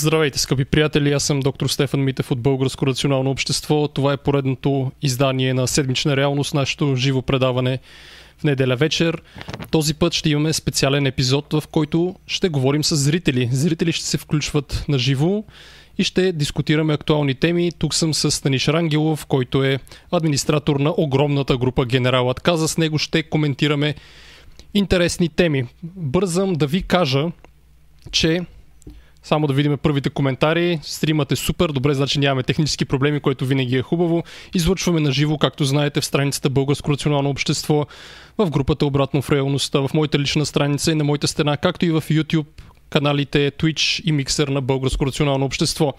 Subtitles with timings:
[0.00, 1.12] Здравейте, скъпи приятели!
[1.12, 3.88] Аз съм доктор Стефан Митев от Българско рационално общество.
[3.88, 7.78] Това е поредното издание на Седмична реалност, нашето живо предаване
[8.38, 9.22] в неделя вечер.
[9.70, 13.48] Този път ще имаме специален епизод, в който ще говорим с зрители.
[13.52, 15.44] Зрители ще се включват на живо
[15.98, 17.72] и ще дискутираме актуални теми.
[17.78, 19.78] Тук съм с Станиш Рангелов, който е
[20.10, 22.68] администратор на огромната група Генералът Каза.
[22.68, 23.94] С него ще коментираме
[24.74, 25.64] интересни теми.
[25.82, 27.26] Бързам да ви кажа,
[28.12, 28.40] че
[29.22, 30.80] само да видим първите коментари.
[30.82, 34.24] Стримът е супер, добре, значи нямаме технически проблеми, което винаги е хубаво.
[34.54, 37.86] Излъчваме на живо, както знаете, в страницата Българско национално общество,
[38.38, 41.90] в групата Обратно в реалността, в моята лична страница и на моята стена, както и
[41.90, 42.46] в YouTube
[42.90, 45.94] каналите Twitch и Mixer на Българско национално общество.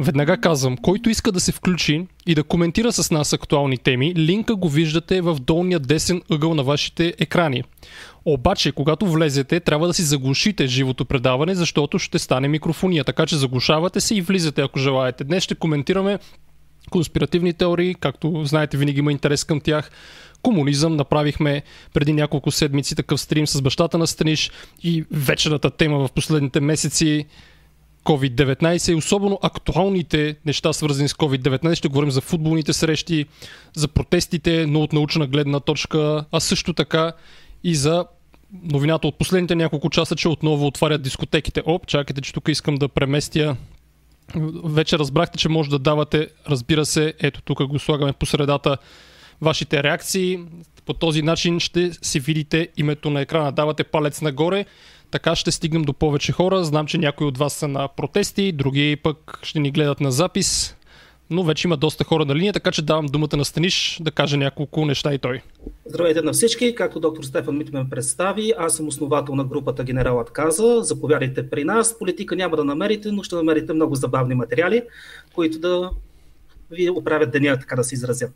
[0.00, 4.56] Веднага казвам, който иска да се включи и да коментира с нас актуални теми, линка
[4.56, 7.62] го виждате в долния десен ъгъл на вашите екрани.
[8.24, 13.04] Обаче, когато влезете, трябва да си заглушите живото предаване, защото ще стане микрофония.
[13.04, 15.24] Така че заглушавате се и влизате, ако желаете.
[15.24, 16.18] Днес ще коментираме
[16.90, 19.90] конспиративни теории, както знаете, винаги има интерес към тях.
[20.42, 21.62] Комунизъм, направихме
[21.94, 24.50] преди няколко седмици такъв стрим с бащата на Станиш
[24.82, 27.26] и вечерната тема в последните месеци
[28.08, 31.74] COVID-19 и особено актуалните неща, свързани с COVID-19.
[31.74, 33.26] Ще говорим за футболните срещи,
[33.74, 37.12] за протестите, но от научна гледна точка, а също така
[37.64, 38.04] и за
[38.62, 41.62] новината от последните няколко часа, че отново отварят дискотеките.
[41.66, 43.56] Оп, чакайте, че тук искам да преместя.
[44.64, 48.76] Вече разбрахте, че може да давате, разбира се, ето тук го слагаме по средата,
[49.40, 50.38] вашите реакции.
[50.86, 53.52] По този начин ще си видите името на екрана.
[53.52, 54.64] Давате палец нагоре,
[55.10, 56.64] така ще стигнем до повече хора.
[56.64, 60.78] Знам, че някои от вас са на протести, други пък ще ни гледат на запис
[61.30, 64.36] но вече има доста хора на линия, така че давам думата на Станиш да каже
[64.36, 65.40] няколко неща и той.
[65.86, 70.30] Здравейте на всички, както доктор Стефан Мит ме представи, аз съм основател на групата Генералът
[70.30, 74.82] каза, заповядайте при нас, политика няма да намерите, но ще намерите много забавни материали,
[75.34, 75.90] които да
[76.70, 78.28] ви оправят деня, така да се изразя.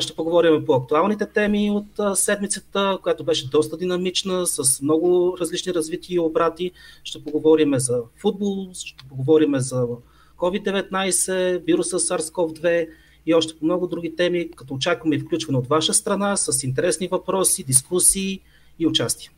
[0.00, 6.14] Ще поговорим по актуалните теми от седмицата, която беше доста динамична, с много различни развития
[6.14, 6.70] и обрати.
[7.04, 9.86] Ще поговорим за футбол, ще поговорим за
[10.36, 12.88] COVID-19, вируса SARS-CoV-2
[13.26, 17.64] и още по много други теми, като очакваме включване от ваша страна с интересни въпроси,
[17.64, 18.40] дискусии
[18.78, 19.30] и участие.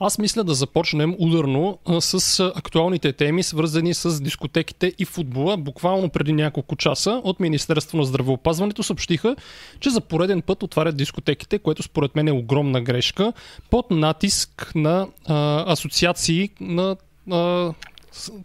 [0.00, 5.56] Аз мисля да започнем ударно с актуалните теми, свързани с дискотеките и футбола.
[5.56, 9.36] Буквално преди няколко часа от Министерство на здравеопазването съобщиха,
[9.80, 13.32] че за пореден път отварят дискотеките, което според мен е огромна грешка,
[13.70, 16.96] под натиск на а, асоциации на
[17.30, 17.72] а,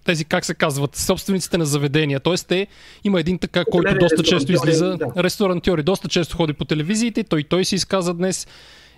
[0.04, 2.20] тези, как се казват, собствениците на заведения.
[2.20, 2.68] Тоест, те
[3.04, 5.24] има един така, който доста често излиза, да.
[5.24, 8.48] ресторантьори, доста често ходи по телевизиите, той той си изказа днес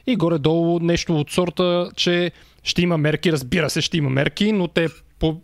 [0.08, 2.31] и горе-долу нещо от сорта, че
[2.64, 4.88] ще има мерки, разбира се, ще има мерки, но те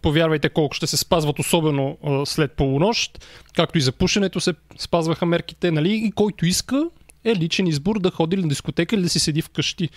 [0.02, 3.26] повярвайте колко ще се спазват, особено след полунощ,
[3.56, 6.90] както и за пушенето се спазваха мерките, нали, и който иска
[7.24, 9.90] е личен избор да ходи на дискотека или да си седи вкъщи.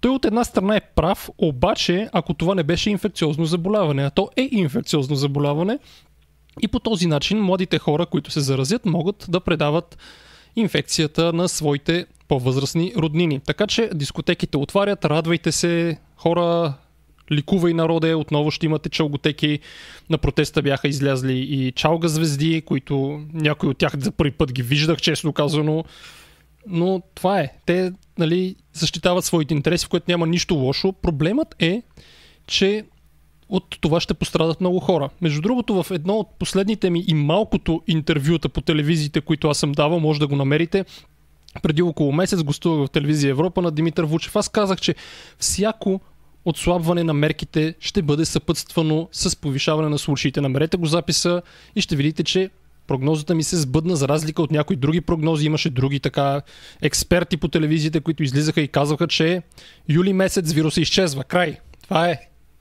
[0.00, 4.30] Той от една страна е прав, обаче ако това не беше инфекциозно заболяване, а то
[4.36, 5.78] е инфекциозно заболяване,
[6.62, 9.98] и по този начин младите хора, които се заразят, могат да предават
[10.56, 13.40] инфекцията на своите по-възрастни роднини.
[13.40, 16.74] Така че дискотеките отварят, радвайте се, хора,
[17.32, 19.58] ликувай народе, отново ще имате чалготеки.
[20.10, 24.62] На протеста бяха излязли и чалга звезди, които някои от тях за първи път ги
[24.62, 25.84] виждах, честно казано
[26.66, 27.52] но това е.
[27.66, 30.92] Те нали, защитават своите интереси, в което няма нищо лошо.
[30.92, 31.82] Проблемът е,
[32.46, 32.84] че
[33.48, 35.08] от това ще пострадат много хора.
[35.20, 39.72] Между другото, в едно от последните ми и малкото интервюта по телевизиите, които аз съм
[39.72, 40.84] давал, може да го намерите,
[41.62, 44.36] преди около месец гостувах в телевизия Европа на Димитър Вучев.
[44.36, 44.94] Аз казах, че
[45.38, 46.00] всяко
[46.44, 50.40] отслабване на мерките ще бъде съпътствано с повишаване на случаите.
[50.40, 51.42] Намерете го записа
[51.76, 52.50] и ще видите, че
[52.86, 55.46] прогнозата ми се сбъдна, за разлика от някои други прогнози.
[55.46, 56.42] Имаше други така
[56.82, 59.42] експерти по телевизиите, които излизаха и казваха, че
[59.88, 61.24] юли месец вируса изчезва.
[61.24, 61.58] Край.
[61.82, 62.20] Това е.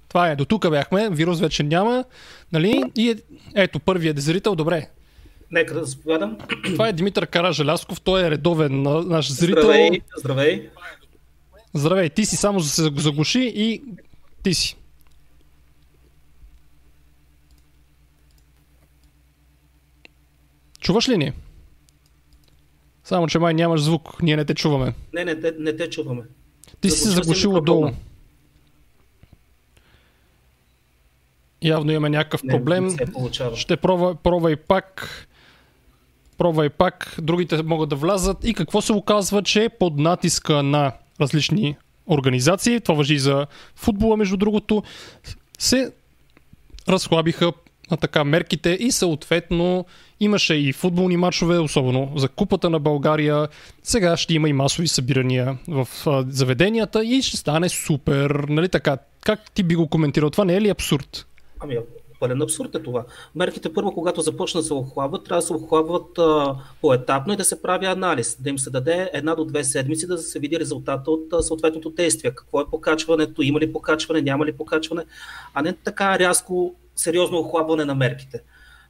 [0.10, 0.36] Това е.
[0.36, 1.10] До тук бяхме.
[1.10, 2.04] Вирус вече няма.
[2.51, 2.84] Нали?
[2.98, 3.16] И е,
[3.56, 4.56] ето, първият зрител.
[4.56, 4.88] Добре.
[5.54, 6.38] Нека да заповядам.
[6.64, 8.02] Това е Димитър Каражелясков.
[8.02, 9.62] Той е редовен наш зрител.
[9.62, 9.90] Здравей.
[10.18, 10.70] Здравей.
[11.74, 12.10] Здравей.
[12.10, 13.84] Ти си само се заглуши и
[14.44, 14.78] ти си.
[20.80, 21.32] Чуваш ли ни?
[23.04, 24.94] Само, че май нямаш звук, ние не те чуваме.
[25.14, 26.24] Не, не, не, не те чуваме.
[26.82, 27.90] Ти си се заглушил отдолу.
[31.62, 32.86] Явно имаме някакъв не, проблем.
[32.86, 35.28] Не Ще пробва, пробвай пак.
[36.38, 37.15] Пробвай пак.
[37.21, 38.38] Другите могат да влязат.
[38.44, 40.91] И какво се оказва, че под натиска на
[41.21, 41.75] различни
[42.07, 44.83] организации, това въжи за футбола, между другото,
[45.59, 45.91] се
[46.89, 47.51] разхлабиха
[47.91, 49.85] на така мерките и съответно
[50.19, 53.47] имаше и футболни матчове, особено за купата на България.
[53.83, 55.88] Сега ще има и масови събирания в
[56.30, 58.30] заведенията и ще стане супер.
[58.50, 58.97] Нали така?
[59.21, 60.30] Как ти би го коментирал?
[60.30, 61.25] Това не е ли абсурд?
[61.59, 61.77] Ами,
[62.24, 63.06] пълен абсурд е това.
[63.36, 66.20] Мерките първо, когато започнат да се охлабват, трябва да се охлабват
[66.81, 70.18] поетапно и да се прави анализ, да им се даде една до две седмици да
[70.18, 72.31] се види резултата от а, съответното действие.
[72.31, 75.04] Какво е покачването, има ли покачване, няма ли покачване,
[75.54, 78.42] а не така рязко сериозно охлабване на мерките.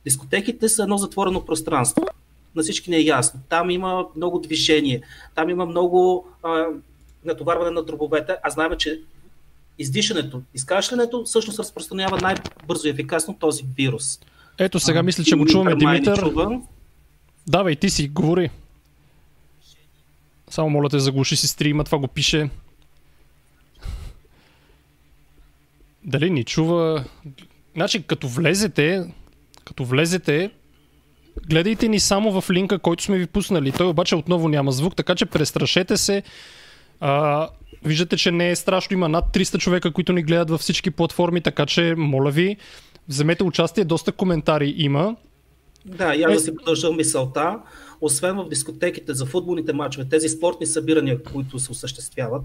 [0.03, 2.03] Дискотеките са едно затворено пространство.
[2.56, 3.39] На всички не е ясно.
[3.50, 5.01] Там има много движение,
[5.36, 6.65] там има много а,
[7.25, 9.01] натоварване на дробовете, а знаем, че
[9.79, 14.19] издишането, изкашлянето всъщност разпространява най-бързо и ефикасно този вирус.
[14.57, 16.19] Ето сега а, мисля, че го чуваме, Димитър.
[16.19, 16.61] Чува.
[17.47, 18.49] Давай, ти си, говори.
[20.49, 22.49] Само моля те, заглуши си стрима, това го пише.
[26.03, 27.05] Дали ни чува?
[27.75, 29.13] Значи, като влезете,
[29.65, 30.51] като влезете,
[31.49, 33.71] гледайте ни само в линка, който сме ви пуснали.
[33.71, 36.23] Той обаче отново няма звук, така че престрашете се.
[36.99, 37.49] А,
[37.85, 38.94] виждате, че не е страшно.
[38.94, 42.57] Има над 300 човека, които ни гледат във всички платформи, така че, моля ви,
[43.07, 43.83] вземете участие.
[43.83, 45.15] Доста коментари има.
[45.85, 47.59] Да, я да си продължа мисълта.
[48.01, 52.41] Освен в дискотеките за футболните матчове, тези спортни събирания, които се осъществяват,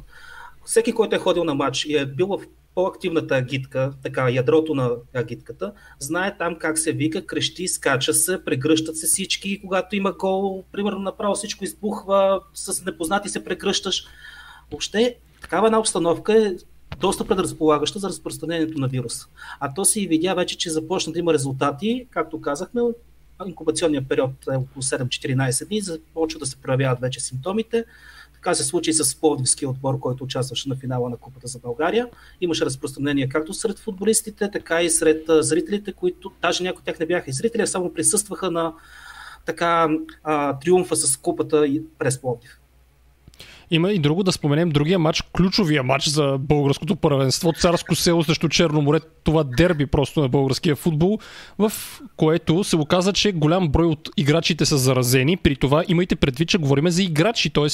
[0.64, 2.38] всеки, който е ходил на матч и е бил в
[2.74, 8.96] по-активната агитка, така ядрото на агитката, знае там как се вика, крещи, скача се, прегръщат
[8.96, 14.04] се всички и когато има гол, примерно направо всичко избухва, с непознати се прегръщаш.
[14.70, 16.54] Въобще, такава една обстановка е
[17.00, 19.26] доста предразполагаща за разпространението на вируса.
[19.60, 22.82] А то се и видя вече, че започна да има резултати, както казахме,
[23.46, 27.84] инкубационният период е около 7-14 дни, започва да се проявяват вече симптомите.
[28.34, 32.08] Така се случи и с Пловдивския отбор, който участваше на финала на Купата за България.
[32.40, 37.06] Имаше разпространение както сред футболистите, така и сред зрителите, които даже някои от тях не
[37.06, 38.74] бяха и зрители, а само присъстваха на
[39.46, 39.88] така
[40.22, 41.66] а, триумфа с Купата
[41.98, 42.57] през Пловдив.
[43.70, 48.48] Има и друго да споменем другия матч, ключовия матч за българското първенство, Царско село срещу
[48.48, 51.18] Черно море, това дерби просто на българския футбол,
[51.58, 51.72] в
[52.16, 55.36] което се оказа, че голям брой от играчите са заразени.
[55.36, 57.66] При това имайте предвид, че говорим за играчи, т.е.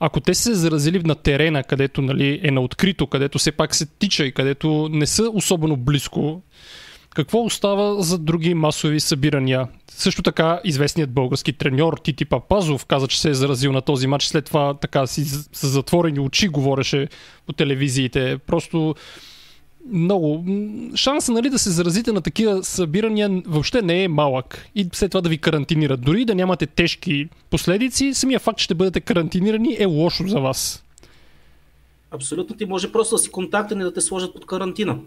[0.00, 3.86] ако те се заразили на терена, където нали, е на открито, където все пак се
[3.98, 6.42] тича и където не са особено близко
[7.14, 9.68] какво остава за други масови събирания?
[9.90, 14.24] Също така известният български треньор Тити Папазов каза, че се е заразил на този матч.
[14.24, 17.08] След това така си с затворени очи говореше
[17.46, 18.38] по телевизиите.
[18.46, 18.94] Просто
[19.92, 20.44] много.
[20.94, 24.68] Шанса нали, да се заразите на такива събирания въобще не е малък.
[24.74, 26.00] И след това да ви карантинират.
[26.00, 30.84] Дори да нямате тежки последици, самия факт, че ще бъдете карантинирани е лошо за вас.
[32.10, 32.56] Абсолютно.
[32.56, 34.98] Ти може просто да си контактен и да те сложат под карантина.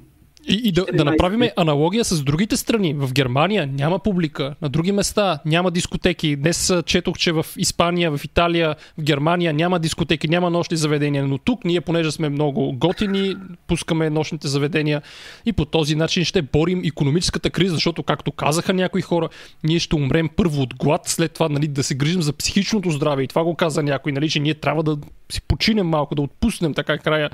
[0.49, 2.93] И, и да, да направим аналогия с другите страни.
[2.93, 6.35] В Германия няма публика, на други места няма дискотеки.
[6.35, 11.27] Днес четох, че в Испания, в Италия, в Германия няма дискотеки, няма нощни заведения.
[11.27, 13.35] Но тук ние, понеже сме много готини,
[13.67, 15.01] пускаме нощните заведения
[15.45, 19.29] и по този начин ще борим економическата криза, защото, както казаха някои хора,
[19.63, 23.23] ние ще умрем първо от глад, след това нали, да се грижим за психичното здраве.
[23.23, 24.97] И това го каза някой, нали, че ние трябва да
[25.31, 27.29] си починем малко, да отпуснем така края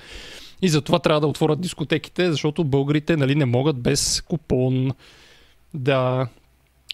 [0.64, 4.92] и затова трябва да отворят дискотеките, защото българите нали, не могат без купон
[5.74, 6.28] да...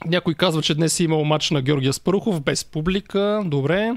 [0.05, 3.41] Някой казва, че днес е имал матч на Георгия Спарухов без публика.
[3.45, 3.91] Добре.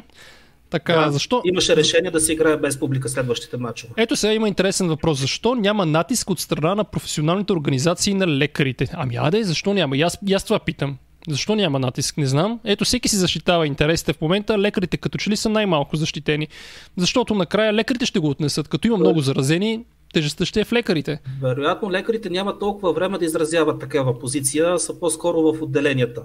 [0.71, 1.43] Така, да, защо?
[1.45, 3.93] Имаше решение да се играе без публика следващите матчове.
[3.97, 5.19] Ето сега има интересен въпрос.
[5.19, 8.89] Защо няма натиск от страна на професионалните организации на лекарите?
[8.93, 9.97] Ами аде, защо няма?
[9.97, 10.99] И аз, и аз това питам.
[11.29, 12.61] Защо няма натиск, не знам.
[12.65, 14.59] Ето всеки си защитава интересите в момента.
[14.59, 16.49] Лекарите като че ли са най-малко защитени.
[16.97, 18.69] Защото накрая лекарите ще го отнесат.
[18.69, 21.21] Като има много заразени, тежестта ще е в лекарите.
[21.43, 26.23] Вероятно лекарите няма толкова време да изразяват такава позиция, са по-скоро в отделенията.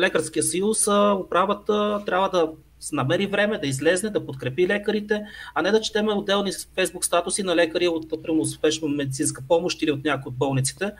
[0.00, 0.86] Лекарския съюз,
[1.24, 2.48] управата трябва да
[2.92, 5.22] намери време да излезне, да подкрепи лекарите,
[5.54, 9.90] а не да четеме отделни фейсбук статуси на лекари от например, успешна медицинска помощ или
[9.90, 10.92] от някои от болниците,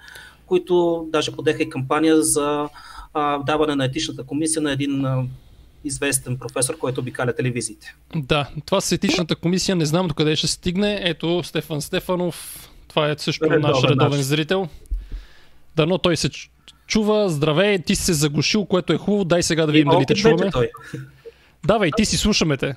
[0.46, 2.68] които даже подеха и кампания за
[3.14, 5.24] а, даване на етичната комисия на един а,
[5.84, 7.94] известен професор, който обикаля телевизиите.
[8.16, 11.00] Да, това с етичната комисия не знам докъде ще стигне.
[11.04, 14.20] Ето Стефан Стефанов, това е също редовен, наш редовен наш.
[14.20, 14.68] зрител.
[15.76, 16.30] Дано той се
[16.86, 17.28] чува.
[17.28, 19.24] Здравей, ти си се заглушил, което е хубаво.
[19.24, 20.50] Дай сега да видим дали те чуваме.
[20.50, 20.70] Той.
[21.66, 22.74] Давай, ти си слушаме те.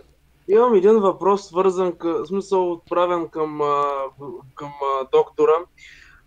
[0.50, 3.60] Имам един въпрос, свързан, в смисъл отправен към,
[4.56, 4.72] към
[5.12, 5.54] доктора.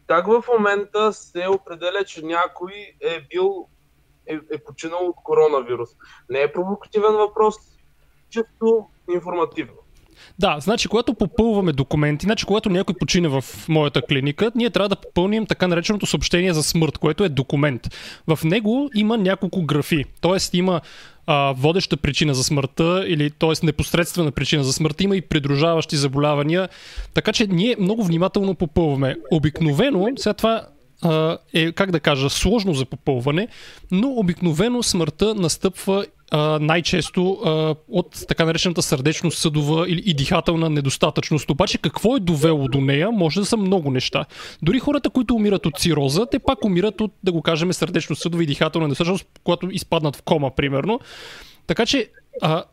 [0.06, 3.66] Как в момента се определя, че някой е бил
[4.30, 5.88] е, е починал от коронавирус.
[6.30, 7.54] Не е провокативен въпрос,
[8.30, 9.74] чисто информативно.
[10.38, 14.96] Да, значи когато попълваме документи, значи когато някой почине в моята клиника, ние трябва да
[14.96, 17.96] попълним така нареченото съобщение за смърт, което е документ.
[18.26, 20.56] В него има няколко графи, т.е.
[20.56, 20.80] има
[21.26, 23.66] а, водеща причина за смъртта или т.е.
[23.66, 26.68] непосредствена причина за смъртта, има и придружаващи заболявания,
[27.14, 29.16] така че ние много внимателно попълваме.
[29.32, 30.66] Обикновено, сега това
[31.54, 33.48] е, как да кажа, сложно за попълване,
[33.90, 36.06] но обикновено смъртта настъпва
[36.60, 37.38] най-често
[37.88, 41.50] от така наречената сърдечно-съдова или и дихателна недостатъчност.
[41.50, 44.24] Обаче какво е довело до нея, може да са много неща.
[44.62, 48.46] Дори хората, които умират от цироза, те пак умират от, да го кажем, сърдечно-съдова и
[48.46, 51.00] дихателна недостатъчност, когато изпаднат в кома, примерно.
[51.66, 52.10] Така че,
[52.42, 52.64] а,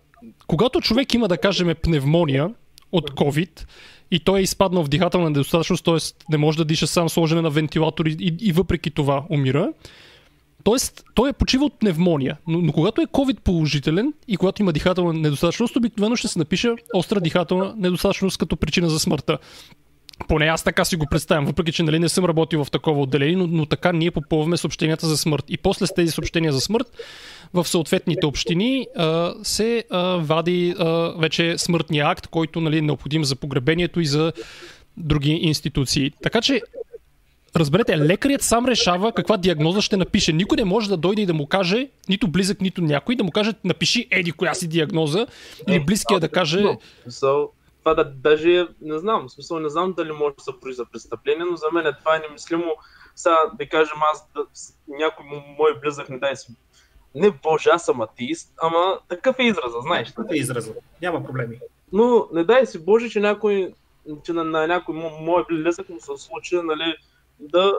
[0.47, 2.49] когато човек има, да кажем, пневмония
[2.91, 3.65] от COVID,
[4.11, 5.97] и той е изпаднал в дихателна недостатъчност, т.е.
[6.31, 9.69] не може да диша сам сложене на вентилатори и, и въпреки това умира.
[10.63, 14.73] Тоест, той е почива от пневмония, но, но когато е COVID положителен и когато има
[14.73, 19.37] дихателна недостатъчност, обикновено ще се напише остра дихателна недостатъчност като причина за смъртта.
[20.27, 23.35] Поне аз така си го представям, въпреки че нали, не съм работил в такова отделение,
[23.35, 25.45] но, но така ние попълваме съобщенията за смърт.
[25.49, 26.87] И после с тези съобщения за смърт
[27.53, 33.23] в съответните общини а, се а, вади а, вече смъртния акт, който нали, е необходим
[33.23, 34.33] за погребението и за
[34.97, 36.11] други институции.
[36.21, 36.61] Така че
[37.55, 40.33] Разберете, лекарят сам решава каква диагноза ще напише.
[40.33, 43.31] Никой не може да дойде и да му каже, нито близък, нито някой, да му
[43.31, 45.27] каже, напиши еди коя си диагноза,
[45.67, 46.63] или близкия да каже...
[47.83, 50.85] Това да, даже не знам, в смисъл не знам дали може да се прои за
[50.85, 52.75] престъпление, но за мен е това е немислимо.
[53.15, 54.41] Сега да кажем аз, да,
[54.87, 55.25] някой
[55.57, 56.47] мой близък не дай си
[57.17, 60.07] не боже, аз съм атеист, ама такъв е израза, знаеш.
[60.07, 61.59] Такъв е израза, няма проблеми.
[61.93, 63.73] Но не дай си боже, че някой,
[64.23, 66.95] че на, на някой мой близък му се случи, нали,
[67.39, 67.73] да,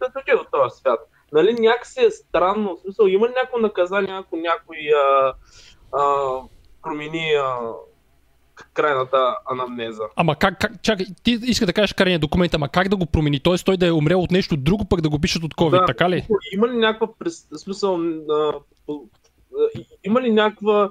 [0.00, 1.00] да дойде от този свят.
[1.32, 5.34] Нали, някакси е странно, в смисъл, има ли някакво наказание, ако някой а,
[5.92, 6.32] а,
[6.82, 7.58] промени а,
[8.74, 10.02] крайната анамнеза.
[10.16, 13.40] Ама как, как чакай, ти иска да кажеш крайния документ, ама как да го промени?
[13.40, 15.86] Тоест той да е умрел от нещо друго, пък да го пишат от COVID, да,
[15.86, 16.26] така ли?
[16.52, 17.08] Има ли някаква
[17.56, 18.00] смисъл,
[18.30, 18.52] а,
[20.04, 20.88] има ли някаква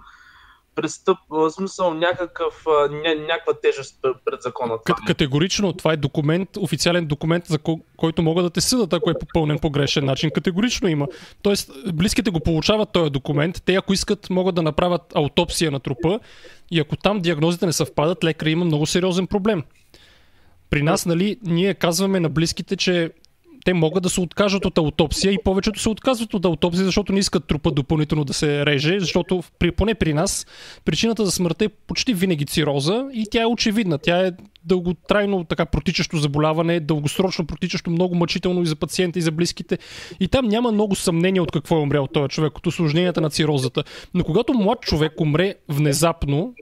[0.77, 4.73] престъп, в смисъл някакъв, ня, някаква тежест пред закона.
[4.85, 9.09] Кат, категорично, това е документ, официален документ, за ко, който могат да те съдат, ако
[9.09, 10.31] е попълнен по грешен начин.
[10.31, 11.07] Категорично има.
[11.41, 13.61] Тоест, близките го получават този документ.
[13.65, 16.19] Те, ако искат, могат да направят аутопсия на трупа
[16.71, 19.63] и ако там диагнозите не съвпадат, лекаря има много сериозен проблем.
[20.69, 23.11] При нас, нали, ние казваме на близките, че
[23.67, 27.19] те могат да се откажат от аутопсия и повечето се отказват от аутопсия, защото не
[27.19, 30.45] искат трупа допълнително да се реже, защото при, поне при нас
[30.85, 33.97] причината за смъртта е почти винаги цироза и тя е очевидна.
[33.97, 34.31] Тя е
[34.65, 39.77] дълготрайно така протичащо заболяване, дългосрочно протичащо, много мъчително и за пациента и за близките.
[40.19, 43.83] И там няма много съмнение от какво е умрял този човек, от осложненията на цирозата.
[44.13, 46.53] Но когато млад човек умре внезапно,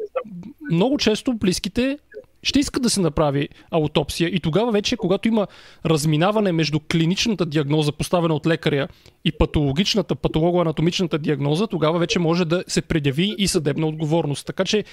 [0.72, 1.98] много често близките
[2.46, 5.48] ще иска да се направи аутопсия и тогава вече, когато има
[5.86, 8.88] разминаване между клиничната диагноза, поставена от лекаря
[9.26, 14.46] и патологичната, патологоанатомичната диагноза, тогава вече може да се предяви и съдебна отговорност.
[14.46, 14.84] Така че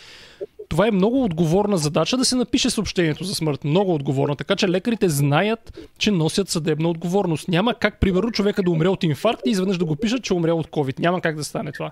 [0.69, 3.65] това е много отговорна задача да се напише съобщението за смърт.
[3.65, 4.37] Много отговорна.
[4.37, 7.49] Така че лекарите знаят, че носят съдебна отговорност.
[7.49, 10.53] Няма как, примерно, човека да умре от инфаркт и изведнъж да го пишат, че умре
[10.53, 11.01] от COVID.
[11.01, 11.91] Няма как да стане това.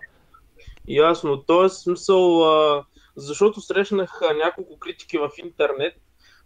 [0.89, 1.37] Ясно.
[1.37, 2.85] Тоест, смисъл, а,
[3.21, 5.95] защото срещнах няколко критики в интернет,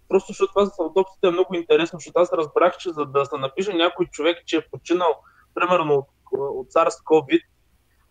[0.08, 3.36] просто защото това с аутопсията е много интересно, защото аз разбрах, че за да се
[3.36, 5.14] напише някой човек, че е починал,
[5.54, 7.40] примерно от, от SARS-CoV,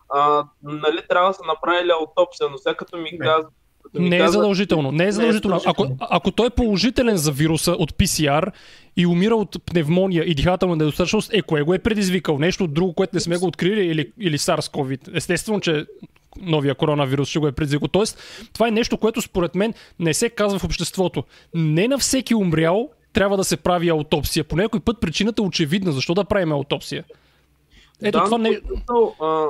[0.09, 3.53] а, нали, трябва да са направили аутопсия, но сега като ми казват,
[3.93, 4.91] не е задължително.
[4.91, 5.61] Не е задължително.
[5.65, 8.51] Ако, ако той е положителен за вируса от PCR
[8.97, 12.37] и умира от пневмония и дихателна недостатъчност, е кое го е предизвикал?
[12.39, 15.15] Нещо друго, което не сме го открили или, или SARS-CoV?
[15.15, 15.85] Естествено, че
[16.41, 17.87] новия коронавирус ще го е предизвикал.
[17.87, 18.19] Тоест,
[18.53, 21.23] това е нещо, което според мен не се казва в обществото.
[21.53, 24.43] Не на всеки умрял трябва да се прави аутопсия.
[24.43, 25.91] По някой път причината е очевидна.
[25.91, 27.03] Защо да правим аутопсия?
[28.03, 28.61] Ето да, това не...
[29.21, 29.47] А,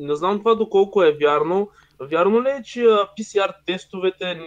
[0.00, 1.68] не знам това доколко е вярно.
[2.00, 4.40] Вярно ли е, че PCR тестовете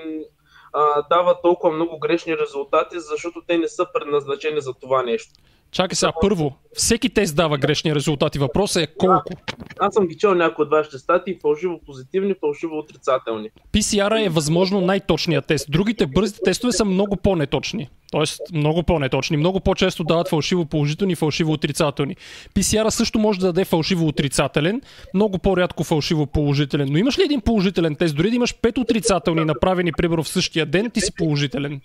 [0.73, 5.31] а, дават толкова много грешни резултати, защото те не са предназначени за това нещо?
[5.71, 8.39] Чакай сега, първо, всеки тест дава грешни резултати.
[8.39, 9.33] Въпросът е колко.
[9.79, 13.49] Аз съм ги чел някои от вашите статии, фалшиво позитивни, фалшиво отрицателни.
[13.73, 15.71] PCR е възможно най-точният тест.
[15.71, 17.89] Другите бързи тестове са много по-неточни.
[18.11, 19.37] Тоест, много по-неточни.
[19.37, 22.15] Много по-често дават фалшиво положителни и фалшиво отрицателни.
[22.55, 24.81] PCR също може да даде фалшиво отрицателен,
[25.13, 26.87] много по-рядко фалшиво положителен.
[26.91, 28.15] Но имаш ли един положителен тест?
[28.15, 31.81] Дори да имаш пет отрицателни, направени примерно в същия ден, ти си положителен.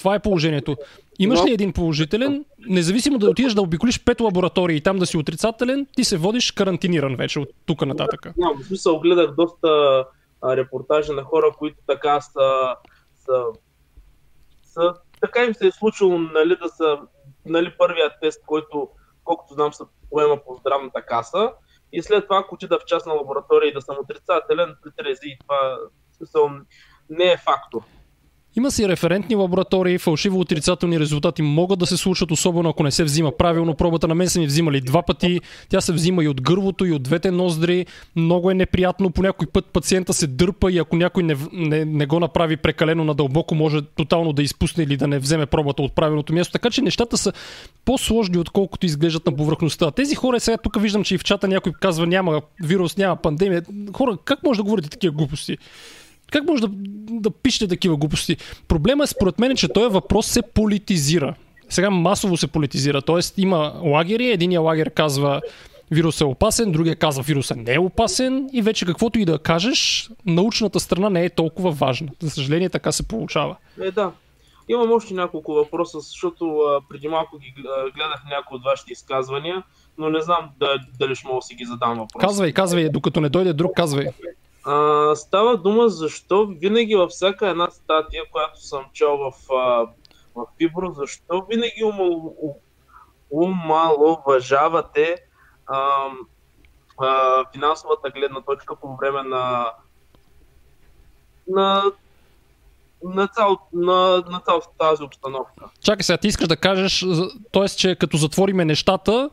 [0.00, 0.76] Това е положението.
[1.18, 5.16] Имаш ли един положителен, независимо да отидеш да обиколиш пет лаборатории и там да си
[5.16, 8.20] отрицателен, ти се водиш карантиниран вече от тук нататък.
[8.22, 10.04] Да, в смисъл гледах доста
[10.42, 12.74] а, репортажи на хора, които така са
[13.16, 13.44] са,
[14.62, 16.98] са така им се е случило нали, да са
[17.46, 18.88] нали, първият тест, който,
[19.24, 21.52] колкото знам, се поема по здравната каса.
[21.92, 25.78] И след това, ако отида в частна лаборатория и да съм отрицателен, притрези и това
[26.16, 26.50] смисъл,
[27.10, 27.80] не е фактор.
[28.56, 33.04] Има си референтни лаборатории, фалшиво отрицателни резултати могат да се случат, особено ако не се
[33.04, 33.74] взима правилно.
[33.74, 35.40] Пробата на мен са ми взимали два пъти.
[35.68, 37.86] Тя се взима и от гърлото, и от двете ноздри.
[38.16, 39.10] Много е неприятно.
[39.10, 43.04] По някой път пациента се дърпа и ако някой не, не, не го направи прекалено
[43.04, 46.52] надълбоко, може тотално да изпусне или да не вземе пробата от правилното място.
[46.52, 47.32] Така че нещата са
[47.84, 49.90] по-сложни, отколкото изглеждат на повърхността.
[49.90, 53.62] Тези хора, сега тук виждам, че и в чата някой казва няма вирус, няма пандемия.
[53.96, 55.58] Хора, как може да говорите такива глупости?
[56.30, 56.68] Как може да,
[57.10, 58.36] да пишете такива глупости?
[58.68, 61.34] Проблема е според мен, че този въпрос се политизира.
[61.68, 63.02] Сега масово се политизира.
[63.02, 65.40] Тоест има лагери, единия лагер казва
[65.90, 70.10] вирус е опасен, другия казва вирусът не е опасен и вече каквото и да кажеш,
[70.26, 72.08] научната страна не е толкова важна.
[72.20, 73.56] За съжаление така се получава.
[73.80, 74.12] Е, да.
[74.68, 77.54] Имам още няколко въпроса, защото а, преди малко ги
[77.94, 79.62] гледах някои от вашите изказвания,
[79.98, 82.20] но не знам да, дали ще мога да си ги задам въпрос.
[82.20, 84.06] Казвай, казвай, докато не дойде друг, казвай.
[84.64, 89.32] А, става дума защо винаги във всяка една статия, която съм чел в,
[90.34, 91.84] в Фибро, защо винаги
[93.30, 95.16] умаловажавате
[95.66, 96.06] а,
[96.98, 99.72] а, финансовата гледна точка по време на
[101.48, 101.82] на
[103.04, 105.64] на, цял, на, на цялата тази обстановка.
[105.82, 107.04] Чакай сега, ти искаш да кажеш,
[107.52, 107.68] т.е.
[107.68, 109.30] че като затвориме нещата,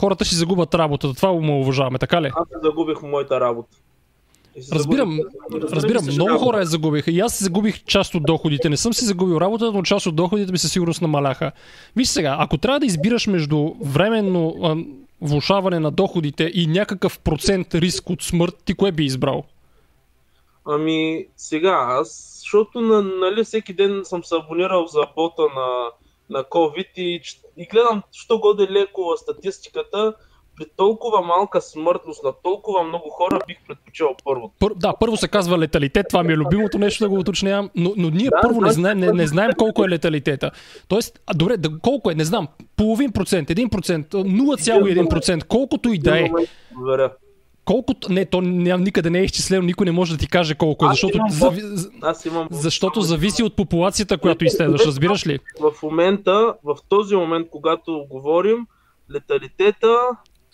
[0.00, 1.14] хората ще загубят работата.
[1.14, 2.32] Това уважаваме, така ли?
[2.34, 3.76] Аз загубих моята работа.
[4.72, 5.20] Разбирам,
[5.52, 7.10] разбирам, много хора я загубиха.
[7.10, 8.68] И аз си загубих част от доходите.
[8.68, 11.52] Не съм си загубил работата, но част от доходите ми със сигурност намаляха.
[11.96, 14.76] Виж сега, ако трябва да избираш между временно а,
[15.20, 19.44] влушаване на доходите и някакъв процент риск от смърт, ти кое би избрал?
[20.64, 25.90] Ами, сега, аз, защото на, нали, всеки ден съм се абонирал за бота на,
[26.30, 27.22] на COVID и,
[27.56, 30.14] и гледам, що годе леко статистиката,
[30.60, 34.52] при толкова малка смъртност на толкова много хора бих предпочел първо.
[34.58, 37.92] Пър, да, първо се казва леталитет, това ми е любимото нещо да го уточнявам, но,
[37.96, 40.50] но ние да, първо не знаем, не, не знаем колко е леталитета.
[40.88, 45.98] Тоест, а, добре, да, колко е, не знам, половин процент, един процент, 0,1%, колкото и
[45.98, 46.30] да е.
[47.64, 50.86] Колкото, не, то ням, никъде не е изчислено, никой не може да ти каже колко
[50.86, 51.62] е, защото, зави...
[52.02, 52.48] Аз имам...
[52.50, 55.38] защото зависи от популацията, която изследваш, разбираш ли?
[55.60, 58.66] В момента, в този момент, когато говорим,
[59.14, 59.96] леталитета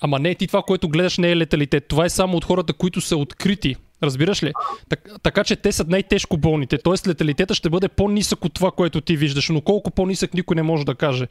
[0.01, 1.89] Ама не, ти това, което гледаш не е леталитет.
[1.89, 3.77] Това е само от хората, които са открити.
[4.03, 4.53] Разбираш ли?
[4.89, 6.79] Так, така че те са най-тежко болните.
[6.79, 9.49] Тоест леталитета ще бъде по-нисък от това, което ти виждаш.
[9.49, 11.27] Но колко по-нисък никой не може да каже.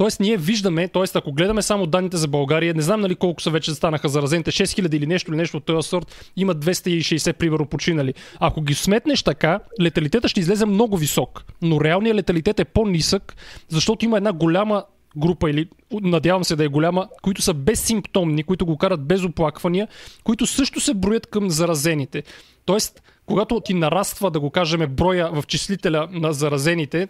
[0.00, 3.50] Тоест ние виждаме, тоест ако гледаме само данните за България, не знам нали колко са
[3.50, 8.14] вече станаха заразените, 6000 или нещо или нещо от този сорт, има 260 примерно починали.
[8.38, 13.36] Ако ги сметнеш така, леталитета ще излезе много висок, но реалният леталитет е по-нисък,
[13.68, 14.84] защото има една голяма
[15.16, 19.88] група или надявам се да е голяма, които са безсимптомни, които го карат без оплаквания,
[20.24, 22.22] които също се броят към заразените.
[22.64, 27.08] Тоест, когато ти нараства, да го кажем, броя в числителя на заразените,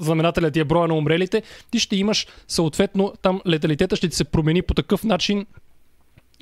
[0.00, 4.24] знаменателят ти е броя на умрелите, ти ще имаш съответно там леталитета ще ти се
[4.24, 5.46] промени по такъв начин,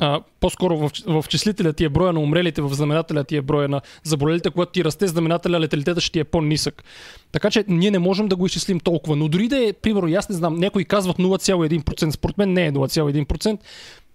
[0.00, 3.68] а, по-скоро в, в числителя ти е броя на умрелите, в знаменателя ти е броя
[3.68, 6.84] на заболелите, когато ти расте знаменателя, леталитета ще ти е по-нисък.
[7.32, 9.16] Така че ние не можем да го изчислим толкова.
[9.16, 12.72] Но дори да е, примерно, аз не знам, някои казват 0,1%, според мен не е
[12.72, 13.58] 0,1%,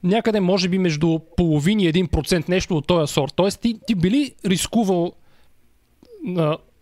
[0.04, 3.34] някъде може би между половин и 1% нещо от този сорт.
[3.36, 5.13] Тоест ти, ти били рискувал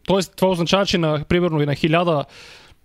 [0.07, 2.25] Тоест, това означава, че на, примерно на 1000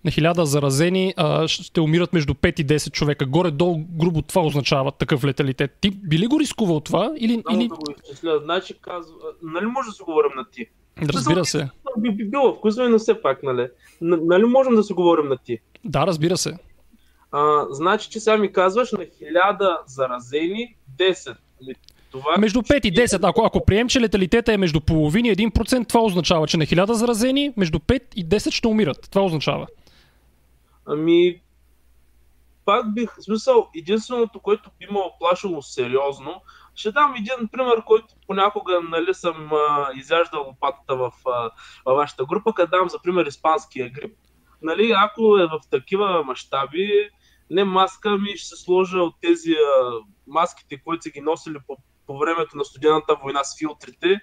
[0.07, 3.27] на хиляда заразени а, ще умират между 5 и 10 човека.
[3.27, 5.77] Горе-долу, грубо това означава такъв леталитет.
[5.81, 7.12] Ти би ли го рискувал това?
[7.16, 7.69] Или, Само или...
[7.69, 8.40] да го изчисля.
[8.45, 9.14] Значи, казва...
[9.42, 10.66] Нали може да се говорим на ти?
[11.03, 11.69] Разбира се.
[11.99, 13.69] Би, би било вкусно, но все пак, нали?
[14.01, 15.59] Нали можем да се говорим на ти?
[15.85, 16.57] Да, разбира се.
[17.33, 21.37] А, значи, че сега ми казваш на хиляда заразени 10.
[22.12, 22.35] Това...
[22.38, 23.29] Между 5 и 10.
[23.29, 26.92] Ако, ако прием, че леталитета е между половин и 1%, това означава, че на 1000
[26.92, 29.09] заразени между 5 и 10 ще умират.
[29.11, 29.66] Това означава.
[30.87, 31.42] Ами,
[32.64, 36.42] пак бих, в смисъл, единственото, което би ме оплашило сериозно,
[36.75, 41.51] ще дам един пример, който понякога нали, съм а, изяждал лопатата в, а,
[41.87, 44.16] във вашата група, къде дам за пример испанския грип.
[44.62, 47.11] Нали, ако е в такива мащаби,
[47.51, 49.90] не маска ми ще се сложа от тези а,
[50.27, 54.20] маските, които са ги носили по, по времето на студената война с филтрите.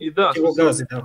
[0.00, 0.32] И да.
[0.56, 1.02] Гази, да.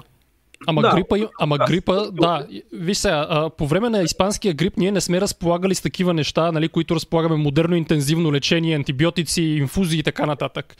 [0.67, 4.77] Ама да, грипа, ама да, грипа, да, виж сега, а, по време на испанския грип
[4.77, 9.99] ние не сме разполагали с такива неща, нали, които разполагаме модерно интензивно лечение, антибиотици, инфузии
[9.99, 10.77] и така нататък.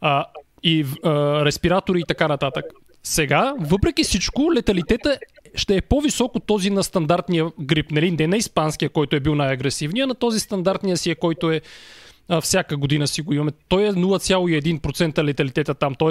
[0.00, 0.24] А,
[0.62, 2.64] и а, респиратори и така нататък.
[3.02, 5.18] Сега, въпреки всичко, леталитета
[5.54, 8.10] ще е по-висок от този на стандартния грип, нали?
[8.10, 11.60] не на испанския, който е бил най-агресивния, а на този стандартния си, е, който е
[12.28, 13.50] а, всяка година си го имаме.
[13.68, 16.10] Той е 0,1% леталитета там, т.е.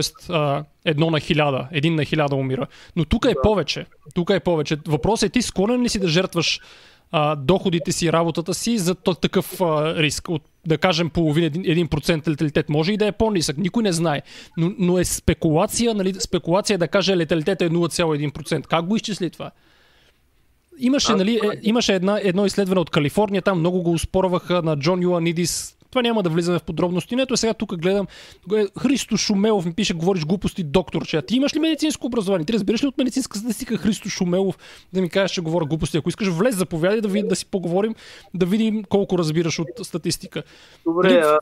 [0.85, 2.67] едно на хиляда, един на хиляда умира.
[2.95, 3.85] Но тук е повече.
[4.15, 4.77] Тук е повече.
[4.87, 6.59] Въпросът е ти склонен ли си да жертваш
[7.11, 10.29] а, доходите си, работата си за такъв а, риск.
[10.29, 12.69] От, да кажем половин 1% леталитет.
[12.69, 14.21] Може и да е по-нисък, никой не знае.
[14.57, 18.67] Но, но е спекулация, нали, спекулация е да каже леталитета е 0,1%.
[18.67, 19.51] Как го изчисли това?
[20.79, 25.03] Имаше, нали, е, имаше една, едно изследване от Калифорния, там много го успорваха на Джон
[25.03, 27.15] Юанидис, това няма да влизаме в подробности.
[27.15, 28.07] Но ето сега тук гледам.
[28.81, 31.05] Христо Шумелов ми пише, говориш глупости, доктор.
[31.05, 32.45] Че, ти имаш ли медицинско образование?
[32.45, 34.57] Ти разбираш ли от медицинска статистика Христо Шумелов
[34.93, 35.97] да ми кажеш, че говоря глупости?
[35.97, 37.95] Ако искаш, влез, заповядай да, ви, да си поговорим,
[38.33, 40.43] да видим колко разбираш от статистика.
[40.85, 41.19] Добре, Дали...
[41.19, 41.39] а,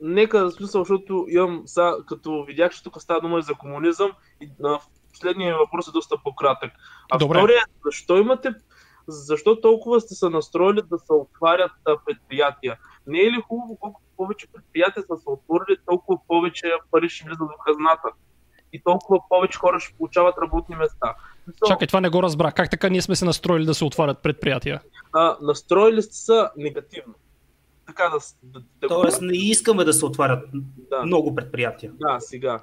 [0.00, 4.48] нека да смисъл, защото имам, са, като видях, че тук става дума за комунизъм, и
[4.60, 4.80] на
[5.12, 6.72] последния въпрос е доста по-кратък.
[7.10, 7.38] А Добре.
[7.38, 8.48] втория, защо имате
[9.08, 11.72] защо толкова сте се настроили да се отварят
[12.06, 12.78] предприятия?
[13.06, 17.48] Не е ли хубаво, колкото повече предприятия са се отворили, толкова повече пари ще влизат
[17.48, 18.08] в хазната?
[18.72, 21.14] И толкова повече хора ще получават работни места.
[21.66, 22.54] Чакай, това не го разбрах.
[22.54, 24.80] Как така ние сме се настроили да се отварят предприятия?
[25.12, 27.14] А, настроили сте се негативно.
[27.86, 30.48] Така да, да, да Тоест не искаме да се отварят
[30.90, 31.02] да.
[31.02, 31.92] много предприятия.
[32.00, 32.60] Да, сега.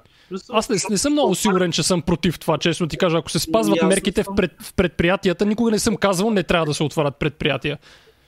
[0.50, 3.18] Аз не, не съм много сигурен, че съм против това, честно ти кажа.
[3.18, 6.66] Ако се спазват Ясно мерките в, пред, в предприятията, никога не съм казвал, не трябва
[6.66, 7.78] да се отварят предприятия.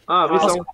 [0.07, 0.65] А, ви само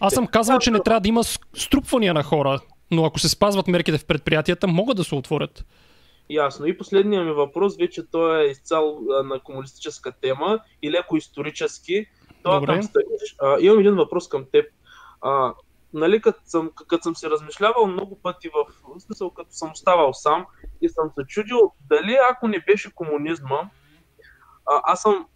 [0.00, 3.68] аз съм казал, че не трябва да има струпвания на хора, но ако се спазват
[3.68, 5.64] мерките в предприятията, могат да се отворят.
[6.30, 6.66] Ясно.
[6.66, 12.06] И последният ми въпрос, вече той е изцяло на комунистическа тема и леко исторически.
[12.42, 12.80] Това Добре.
[13.42, 14.66] А, имам един въпрос към теб.
[15.20, 15.54] А,
[15.92, 20.12] нали, като съм, като съм се размишлявал много пъти в, в смисъл, като съм оставал
[20.12, 20.46] сам
[20.80, 23.70] и съм се чудил дали ако не беше комунизма,
[24.66, 25.26] а, аз съм,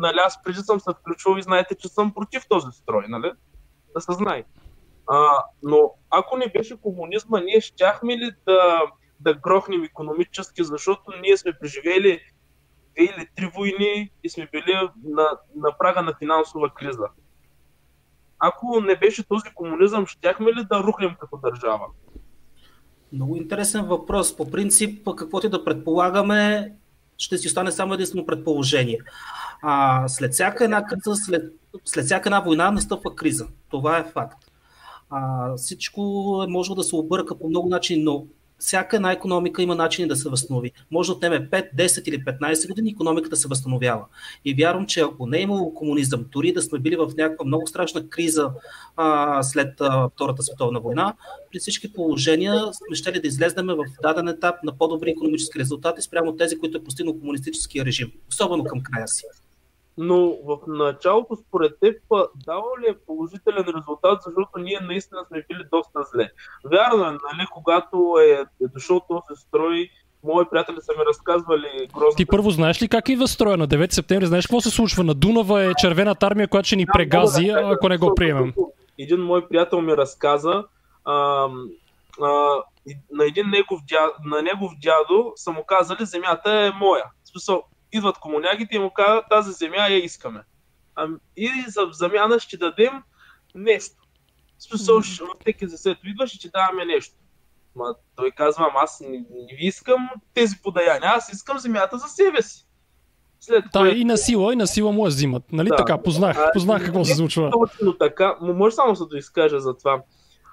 [0.00, 3.32] нали, аз преди съм се включвал и знаете, че съм против този строй, нали?
[3.94, 4.44] Да се знае.
[5.06, 8.82] А, но ако не беше комунизма, ние щяхме ли да,
[9.20, 12.20] да грохнем економически, защото ние сме преживели
[12.94, 17.06] две или три войни и сме били на, на прага на финансова криза.
[18.44, 21.86] Ако не беше този комунизъм, щяхме ли да рухнем като държава?
[23.12, 24.36] Много интересен въпрос.
[24.36, 26.72] По принцип, каквото и да предполагаме,
[27.18, 28.98] ще си остане само единствено предположение.
[29.62, 31.52] А, след всяка една криза, след,
[31.84, 33.46] след всяка една война настъпва криза.
[33.70, 34.44] Това е факт.
[35.10, 36.00] А, всичко
[36.44, 38.26] е може да се обърка по много начини, но
[38.62, 40.72] всяка една економика има начин да се възстанови.
[40.90, 44.04] Може да отнеме 5, 10 или 15 години економиката се възстановява.
[44.44, 47.66] И вярвам, че ако не е имало комунизъм, дори да сме били в някаква много
[47.66, 48.50] страшна криза
[48.96, 51.14] а, след а, Втората световна война,
[51.52, 56.36] при всички положения сме ще да излезнем в даден етап на по-добри економически резултати спрямо
[56.36, 59.24] тези, които е постигнал комунистическия режим, особено към края си.
[59.98, 61.96] Но в началото, според теб,
[62.46, 66.30] дава ли е положителен резултат, защото ние наистина сме били доста зле.
[66.64, 69.90] Вярно е, нали, когато е, е дошъл този строй,
[70.24, 72.16] мои приятели са ми разказвали грозно.
[72.16, 74.26] Ти първо знаеш ли как идва строя на 9 септември?
[74.26, 75.04] Знаеш какво се случва?
[75.04, 78.54] На Дунава е червената армия, която ще ни да, прегази, да, ако не го приемем.
[78.98, 80.64] Един мой приятел ми разказа,
[81.04, 81.48] а,
[82.22, 82.28] а,
[83.12, 87.04] на един негов дядо, на негов дядо са му казали, земята е моя.
[87.24, 90.42] В смисъл, идват комунягите и му казват, тази земя я искаме.
[90.94, 93.02] А, и за замяна ще дадем
[93.54, 93.96] нещо.
[94.58, 95.40] В смисъл, mm-hmm.
[95.40, 97.14] всеки засед идваш и ще даваме нещо.
[97.76, 102.42] Ма, той казва, аз не, не ви искам тези подаяния, аз искам земята за себе
[102.42, 102.66] си.
[103.40, 103.96] След да, което...
[103.96, 105.52] и на сила, и на сила му я взимат.
[105.52, 105.76] Нали да.
[105.76, 106.02] така?
[106.02, 107.50] Познах, а, познах какво се случва.
[107.50, 108.36] Точно така.
[108.40, 110.02] Може само да изкажа за това.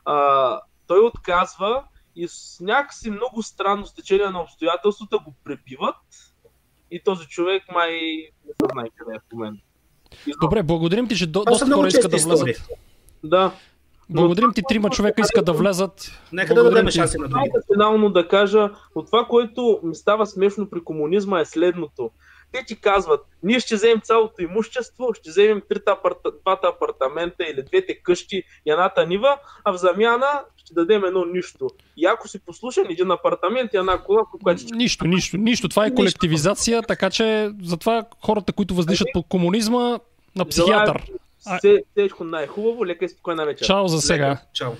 [0.06, 1.84] А, той отказва
[2.16, 5.96] и с някакси много странно стечение на обстоятелствата го препиват
[6.92, 7.92] и този човек май
[8.48, 9.64] не се знае къде е в момента.
[10.42, 12.70] Добре, благодарим ти, че до, доста хора искат да влезат.
[13.24, 13.52] Да.
[14.10, 16.22] Благодарим ти, трима човека искат да влезат.
[16.32, 17.58] Нека да дадем шанси на другите.
[17.74, 22.12] Финално да кажа, от това, което ми става смешно при комунизма е следното.
[22.52, 27.64] Те ти казват, ние ще вземем цялото имущество, ще вземем трите апарта, двата апартамента или
[27.64, 31.70] двете къщи и едната нива, а в замяна ще дадем едно нищо.
[31.98, 34.76] И ако си послушен един апартамент и една кола, която ще...
[34.76, 35.70] Нищо, нищо, нищо.
[35.70, 36.88] Това е колективизация, нищо.
[36.88, 40.00] така че затова хората, които въздишат по комунизма,
[40.36, 41.04] на психиатър.
[41.96, 43.66] Всичко най-хубаво, лека и спокойна вечер.
[43.66, 44.38] Чао за сега.
[44.54, 44.72] Чао.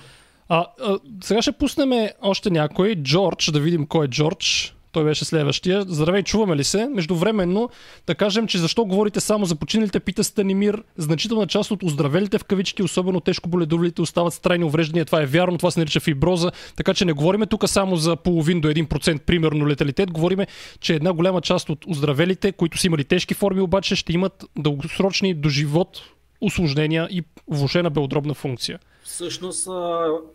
[0.48, 2.94] А, а, сега ще пуснем още някой.
[2.94, 4.74] Джордж, да видим кой е Джордж.
[4.92, 5.82] Той беше следващия.
[5.88, 6.88] Здравей, чуваме ли се?
[6.88, 7.70] Междувременно
[8.06, 10.82] да кажем, че защо говорите само за починалите, пита Станимир.
[10.96, 15.04] Значителна част от оздравелите в кавички, особено тежко боледувалите, остават с трайни увреждания.
[15.04, 16.50] Това е вярно, това се нарича фиброза.
[16.76, 20.10] Така че не говориме тук само за половин до 1% примерно леталитет.
[20.10, 20.46] Говориме,
[20.80, 25.34] че една голяма част от оздравелите, които са имали тежки форми, обаче ще имат дългосрочни
[25.34, 26.02] до живот
[26.40, 28.78] осложнения и влушена белодробна функция.
[29.10, 29.68] Всъщност,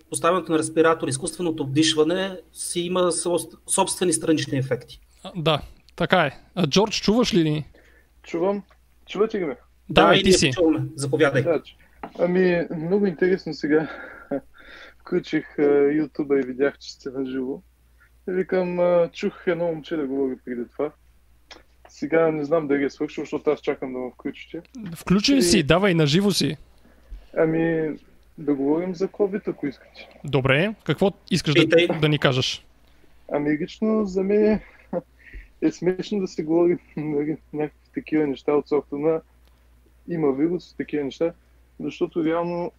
[0.10, 3.12] поставянето на респиратор, изкуственото обдишване си има
[3.68, 5.00] собствени странични ефекти.
[5.36, 5.62] Да,
[5.96, 6.32] така е.
[6.56, 7.66] А, Джордж, чуваш ли ни?
[8.24, 8.64] Чувам.
[9.10, 9.58] Чувате ли ме?
[9.90, 10.52] Да, да и ти си.
[10.52, 10.82] Чуваме.
[10.96, 11.44] Заповядай.
[11.44, 11.62] Да,
[12.20, 13.90] ами, много интересно сега.
[15.02, 17.62] Включих YouTube и видях, че сте на живо.
[18.28, 18.80] Викам,
[19.14, 20.92] чух едно момче да говори преди това.
[21.90, 24.62] Сега не знам дали е свършил, защото аз чакам да го включите.
[24.96, 25.42] Включи и...
[25.42, 26.58] си, давай, на живо си.
[27.38, 27.96] Ами,
[28.38, 30.10] да говорим за COVID, ако искате.
[30.24, 32.66] Добре, какво искаш да, да ни кажеш?
[33.32, 34.60] Ами лично за мен
[35.62, 39.22] е смешно да се говори нали, някакви такива неща от сорта на
[40.08, 41.34] има вирус и такива неща,
[41.80, 42.72] защото реално,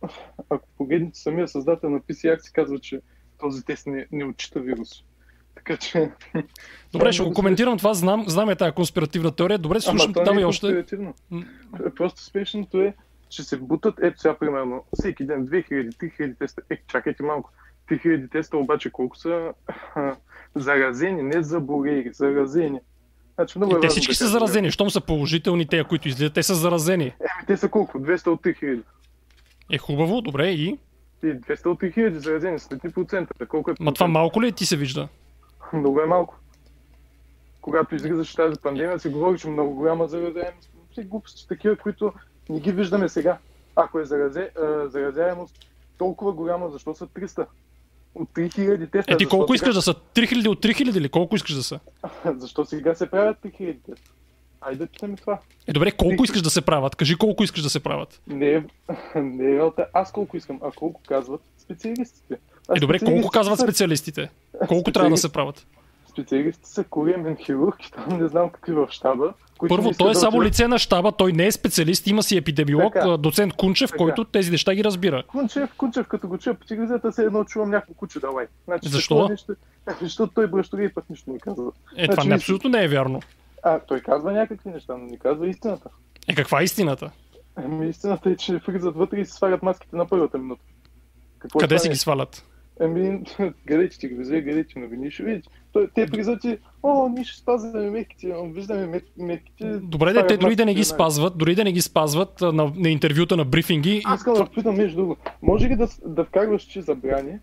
[0.50, 3.00] ако погледнете самия създател на PCR, се казва, че
[3.38, 4.88] този тест не, не отчита вирус.
[5.54, 6.10] Така че...
[6.92, 9.58] Добре, ще го коментирам това, знам, знам е тази конспиративна теория.
[9.58, 10.84] Добре, слушам, Ама, давай е още.
[11.96, 12.94] Просто смешното е,
[13.36, 16.62] че се бутат, ето сега примерно, всеки ден 2000, 3000 теста.
[16.70, 17.50] Е, чакайте малко.
[17.90, 19.52] 3000 теста обаче колко са
[20.54, 22.80] заразени, не заболели, заразени.
[23.34, 24.70] Значи, много е те всички да са заразени.
[24.70, 27.04] Щом са положителни, те, които излизат, те са заразени.
[27.04, 27.14] Е,
[27.46, 27.98] те са колко?
[27.98, 28.82] 200 от 3000.
[29.72, 30.78] Е, хубаво, добре, и?
[31.22, 33.46] И 200 от 3000 заразени, с 3%.
[33.46, 35.08] Колко е Ма това малко ли ти се вижда?
[35.72, 36.38] Много е малко.
[37.60, 40.70] Когато излизаш тази пандемия, се говори, че много голяма заразяемост.
[40.92, 42.12] Все глупости такива, които
[42.48, 43.38] не ги виждаме сега.
[43.76, 44.50] Ако е заразе,
[44.86, 45.54] заразяемост
[45.98, 47.46] толкова голяма, защо са 300?
[48.14, 49.12] От 3000 теста.
[49.12, 49.94] Е, ти колко искаш да са?
[49.94, 51.80] 3000 от 3000 или колко искаш да са?
[52.36, 54.10] защо сега се правят 3000 теста?
[54.60, 55.38] Айде да питаме това.
[55.66, 56.96] Е, добре, колко искаш да се правят?
[56.96, 58.20] Кажи колко искаш да се правят.
[58.26, 58.64] Не,
[59.16, 62.38] не е аз колко искам, а колко казват специалистите.
[62.68, 64.30] А е, добре, колко казват специалистите?
[64.68, 65.66] Колко трябва да се правят?
[66.16, 69.34] Специалистите са коремен хирург и там не знам какви в щаба.
[69.68, 72.92] Първо, той е да само лице на щаба, той не е специалист, има си епидемиолог,
[72.94, 73.98] така, доцент Кунчев, така.
[73.98, 75.22] който тези неща ги разбира.
[75.26, 78.46] Кунчев, Кунчев, като го чуя по телевизията, се едно чувам някакво куче, давай.
[78.64, 79.28] Значи, Защо?
[79.28, 79.54] Нещо,
[80.00, 81.72] защото той бръщори и път нищо не казва.
[81.96, 83.20] Е, значи, това не, абсолютно не е вярно.
[83.62, 85.88] А, той казва някакви неща, но не казва истината.
[86.28, 87.10] Е, каква е истината?
[87.64, 90.62] Еми, истината е, че влизат вътре и се свалят маските на първата минута.
[91.38, 92.44] Какво Къде си ги свалят?
[92.80, 93.20] Ами,
[93.66, 95.48] гледайте, ще ги взе, гледайте новини, ще видите.
[95.94, 99.78] Те призвати, о, ние ще спазваме мерките, виждаме мерките.
[99.78, 102.88] Добре, да, те дори да не ги спазват, дори да не ги спазват на, на
[102.88, 104.02] интервюта, на брифинги.
[104.04, 105.16] Аз искам да питам между друго.
[105.42, 107.38] Може ли да, да вкарваш, че забрани,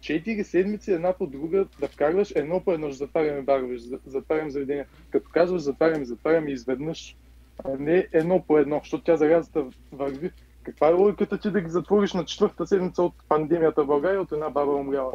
[0.00, 4.86] четири седмици една по друга да вкарваш едно по едно, ще затваряме барове, затваряме заведения.
[5.10, 7.16] Като казваш затваряме, затваряме изведнъж,
[7.64, 10.30] а не едно по едно, защото тя заразата върви.
[10.66, 14.32] Каква е логиката ти да ги затвориш на четвърта седмица от пандемията в България от
[14.32, 15.12] една баба умряла?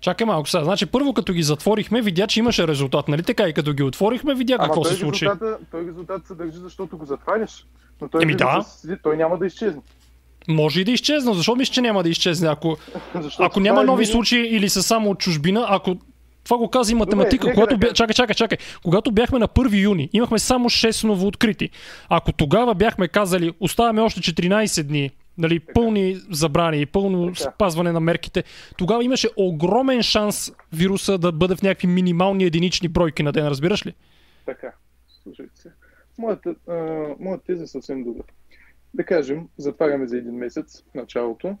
[0.00, 0.64] Чакай малко сега.
[0.64, 3.48] Значи първо като ги затворихме, видя, че имаше резултат, нали така?
[3.48, 5.26] И като ги отворихме, видя Ама какво се случи.
[5.70, 7.66] той резултат се държи, защото го затваряш.
[8.00, 8.64] Но той, Еми да.
[9.02, 9.82] той няма да изчезне.
[10.48, 11.34] Може и да изчезне.
[11.34, 12.48] Защо мисля, че няма да изчезне?
[12.48, 12.76] Ако,
[13.38, 15.96] ако няма е нови случаи или са само от чужбина, ако
[16.48, 17.46] това го каза и математика.
[17.46, 17.92] Добре, когато бя...
[17.92, 18.58] Чакай, чакай, чакай.
[18.82, 21.70] Когато бяхме на 1 юни, имахме само 6 новооткрити.
[22.08, 27.50] Ако тогава бяхме казали, оставаме още 14 дни, нали, пълни забрани и пълно така.
[27.50, 28.44] спазване на мерките,
[28.76, 33.86] тогава имаше огромен шанс вируса да бъде в някакви минимални единични бройки на ден, разбираш
[33.86, 33.94] ли?
[34.46, 34.72] Така,
[35.22, 35.70] слушайте се.
[36.18, 36.74] Моята, а,
[37.20, 38.22] моята теза е съвсем друга.
[38.94, 41.56] Да кажем, затваряме за един месец началото,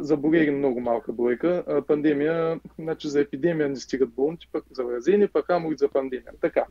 [0.00, 1.64] заболели много малка бройка.
[1.68, 6.32] А, пандемия, значи за епидемия не стигат болните, пък за заразени, пък и за пандемия.
[6.40, 6.64] Така.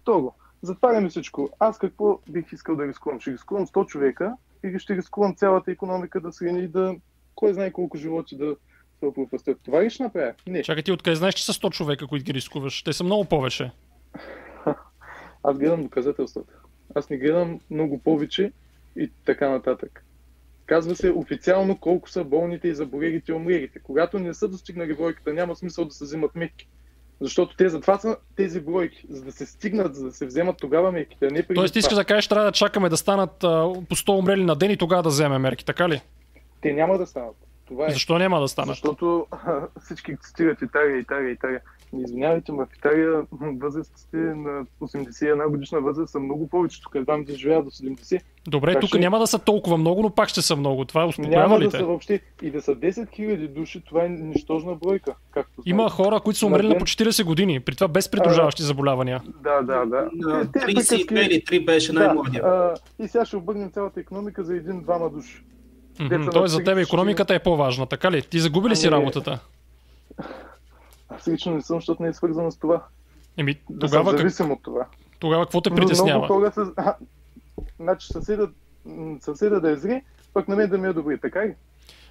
[0.00, 1.50] Второ, затваряме всичко.
[1.58, 3.20] Аз какво бих искал да рискувам?
[3.20, 6.96] Ще рискувам 100 човека или ще рискувам цялата економика да срени и да
[7.34, 8.56] кой знае колко животи да
[8.98, 9.58] се опропастят.
[9.64, 10.34] Това ли ще направя?
[10.46, 10.62] Не.
[10.62, 12.82] Чакай ти откъде знаеш, че са 100 човека, които ги рискуваш?
[12.82, 13.70] Те са много повече.
[15.42, 16.52] Аз гледам доказателствата.
[16.94, 18.52] Аз не гледам много повече
[18.96, 20.04] и така нататък.
[20.68, 23.78] Казва се официално колко са болните и заболелите и умрелите.
[23.78, 26.68] Когато не са достигнали бройката, няма смисъл да се взимат мерки.
[27.20, 30.92] Защото те затова са тези бройки, за да се стигнат, за да се вземат тогава
[30.92, 31.30] мерките.
[31.30, 34.44] Не преди Тоест, искаш да кажеш, трябва да чакаме да станат а, по 100 умрели
[34.44, 36.00] на ден и тогава да вземем мерки, така ли?
[36.60, 37.36] Те няма да станат.
[37.68, 37.90] Това е.
[37.90, 38.68] Защо няма да станат?
[38.68, 39.26] Защото
[39.80, 41.60] всички цитират Италия, Италия, Италия.
[41.92, 46.82] Не извинявайте, но в Италия възрастите на 81 годишна възраст са много повече.
[46.82, 48.20] Тук едва да живеят до 70.
[48.46, 50.84] Добре, Така тук ще- няма да са толкова много, но пак ще са много.
[50.84, 51.76] Това Няма успокоява ли да те?
[51.76, 52.20] са въобще.
[52.42, 55.14] И да са 10 000 души, това е нищожна бройка.
[55.30, 55.94] Както Има знаете.
[55.94, 59.20] хора, които са умрели на по 40 години, при това без придружаващи заболявания.
[59.36, 60.08] Да, да, да.
[60.14, 62.42] На Те- те 32 приказки- или 3 беше Да, най-младия.
[62.44, 65.42] а, и сега ще обърнем цялата економика за един-двама души.
[66.00, 68.22] На Тоест за психични- економиката е по-важна, така ли?
[68.22, 69.38] Ти загуби ли си Ами, работата?
[71.08, 72.82] Аз лично не съм, защото не е свързано с това.
[73.36, 74.86] Еми, Да тогава, как, зависим от това.
[75.18, 76.26] тогава какво те Но Много притеснява?
[76.26, 76.52] хора.
[76.76, 76.94] А,
[77.80, 78.48] значи съседа,
[79.20, 80.02] съседа да е зле,
[80.34, 81.54] пък на мен да ми е добре, така ли?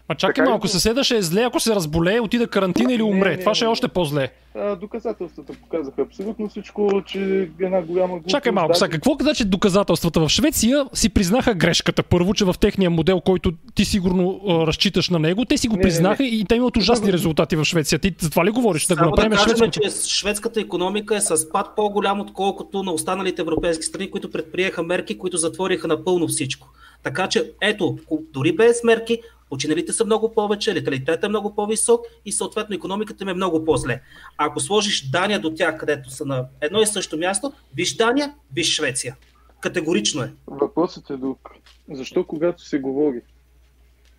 [0.10, 3.10] Ма чакай Така малко, съседа ще е зле, ако се разболее, отида карантина или Не,
[3.10, 3.30] умре.
[3.30, 3.72] не, Това ще е не.
[3.72, 4.32] още по-зле.
[4.56, 8.30] А, доказателствата показаха абсолютно всичко, че една голяма група...
[8.30, 10.20] Чакай малко, сега какво значи доказателствата?
[10.20, 12.04] В Швеция си признаха грешката.
[12.04, 15.74] Първо, че в техния модел, който ти сигурно а, разчиташ на него, те си го
[15.76, 18.00] Не, не, признаха и те имат ужасни резултати в Швеция.
[18.00, 18.86] Ти за това ли говориш?
[18.86, 22.92] Да го Само да направим кажем, че шведската економика е с спад по-голям, отколкото на
[22.92, 26.68] останалите европейски страни, които предприеха мерки, които затвориха напълно всичко.
[27.04, 27.98] Така че, ето,
[28.34, 33.30] дори без мерки, починалите са много повече, леталитетът е много по-висок и съответно економиката им
[33.30, 34.02] е много по-зле.
[34.38, 38.76] Ако сложиш Дания до тях, където са на едно и също място, виж Дания, виж
[38.76, 39.16] Швеция.
[39.62, 40.34] Категорично е.
[40.48, 41.50] Въпросът е друг.
[41.92, 43.22] Защо когато се говори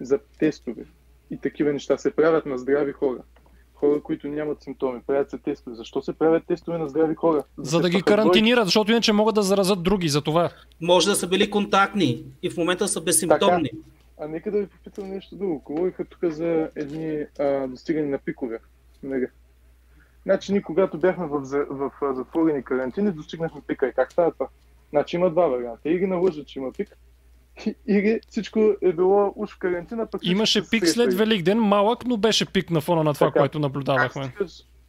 [0.01, 0.83] за тестове
[1.31, 3.19] и такива неща се правят на здрави хора,
[3.75, 5.77] хора, които нямат симптоми, правят се тестове.
[5.77, 7.45] Защо се правят тестове на здрави хора?
[7.59, 8.05] За да се ги бройки.
[8.05, 10.09] карантинират, защото иначе могат да заразят други.
[10.09, 10.51] За това.
[10.81, 13.71] Може да са били контактни и в момента са безсимптомни.
[14.21, 15.63] А нека да ви попитам нещо друго.
[15.65, 18.59] Говориха тук за едни а, достигане на пикове.
[19.03, 19.27] Нали?
[20.23, 23.89] Значи ние когато бяхме в, в, а, затворени карантини, достигнахме пика.
[23.89, 24.49] И как става това?
[24.91, 25.89] Значи има два варианта.
[25.89, 26.99] Или налъжат, че има пик,
[27.87, 32.53] или всичко е било уж в карантина, пък Имаше пик след Великден, малък, но беше
[32.53, 33.39] пик на фона на това, Така.
[33.39, 34.35] което наблюдавахме.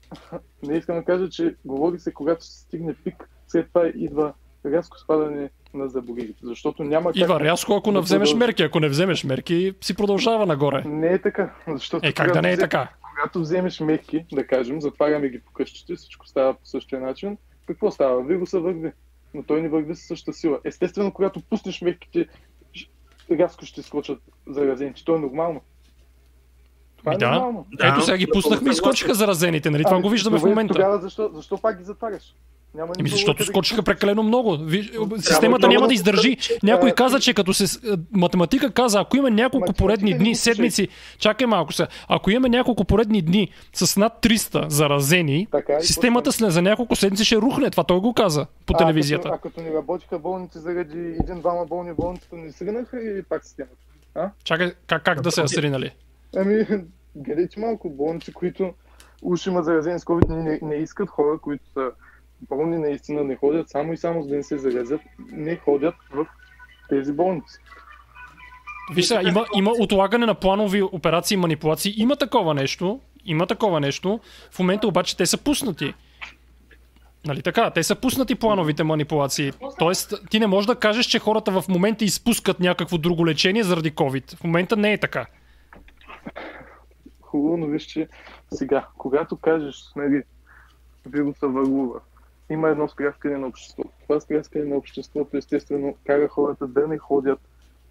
[0.64, 4.34] Не искам да кажа, че говори се, когато се стигне пик, след това идва
[4.66, 6.40] рязко спадане на заболелите.
[6.44, 7.18] Защото няма как...
[7.18, 8.64] Идва рязко, ако не вземеш мерки.
[8.64, 10.84] Ако не вземеш мерки, си продължава нагоре.
[10.86, 11.54] Не е така.
[11.68, 12.90] Защото Е, как да когато не е така?
[13.16, 17.92] Когато вземеш мерки, да кажем, затваряме ги по къщите, всичко става по същия начин, какво
[17.92, 18.24] става?
[18.24, 18.92] Вируса върви,
[19.34, 20.60] но той не върви със същата сила.
[20.64, 22.28] Естествено, когато пуснеш мерките,
[23.32, 25.04] рязко ще скочат заразените.
[25.06, 25.62] То е нормално.
[26.98, 27.32] Това е да.
[27.32, 27.66] нормално.
[27.74, 29.84] Да, Ето сега ги пуснахме и скочиха заразените, нали?
[29.84, 30.74] Това Ами, го виждаме в момента.
[30.74, 32.36] Тогава защо, защо пак ги затваряш?
[32.74, 34.58] Няма Еми, защото скочиха прекалено много.
[35.18, 36.38] Системата няма да издържи.
[36.64, 37.88] Някой а, каза, че като се...
[37.88, 40.88] а, Математика каза, ако има няколко поредни дни, седмици...
[41.20, 41.88] Чакай малко сега.
[42.08, 45.48] Ако имаме няколко поредни дни с над 300 заразени,
[45.82, 47.70] и системата след за няколко седмици ще рухне.
[47.70, 49.24] Това той го каза по А, телевизията.
[49.24, 53.76] като, а като не работиха болници заради един-двама болни болницата, не срinaха или пак системата?
[54.44, 55.92] Чакай, как, как да се асринали?
[56.36, 56.66] Ами,
[57.16, 58.74] гледайте малко болници, които
[59.22, 61.92] уж имат заразени с COVID, не, не искат хора, които са
[62.42, 66.28] болни, наистина не ходят само и само за да не се заразят, не ходят в
[66.90, 67.60] тези болници.
[68.94, 71.94] Виж сега, има, има отлагане на планови операции и манипулации.
[71.98, 73.00] Има такова нещо.
[73.26, 74.20] Има такова нещо.
[74.52, 75.94] В момента обаче те са пуснати.
[77.26, 77.70] Нали така?
[77.70, 79.52] Те са пуснати плановите манипулации.
[79.80, 83.92] Тоест, ти не можеш да кажеш, че хората в момента изпускат някакво друго лечение заради
[83.92, 84.36] COVID.
[84.36, 85.26] В момента не е така.
[87.22, 88.08] Хубаво, но виж, че
[88.54, 90.24] сега, когато кажеш, нали,
[91.06, 92.00] вируса върлува,
[92.50, 93.90] има едно стряскане на обществото.
[94.02, 97.40] Това стряскане на обществото естествено кара хората да не ходят,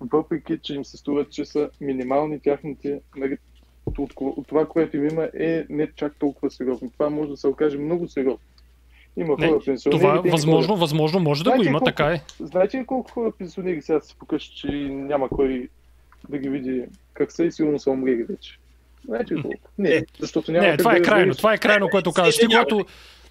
[0.03, 3.39] въпреки че им се струва, че са минимални тяхните, нали,
[3.87, 6.91] от, от, от това, което им има, е не чак толкова сериозно.
[6.91, 8.39] Това може да се окаже много сериозно.
[9.17, 10.01] Има Не, хора пенсионери.
[10.01, 10.81] това не възможно, ходят.
[10.81, 12.21] възможно може да го Знаете има, колко- така е.
[12.41, 15.69] Знаете ли колко хора пенсионери сега се покажат, че няма кой
[16.29, 18.59] да ги види как са и сигурно са умрели вече?
[19.05, 19.57] Знаете ли колко?
[19.79, 21.35] Не, Е, защото няма Не, това е крайно.
[21.35, 22.35] Това е крайно, което казваш.
[22.35, 22.65] Ти, Съединявай.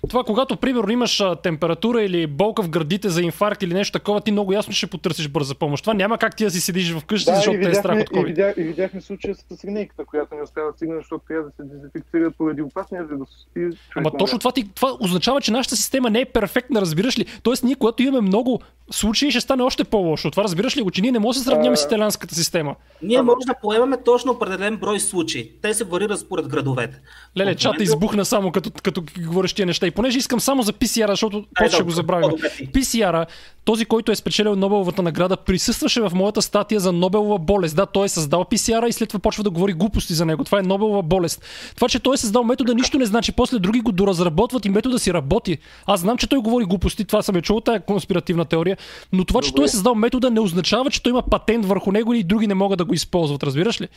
[0.08, 4.32] Това, когато, примерно, имаш температура или болка в гърдите за инфаркт или нещо такова, ти
[4.32, 5.84] много ясно ще потърсиш бърза помощ.
[5.84, 8.10] Това няма как ти да си седиш вкъщи, Да, и защото те е страх от
[8.12, 8.26] и, COVID.
[8.26, 11.64] видя, и видяхме случая с линейката, която не успява да стигне, защото трябва да се
[11.64, 13.30] дезинфекцира поради опасния вирус.
[13.56, 17.20] И човек Ама точно това, ти, това означава, че нашата система не е перфектна, разбираш
[17.20, 17.26] ли?
[17.44, 18.60] Тоест, ние, когато имаме много
[18.92, 20.32] случаи, ще стане още по-лошо.
[20.32, 22.76] Това разбираш ли го, че ние не можем да сравняваме А- с италианската система.
[23.02, 25.52] Ние Ама- може да поемаме точно определен брой случаи.
[25.62, 27.02] Те се варират според градовете.
[27.38, 29.88] Леле, чата избухна само като, като говориш тия неща.
[29.88, 32.30] И понеже искам само за PCR, защото после ще го забравим.
[32.58, 32.72] ти.
[32.72, 33.26] PCR,
[33.66, 37.76] този, който е спечелил Нобеловата награда, присъстваше в моята статия за Нобелова болест.
[37.76, 40.44] Да, той е създал PCR и след това почва да говори глупости за него.
[40.44, 41.46] Това е Нобелова болест.
[41.76, 43.32] Това, че той е създал метода, нищо не значи.
[43.32, 45.58] После други го доразработват и метода си работи.
[45.86, 48.78] Аз знам, че той говори глупости, това съм е чул, тая конспиративна теория,
[49.14, 49.56] но това, че Добре.
[49.56, 52.54] той е създал метода, не означава, че той има патент върху него или други не
[52.54, 53.44] могат да го използват.
[53.44, 53.88] Разбираш ли?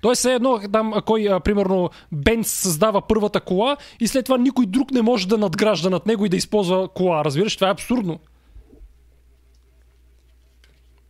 [0.00, 4.66] Тоест, е едно, там, кой, а, примерно, Бенц създава първата кола и след това никой
[4.66, 7.24] друг не може да надгражда над него и да използва кола.
[7.24, 8.18] Разбираш, това е абсурдно.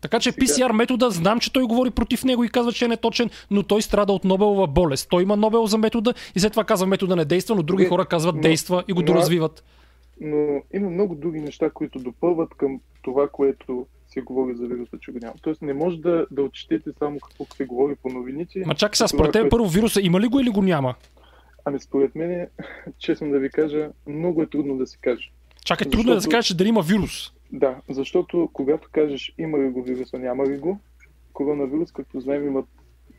[0.03, 3.31] Така че PCR метода, знам, че той говори против него и казва, че е неточен,
[3.51, 5.09] но той страда от Нобелова болест.
[5.11, 8.07] Той има Нобел за метода и след това казва метода не действа, но други хора
[8.07, 9.65] казват действа и го доразвиват.
[10.21, 13.87] но има много други неща, които допълват към това, което
[14.17, 15.35] се говори за вируса, че го няма.
[15.43, 18.63] Тоест не може да, да отчетете само какво се говори по новините.
[18.67, 20.95] Ма чакай сега, според теб първо вируса има ли го или го няма?
[21.65, 22.49] Ами според мен,
[22.99, 25.31] честно да ви кажа, много е трудно да се каже.
[25.65, 27.33] Чакай, трудно е да се Защото- каже, дали има вирус.
[27.53, 30.79] Да, защото когато кажеш има ли го вируса, няма ли го,
[31.33, 32.65] коронавирус, както знаем, има,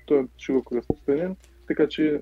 [0.06, 1.36] той е широко разпространен,
[1.68, 2.22] така че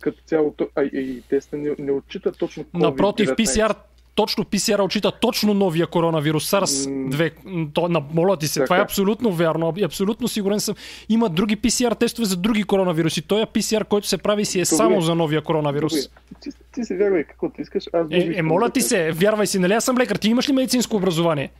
[0.00, 2.78] като цяло, а, и, и теста не, не отчита точно COVID-19.
[2.78, 3.74] Напротив, PCR
[4.14, 7.32] точно PCR отчита точно новия коронавирус, SARS-2.
[7.44, 8.64] М, То, на, моля ти се, Така.
[8.66, 9.74] това е абсолютно вярно.
[9.76, 10.74] и Абсолютно сигурен съм.
[11.08, 13.22] Има други PCR тестове за други коронавируси.
[13.22, 14.66] Той е PCR, който се прави си е Добре.
[14.66, 15.92] само за новия коронавирус.
[15.92, 16.08] Добре,
[16.40, 17.84] Ти, ти се вярвай каквото искаш.
[17.92, 20.16] Аз Е, е, моля ти се, вярвай си, нали аз съм лекар.
[20.16, 21.50] Ти имаш ли медицинско образование?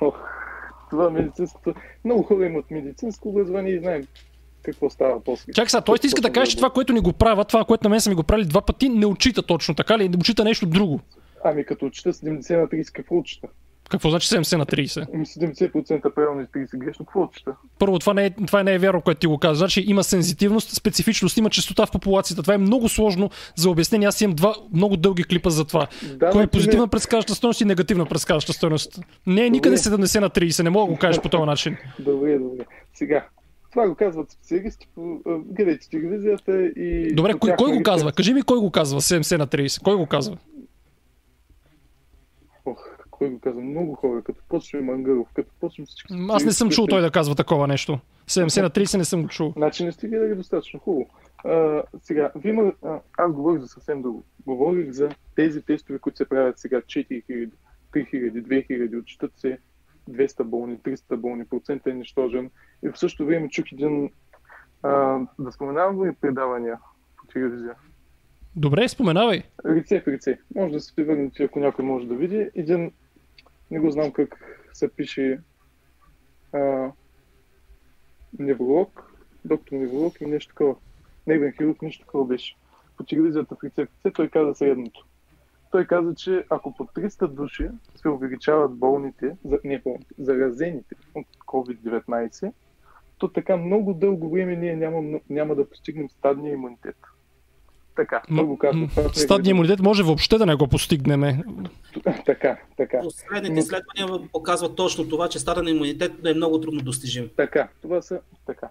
[0.00, 0.14] Ох,
[0.90, 1.74] това медицинското...
[2.04, 4.06] Много хора имат медицинско образование и знаем
[4.62, 5.52] какво става после.
[5.52, 7.84] Чакай сега, той ще иска да каже, че това, което ни го правят, това, което
[7.84, 10.08] на мен са ми го правили два пъти, не отчита точно така ли?
[10.08, 11.00] Не отчита нещо друго.
[11.48, 13.48] Ами като отчита 70 на 30, какво отчита?
[13.90, 15.06] Какво значи 70 на 30?
[15.14, 17.56] Ами 70% правилно и 30 грешно, какво отчита?
[17.78, 19.58] Първо, това не, е, това не е вярно, което ти го каза.
[19.58, 22.42] Значи има сензитивност, специфичност, има частота в популацията.
[22.42, 24.08] Това е много сложно за обяснение.
[24.08, 25.86] Аз имам два много дълги клипа за това.
[26.16, 29.00] Да, Кое е позитивна предсказваща стойност и негативна предсказваща стойност?
[29.26, 31.76] Не е никъде 70 на 30, не мога да го кажеш по този начин.
[31.98, 32.64] Добре, добре.
[32.94, 33.26] Сега,
[33.70, 34.88] това го казват специалисти
[35.26, 37.14] гледайте телевизията и...
[37.14, 38.12] Добре, кой, кой го казва?
[38.12, 39.82] Кажи ми кой го казва 70 на 30.
[39.82, 40.36] Кой го казва?
[43.18, 43.60] Кой го казва?
[43.60, 46.14] Много хора, като почне Мангаров, като почне всички...
[46.30, 47.98] Аз не съм чул той да казва такова нещо.
[48.28, 49.52] 70 на 30 не съм го чул.
[49.56, 51.10] Значи не сте гледали достатъчно хубаво.
[51.44, 54.24] А, сега, ви има, а, аз говорих за съвсем друго.
[54.46, 57.50] Говорих за тези тестове, които се правят сега 4000,
[57.94, 59.58] 3000, 2000, отчитат се
[60.10, 62.50] 200 болни, 300 болни, процентът е нищожен.
[62.84, 64.10] И в същото време чух един,
[64.82, 66.78] а, да споменавам ли предавания
[67.16, 67.74] по телевизия?
[68.56, 69.42] Добре, споменавай.
[69.64, 70.38] В лице.
[70.54, 72.50] Може да се превърнете, ако някой може да види.
[72.54, 72.92] Един,
[73.70, 75.40] не го знам как се пише,
[76.52, 76.92] а,
[78.38, 79.12] невролог,
[79.44, 80.76] доктор невролог или нещо такова.
[81.26, 82.56] Нервен хирург, нещо такова беше.
[82.96, 85.06] По телевизията в лице в лице той каза следното.
[85.70, 92.52] Той каза, че ако по 300 души се увеличават болните, не болните, заразените от COVID-19,
[93.18, 96.96] то така много дълго време ние няма, няма да постигнем стадния имунитет.
[97.96, 98.80] Така, той го казва.
[98.80, 101.22] М, това в Стадния имунитет може въобще да не го постигнем.
[102.26, 103.00] Така, така.
[103.02, 107.30] Последните Но- изследвания показват точно това, че стаден имунитет е много трудно достижим.
[107.36, 108.68] Така, това са така.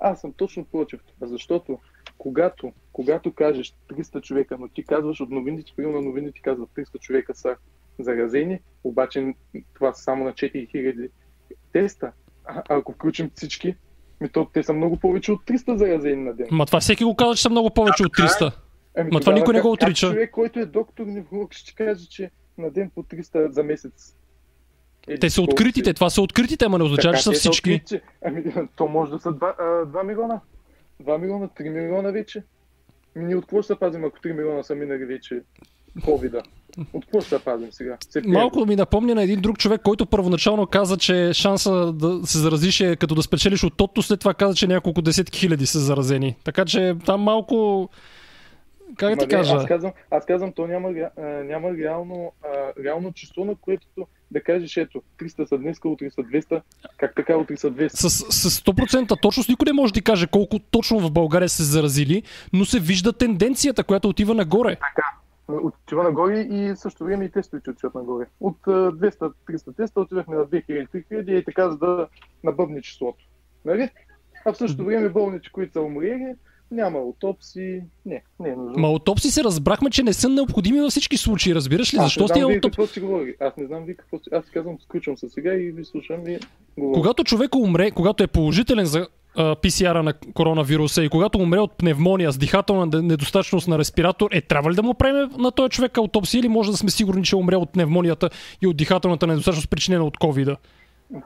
[0.00, 1.78] Аз съм точно против това, защото
[2.18, 7.34] когато, когато кажеш 300 човека, но ти казваш от новините, примерно новините казват 300 човека
[7.34, 7.56] са
[7.98, 9.34] заразени, обаче
[9.74, 11.08] това са само на 4000
[11.72, 12.12] теста.
[12.44, 13.74] А, ако включим всички,
[14.20, 16.46] ми то, те са много повече от 300 заразени на ден.
[16.50, 18.52] Ма това всеки го казва, че са много повече от 300.
[18.96, 20.06] Ами, Ма това никой не го отрича.
[20.06, 24.14] човек, който е доктор невролог, ще каже, че на ден по 300 за месец.
[25.08, 25.94] Еди Те са откритите, си.
[25.94, 27.74] това са откритите, ама не означава, Така, че са всички.
[27.74, 28.00] открити.
[28.24, 28.44] Ами,
[28.76, 30.40] то може да са 2, 2 милиона.
[31.04, 32.42] 2 милиона, 3 милиона вече.
[33.16, 35.42] Ми ние от какво ще се пазим, ако 3 милиона са минали вече
[36.04, 36.42] ковида?
[36.92, 37.96] От какво ще се пазим сега?
[38.00, 38.38] Септември.
[38.38, 42.80] Малко ми напомня на един друг човек, който първоначално каза, че шанса да се заразиш
[42.80, 46.36] е като да спечелиш от тото, след това каза, че няколко десетки хиляди са заразени.
[46.44, 47.88] Така че там малко...
[48.96, 49.54] Как Ма кажа?
[49.54, 53.86] Аз казвам, аз казвам, то няма, а, няма реално, а, реално число, на което
[54.30, 56.62] да кажеш, ето, 300 са днес, утре са 200,
[56.96, 57.88] как така утре са 200.
[57.88, 61.62] С, с 100% точност никой не може да ти каже колко точно в България се
[61.62, 62.22] заразили,
[62.52, 64.76] но се вижда тенденцията, която отива нагоре.
[65.48, 68.26] Отива нагоре и също време и тестовете отиват нагоре.
[68.40, 72.08] От а, 200-300 теста отивахме на 2000-3000 и така, за да
[72.44, 73.24] набъбне числото.
[73.64, 73.90] Нали?
[74.44, 76.34] А в същото време болните, които са умрели,
[76.70, 78.74] няма аутопси, не, не е нужно.
[78.76, 81.98] Ма аутопси се разбрахме, че не са необходими във всички случаи, разбираш ли?
[81.98, 82.76] Аз Защо сте вие аутопси?
[82.76, 83.34] какво си говори.
[83.40, 84.24] Аз не знам вие какво си...
[84.32, 86.38] Аз казвам, включвам се сега и ви слушам и
[86.78, 86.94] говоря.
[86.94, 91.72] Когато човек умре, когато е положителен за а, PCR на коронавируса и когато умре от
[91.72, 95.98] пневмония с дихателна недостатъчност на респиратор, е трябва ли да му правим на този човек
[95.98, 98.30] аутопсия или може да сме сигурни, че е умре от пневмонията
[98.62, 100.56] и от дихателната недостатъчност причинена от ковида?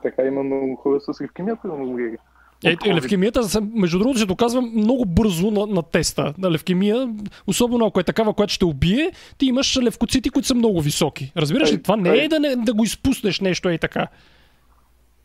[0.02, 2.16] Така има много хора с левкемия, които умрели.
[2.64, 3.40] Е, е, левкемията,
[3.74, 6.34] между другото, се доказва много бързо на, на теста.
[6.38, 7.14] На левкемия,
[7.46, 11.32] особено ако е такава, която ще убие, ти имаш левкоцити, които са много високи.
[11.36, 11.82] Разбираш ли?
[11.82, 14.08] Това не е да, не, да го изпуснеш нещо е така.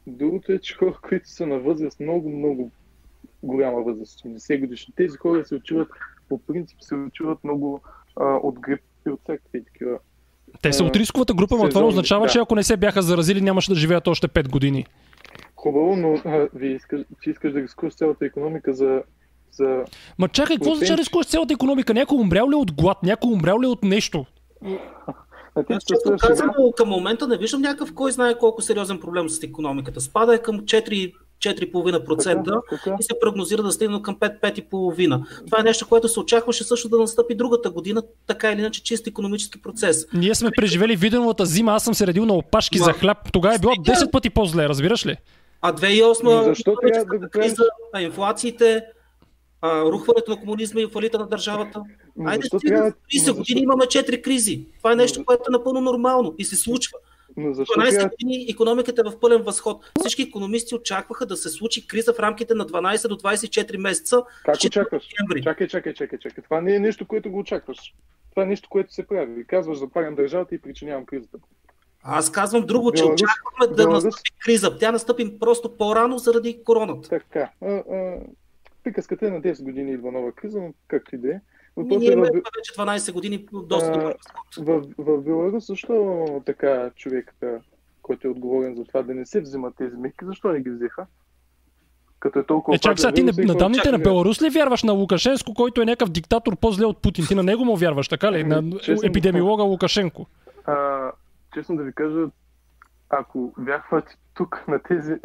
[0.07, 2.71] Другото е, че хора, които са на възраст много, много
[3.43, 4.93] голяма възраст, 80 годишни.
[4.97, 5.87] Тези хора се очуват,
[6.29, 7.81] по принцип се очуват много
[8.15, 9.97] а, от грип и от всякакви такива.
[10.61, 12.31] Те са от рисковата група, но това означава, да.
[12.31, 14.85] че ако не се бяха заразили, нямаше да живеят още 5 години.
[15.65, 19.01] Хубаво, но а, вие искаш, ти искаш да рискуваш цялата економика за,
[19.51, 19.83] за...
[20.17, 21.93] Ма чакай, какво означава рискуваш цялата економика?
[21.93, 22.97] Някой умрял ли е от глад?
[23.03, 24.25] Някой умрял ли е от нещо?
[25.87, 30.01] Често казано, към момента не виждам някакъв кой знае колко сериозен проблем с економиката.
[30.01, 32.97] Спада е към 4 4,5% Така, така.
[32.99, 35.45] и се прогнозира да стигне към 5-5,5%.
[35.45, 39.07] Това е нещо, което се очакваше също да настъпи другата година, така или иначе чист
[39.07, 40.07] економически процес.
[40.13, 43.17] Ние сме преживели виденовата зима, аз съм се редил на опашки Ма, за хляб.
[43.33, 43.97] Тогава е било стига.
[43.97, 45.17] 10 пъти по-зле, разбираш ли?
[45.67, 47.63] А 2008 Но защо трябва да го криза,
[47.93, 48.85] а инфлациите,
[49.61, 51.81] а, рухването на комунизма и фалита на държавата.
[52.15, 54.65] Но Айде, защо трябва- 30 но години имаме 4 кризи.
[54.77, 56.97] Това е нещо, което е напълно нормално и се случва.
[57.37, 58.09] Но защо 12 трябва...
[58.09, 59.91] години економиката е в пълен възход.
[59.99, 64.23] Всички економисти очакваха да се случи криза в рамките на 12 до 24 месеца.
[64.45, 65.07] Как очакваш?
[65.43, 66.43] Чакай, чакай, чакай, чакай.
[66.43, 67.93] Това не е нещо, което го очакваш.
[68.29, 69.47] Това е нещо, което се прави.
[69.47, 71.37] Казваш, запарям държавата и причинявам кризата.
[72.07, 74.77] Аз казвам друго, че Беларус- очаквахме да Беларус- настъпи криза.
[74.77, 77.09] Тя настъпи просто по-рано заради короната.
[77.09, 77.49] Така.
[77.61, 78.17] А, а,
[78.83, 81.39] приказката е на 10 години идва нова криза, но както и да е.
[81.77, 84.15] Ние имаме в, вече 12 години доста А, добър
[84.57, 87.43] в, в Беларус, защо така човекът,
[88.01, 91.05] който е отговорен за това да не се взимат тези мерки, защо не ги взеха?
[92.19, 92.75] Като е толкова...
[92.75, 93.99] Е, чак сега ти опасен на, на данните на.
[93.99, 97.25] Беларус ли вярваш на Лукашенко, който е някакъв диктатор по-зле от Путин?
[97.27, 98.43] Ти на него му вярваш, така ли?
[98.43, 100.25] На Ами, честно- епидемиолога Лукашенко.
[100.65, 101.11] А,
[101.55, 102.27] честно да ви кажа,
[103.09, 105.15] ако вярвате тук на тези...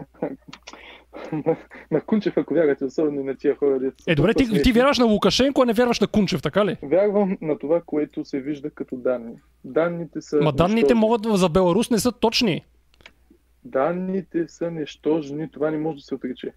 [1.32, 1.56] на,
[1.90, 4.98] на Кунчев, ако вярвате, особено на тия хора, дето са Е, добре, ти, ти вярваш
[4.98, 6.76] на Лукашенко, а не вярваш на Кунчев, така ли?
[6.82, 9.36] Вярвам на това, което се вижда като данни.
[9.64, 10.36] Данните са...
[10.36, 11.00] Ма данните нищожни.
[11.00, 12.64] могат за Беларус не са точни.
[13.64, 16.52] Данните са нещожни, това не може да се отрече.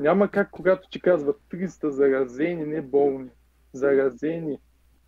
[0.00, 3.30] Няма как, когато ти казват 300 заразени, не болни,
[3.72, 4.58] заразени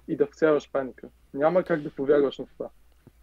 [0.09, 1.09] и да всяваш паника.
[1.35, 2.69] Няма как да повярваш на това.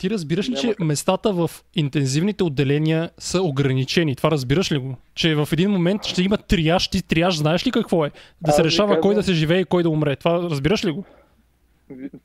[0.03, 4.15] Ти разбираш ли, че местата в интензивните отделения са ограничени?
[4.15, 4.95] Това разбираш ли го?
[5.15, 6.87] Че в един момент ще има триаж.
[6.87, 8.11] Ти триаж знаеш ли какво е?
[8.41, 10.15] Да се решава кой да се живее и кой да умре.
[10.15, 11.05] Това разбираш ли го?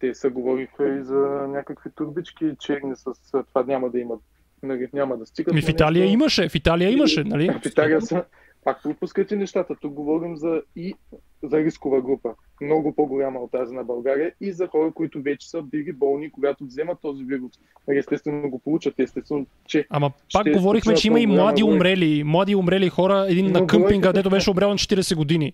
[0.00, 4.20] Те са говориха и за някакви турбички черни с това няма да имат.
[4.62, 5.54] Нали, няма да стигат.
[5.54, 7.50] Ми в Италия имаше, в Италия имаше, нали?
[7.62, 8.24] В Италия са.
[8.68, 9.74] Пак пропускате нещата.
[9.80, 10.94] Тук говорим за и
[11.42, 12.34] за рискова група.
[12.60, 16.64] Много по-голяма от тази на България и за хора, които вече са били болни, когато
[16.64, 17.52] вземат този вирус.
[17.88, 22.24] Нали, Естествено го получат, естествено, че Ама пак говорихме, че има и млади умрели.
[22.24, 25.52] Млади умрели хора, един Но на къмпинга, дето беше обрял на 40 години.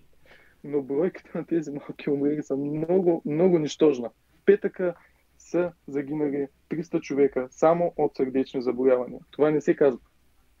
[0.63, 4.09] но бройката на тези малки умрели са много, много нищожна.
[4.45, 4.93] Петъка
[5.37, 9.19] са загинали 300 човека само от сърдечни заболявания.
[9.31, 9.99] Това не се казва.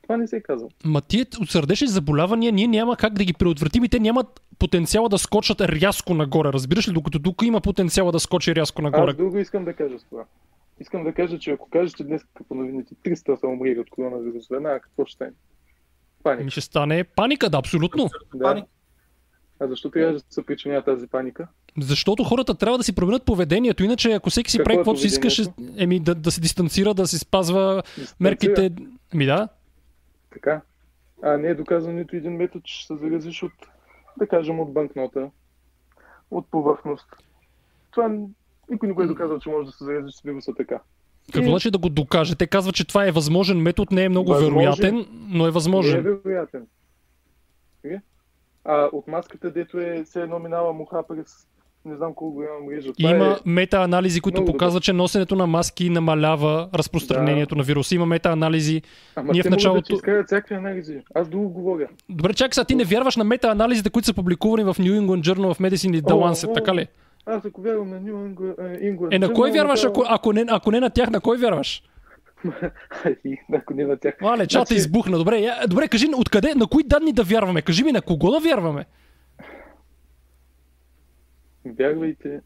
[0.05, 0.69] Това не се казва.
[0.85, 5.09] Ма тия от сърдечни заболявания ние няма как да ги предотвратим и те нямат потенциала
[5.09, 6.53] да скочат рязко нагоре.
[6.53, 9.11] Разбираш ли, докато тук има потенциала да скочи рязко нагоре.
[9.11, 10.23] Аз друго искам да кажа с това.
[10.79, 14.79] Искам да кажа, че ако кажете днес по новините 300 са умрели от коронавирус, веднага
[14.79, 15.31] какво ще стане?
[16.23, 16.43] Паника.
[16.43, 18.09] Ми ще стане паника, да, абсолютно.
[18.35, 18.43] Да.
[18.43, 18.67] Паника.
[19.59, 21.47] А защо трябва да се причинява тази паника?
[21.81, 25.07] Защото хората трябва да си променят поведението, иначе ако всеки си прави е каквото си
[25.07, 25.43] иска, ще,
[25.77, 27.83] еми, да, да се дистанцира, да си спазва
[28.19, 28.71] мерките.
[29.13, 29.47] Ми да,
[30.35, 30.61] Така.
[31.23, 33.51] А не е доказан нито един метод, че ще се заразиш от,
[34.17, 35.29] да кажем, от банкнота,
[36.31, 37.05] от повърхност.
[37.91, 38.09] Това
[38.69, 40.79] никой не го е доказал, че може да се заразиш с вируса така.
[41.33, 42.35] какво значи да го докаже?
[42.35, 44.53] Те казват, че това е възможен метод, не е много Възможен.
[44.55, 46.03] вероятен, но е Не е възможен.
[46.03, 46.67] вероятен.
[47.83, 48.01] Е?
[48.65, 51.47] А от маската, дето е все едно минава муха през
[51.85, 52.93] не знам колко мрежа.
[52.93, 53.35] Това Има е...
[53.45, 57.95] мета-анализи, които много показват, че носенето на маски намалява разпространението на вируса.
[57.95, 58.81] Има мета-анализи.
[59.15, 60.97] Ама ние в те могат началото- да изкарат всякакви анализи.
[61.15, 61.87] Аз друго говоря.
[62.09, 65.53] Добре, чакай сега, ти не вярваш на мета-анализите, които са публикувани в New England Journal
[65.53, 66.87] of Medicine или The Lancet, така ли?
[67.25, 68.55] Аз ако вярвам на New England...
[68.81, 71.83] England Е, на кой вярваш, ако, ако, не, ако не на тях, на кой вярваш?
[73.25, 74.15] И, ако не на тях.
[74.21, 75.17] Мале, чата Значи- избухна.
[75.17, 77.61] Добре, я, добре, кажи откъде, на кои данни да вярваме?
[77.61, 78.85] Кажи ми на кого да вярваме?
[81.65, 82.41] Вярвайте.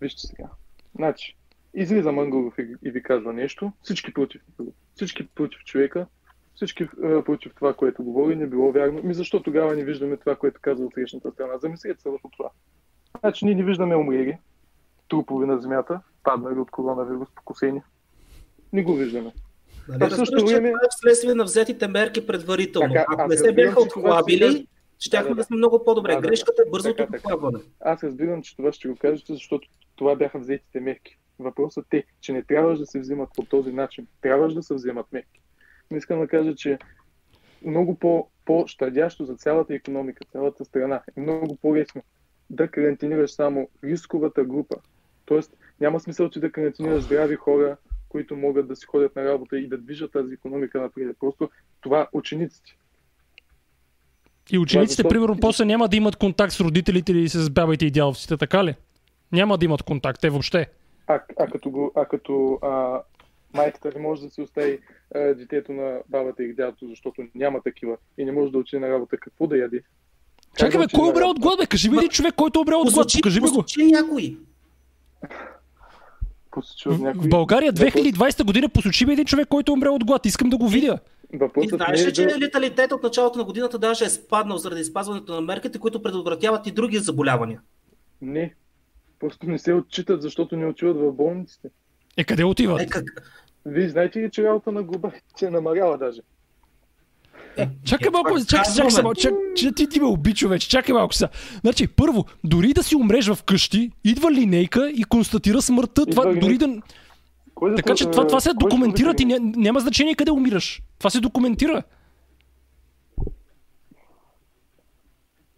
[0.00, 0.48] Вижте сега.
[0.94, 1.36] Значи,
[1.74, 3.72] излиза Мангуров и, и ви казва нещо.
[3.82, 4.72] Всички против него.
[4.94, 6.06] Всички против човека.
[6.54, 6.88] Всички е,
[7.24, 9.02] против това, което говори, не било вярно.
[9.02, 11.58] Ми защо тогава не виждаме това, което казва от срещната страна?
[11.58, 12.50] Замислете се върху това.
[13.20, 14.38] Значи ние не виждаме умрели,
[15.08, 17.82] трупове на земята, паднали от коронавирус, покусени.
[18.72, 19.32] Не го виждаме.
[19.88, 22.88] Нали, А че време- е вследствие на взетите мерки предварително.
[22.94, 24.66] Така, Ако не се бяха отхлабили.
[25.00, 26.14] Щяхме Да, да, сме много по-добре.
[26.14, 26.20] Да.
[26.20, 27.58] Грешката е бързото отхлабване.
[27.80, 31.18] Аз разбирам, че това ще го кажете, защото това бяха взетите мерки.
[31.38, 34.06] Въпросът е, че не трябваше да се взимат по този начин.
[34.20, 35.40] Трябваше да се вземат мерки.
[35.90, 36.78] Но искам да кажа, че
[37.62, 41.02] много по по-щадящо за цялата економика, цялата страна.
[41.16, 42.02] Е много по-лесно
[42.50, 44.76] да карантинираш само рисковата група.
[45.24, 47.76] Тоест, няма смисъл, че да карантинираш здрави хора,
[48.08, 51.16] които могат да си ходят на работа и да движат тази економика напред.
[51.20, 52.76] Просто това учениците.
[54.52, 57.90] И учениците, Това, примерно, после няма да имат контакт с родителите или с бабите и
[57.90, 58.74] дядовците, така ли?
[59.32, 60.66] Няма да имат контакт, те въобще.
[61.06, 63.00] А, а като, го, а като а,
[63.54, 64.78] майката не може да си остави
[65.14, 68.88] а, детето на бабата и дядото, защото няма такива и не може да учи на
[68.88, 69.82] работа какво да яде.
[70.54, 71.26] Как Чакай, бе, кой работа?
[71.26, 71.66] от глад, бе?
[71.66, 73.08] Кажи ми един човек, който умря от глад.
[73.14, 73.54] Покажи ми го.
[73.54, 74.36] посочи някой.
[76.50, 77.26] Посочи от някой.
[77.26, 80.26] в България Въпрос- 2020 година посочи ми един човек, който умря от глад.
[80.26, 80.98] Искам да го видя.
[81.34, 82.38] И Въпросът знаеш не е ли, че да...
[82.38, 86.70] леталитет от началото на годината даже е спаднал заради спазването на мерките, които предотвратяват и
[86.70, 87.60] други заболявания?
[88.22, 88.54] Не.
[89.20, 91.68] Просто не се отчитат, защото не отиват в болниците.
[92.16, 92.82] Е, къде отиват?
[92.82, 93.04] Е, как...
[93.66, 96.20] Вие знаете ли, че работа на глобалите се намалява даже?
[97.56, 99.14] е, Чакай е, малко, чакай, чакай, казваме.
[99.14, 100.68] чакай, чакай, че ти, ти ме уби, човече.
[100.68, 101.30] Чакай малко сега.
[101.60, 106.06] Значи, първо, дори да си умреш в къщи, идва линейка и констатира смъртта.
[106.06, 106.76] Това, дори да...
[107.60, 110.82] Кой Така че това, това се документира, ти няма значение къде умираш.
[110.98, 111.82] Това се документира.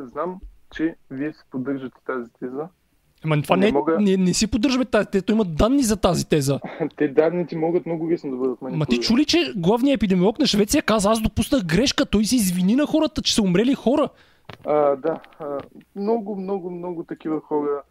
[0.00, 0.36] Знам,
[0.74, 2.68] че вие се поддържате тази теза.
[3.24, 5.24] Ама това не, Не мога- не, не си поддържаме тази теза.
[5.30, 6.61] Имат данни за тази теза.
[6.96, 9.00] Те данните могат много лесно да бъдат Ма манипулирани.
[9.00, 12.07] ти чули, че главният епидемиолог на Швеция каза, аз допуснах грешка.
[12.07, 14.09] Той се извини на хората, че са умрели хора.
[14.66, 15.59] А, да, а,
[15.96, 17.82] много, много, много такива хора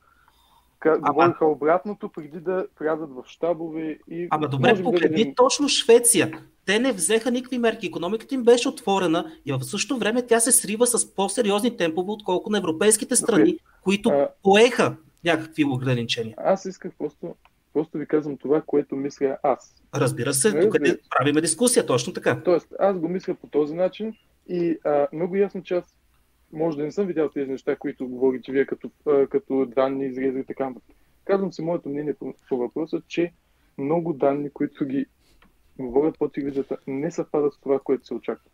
[0.82, 4.27] ка- Ама- говориха обратното, преди да влязат в щабове и...
[4.29, 6.32] Ама добре, да погледни видим- точно Швеция.
[6.65, 7.88] Те не взеха никакви мерки.
[7.88, 12.49] Економиката им беше отворена и в същото време тя се срива с по-сериозни темпове, отколко
[12.49, 16.36] на европейските страни, които А- поеха някакви ограничения.
[16.38, 17.36] Аз исках просто,
[17.73, 19.75] просто ви казвам това, което мисля аз.
[19.95, 20.77] Разбира се, тук
[21.09, 22.41] правиме дискусия, точно така.
[22.43, 24.13] Тоест, аз го мисля по този начин
[24.49, 25.84] и а, много ясно, че аз
[26.54, 28.89] може да не съм видял тези неща, които говорите вие като,
[29.30, 30.95] като данни, изрези и така нататък.
[31.26, 33.32] Казвам си моето мнение по, по въпроса, че
[33.78, 35.06] много данни, които ги
[35.80, 38.49] говорят по телевизията, не съвпадат с това, което се очаква.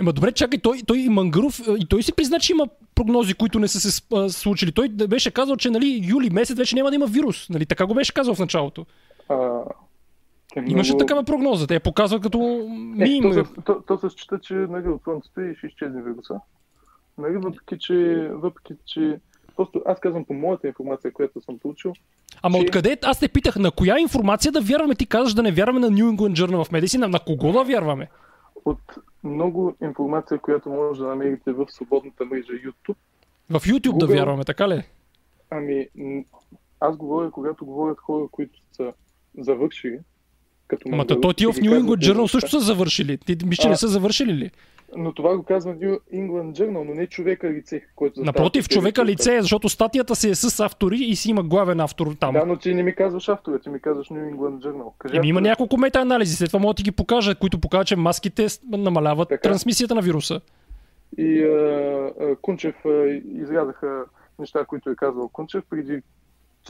[0.00, 3.58] Ема добре, чакай, той, той и Мангаров, и той си призна, че има прогнози, които
[3.58, 4.72] не са се а, случили.
[4.72, 7.48] Той беше казал, че нали, юли месец вече няма да има вирус.
[7.50, 8.86] Нали, така го беше казал в началото.
[9.28, 9.60] А,
[10.56, 11.66] е Имаше много- такава прогноза.
[11.66, 13.22] Те я показва като Е, мим.
[13.22, 16.40] то, се- то, то, се счита, че нали, от Слънцето и ще изчезне вируса.
[17.18, 17.94] Нали, въпреки, че,
[18.32, 19.18] въпреки, че
[19.56, 21.92] просто аз казвам по моята информация, която съм получил,
[22.42, 22.98] Ама че- откъде?
[23.02, 24.94] Аз те питах на коя информация да вярваме.
[24.94, 27.06] Ти казваш да не вярваме на New England Journal of Medicine.
[27.06, 28.08] На кого да вярваме?
[28.64, 28.78] от
[29.24, 32.96] много информация, която може да намерите в свободната мрежа YouTube.
[33.50, 34.14] В YouTube да Google.
[34.16, 34.82] вярваме, така ли?
[35.50, 35.86] Ами,
[36.80, 38.92] аз говоря, когато говорят хора, които са
[39.38, 39.98] завършили,
[40.66, 43.18] като Ама то тия в и ги New England Journal също са завършили.
[43.18, 44.50] Ти мислиш, че не са завършили ли?
[44.96, 49.36] Но това го казва New England Journal, но не човека лице, който Напротив, човека лице
[49.36, 52.32] е, защото статията си е с автори и си има главен автор там.
[52.32, 54.92] Да, но ти не ми казваш автора, ти ми казваш New England Journal.
[54.98, 57.96] Кажи Еми, има няколко мета-анализи, след това мога да ти ги покажа, които показват, че
[57.96, 59.42] маските намаляват Така.
[59.42, 60.40] трансмисията на вируса.
[61.18, 64.04] И а, а, Кунчев а, изрязаха
[64.38, 66.02] неща, които е казал Кунчев преди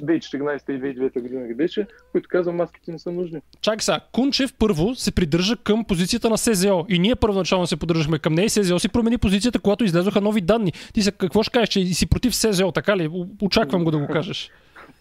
[0.00, 3.40] 2014 и 2009 година ги беше, които казва маските не са нужни.
[3.60, 8.18] Чакай сега, Кунчев първо се придържа към позицията на СЗО и ние първоначално се поддържахме
[8.18, 10.72] към нея и СЗО си промени позицията, когато излезоха нови данни.
[10.94, 13.10] Ти са, какво ще кажеш, че си против СЗО, така ли?
[13.42, 14.50] Очаквам го да го кажеш.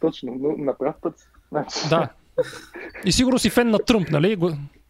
[0.01, 1.13] Точно, но на прав път.
[1.51, 2.09] Значи, Да.
[3.05, 4.37] И сигурно си фен на Тръмп, нали?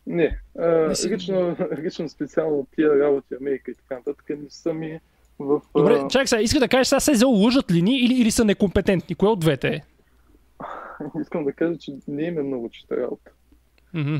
[0.07, 4.73] Не, а, Не си- лично, лично специално тия работи, Америка и така нататък, не са
[4.73, 4.99] ми
[5.39, 5.61] в...
[5.75, 9.15] Добре, чакай сега, иска да кажеш сега СЗО лъжат ли ни или, или са некомпетентни?
[9.15, 9.81] Кое от двете е?
[11.21, 13.31] Искам да кажа, че не им е много чиста работа.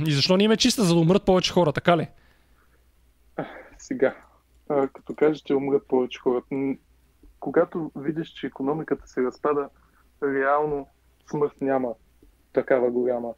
[0.07, 2.07] И защо не им е чиста, за да умрат повече хора, така ли?
[3.77, 4.15] Сега,
[4.69, 6.41] а, като кажеш, че умрат повече хора,
[7.39, 9.69] когато видиш, че економиката се разпада,
[10.23, 10.87] реално
[11.29, 11.93] смърт няма
[12.53, 13.33] такава голяма.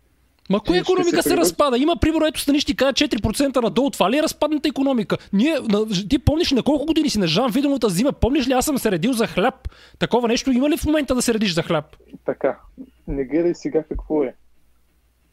[0.51, 1.77] Ма коя ще економика се се разпада?
[1.77, 3.89] Има, примерно, ето Станиш ти казва 4% надолу.
[3.89, 5.17] Това ли е разпадната економика?
[5.33, 8.13] Ние, на, ти помниш на колко години си на Жан Виденовата зима?
[8.13, 9.69] Помниш ли аз съм се редил за хляб?
[9.99, 11.85] Такова нещо има ли в момента да се редиш за хляб?
[12.25, 12.59] Така,
[13.07, 14.33] не гледай сега какво е.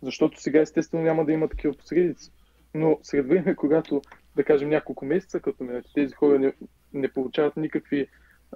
[0.02, 2.30] Защото сега естествено няма да има такива последици.
[2.74, 4.02] Но след време, когато,
[4.36, 6.52] да кажем, няколко месеца, като минат, тези хора не,
[6.92, 8.06] не получават никакви,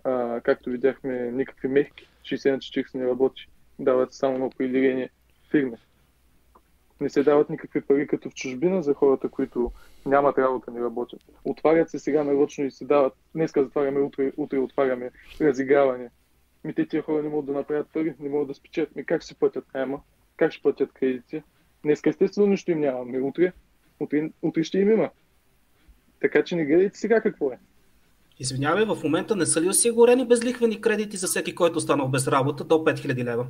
[0.04, 3.46] а, както видяхме, никакви мерки, 60 на 40 не работи,
[3.78, 5.08] дават само на определени
[5.50, 5.76] фирми.
[7.02, 9.72] Не се дават никакви пари като в чужбина за хората, които
[10.06, 11.20] нямат работа, не работят.
[11.44, 13.12] Отварят се сега нарочно и се дават.
[13.34, 16.10] Днеска затваряме, утре, утре отваряме разиграване.
[16.64, 18.96] Ми те тия хора не могат да направят пари, не могат да спечат.
[18.96, 20.00] Ми как ще платят найема?
[20.36, 21.42] Как ще платят кредити?
[21.82, 23.04] Днеска естествено нищо им няма.
[23.04, 23.52] Ми утре,
[24.00, 25.10] утре, утре ще им има.
[26.20, 27.58] Така че не гледайте сега какво е.
[28.38, 32.64] Извинявай, в момента не са ли осигурени безлихвени кредити за всеки, който останал без работа
[32.64, 33.46] до 5000 лева?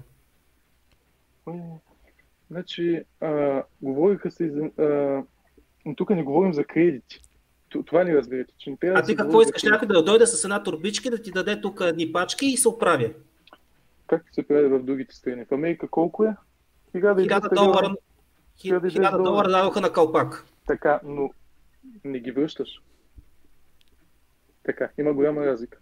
[2.53, 4.71] Значи, а, говориха се и за...
[4.83, 5.23] А,
[5.85, 7.21] но тук не говорим за кредити.
[7.87, 8.55] Това не разбирате.
[8.59, 9.63] Че не трябва а ти какво искаш?
[9.63, 13.11] Някой да дойде с една турбичка, да ти даде тук едни пачки и се оправя.
[14.07, 15.45] Както се прави в другите страни.
[15.45, 16.37] В Америка колко е?
[16.95, 17.95] 1000 долара.
[18.59, 20.47] 1000 долара дадоха на калпак.
[20.67, 21.31] Така, но
[22.05, 22.83] не ги връщаш.
[24.63, 25.79] Така, има голяма разлика.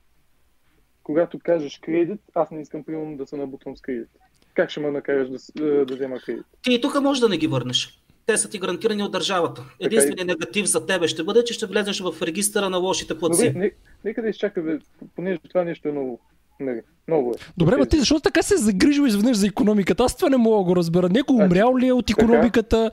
[1.03, 4.09] Когато кажеш кредит, аз не искам примерно да се набутвам с кредит.
[4.55, 6.44] Как ще ме накараш да, да взема кредит?
[6.62, 8.01] Ти и тук можеш да не ги върнеш.
[8.26, 9.64] Те са ти гарантирани от държавата.
[9.80, 10.26] Единственият и...
[10.26, 13.53] негатив за тебе ще бъде, че ще влезеш в регистъра на лошите платци.
[13.57, 13.70] Не,
[14.05, 14.78] нека да изчакаме,
[15.16, 16.18] понеже това нещо е ново.
[16.61, 17.34] Не, много е.
[17.57, 20.03] Добре, ма ти защо така се загрижил изведнъж за економиката?
[20.03, 21.09] Аз това не мога да го разбера.
[21.09, 22.90] Някой значи, умрял ли е от економиката?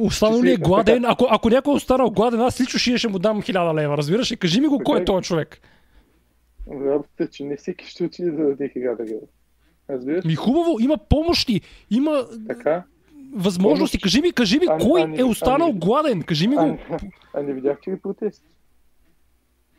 [0.00, 1.04] Останал ли е гладен?
[1.04, 3.96] Ако, ако някой е останал гладен, аз лично ще, ще му дам хиляда лева.
[3.96, 4.36] Разбираш ли?
[4.36, 5.60] Кажи ми го, кой е този човек?
[6.70, 9.26] Работата, че не всеки ще отиде да даде хиляда лева.
[9.90, 10.24] Разбираш?
[10.24, 11.60] Ми хубаво, има помощи,
[11.90, 12.84] има така?
[13.34, 14.00] възможности.
[14.00, 16.22] Кажи ми, кажи ми, а, кой а, а, е останал а, гладен?
[16.22, 16.78] Кажи ми го.
[16.90, 16.98] А,
[17.34, 18.48] а не видяхте ли протести?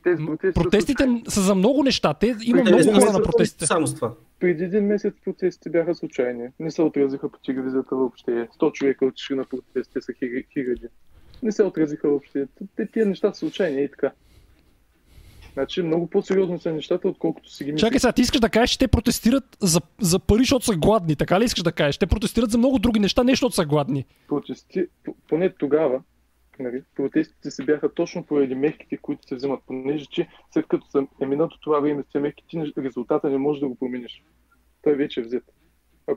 [0.04, 1.32] Тези протести Протестите са...
[1.32, 2.14] са за много неща.
[2.14, 3.66] Те има много хора на протестите.
[3.66, 4.14] Само с това.
[4.40, 6.48] Преди един месец протестите бяха случайни.
[6.60, 8.32] Не се отразиха по телевизията въобще.
[8.32, 10.14] 100 човека отишли на протестите са
[10.54, 10.88] хиляди.
[11.44, 12.48] Не се отразиха въобще.
[12.76, 14.12] Те, тия неща са случайни и така.
[15.54, 17.88] Значи много по-сериозно са нещата, отколкото си ги мислиш.
[17.88, 21.16] Чакай сега, ти искаш да кажеш, че те протестират за, за пари, защото са гладни.
[21.16, 21.98] Така ли искаш да кажеш?
[21.98, 24.06] Те протестират за много други неща, не защото са гладни.
[24.28, 24.86] Протести...
[25.28, 26.02] Поне тогава,
[26.60, 31.26] нали, протестите си бяха точно поради мерките, които се вземат, понеже че след като е
[31.26, 34.24] минато това време с мерки, ти резултата не можеш да го промениш.
[34.84, 35.44] Той вече е взет.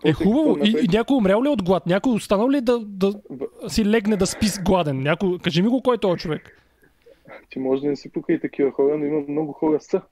[0.04, 0.58] Е хубаво.
[0.64, 1.86] И, и някой умрял ли от глад?
[1.86, 3.14] Някой останал ли да, да
[3.68, 5.02] си легне да спи гладен?
[5.02, 5.38] Някой...
[5.38, 6.61] Кажи ми го кой е този човек.
[7.50, 10.02] Ти може да не си покрай такива хора, но има много хора са.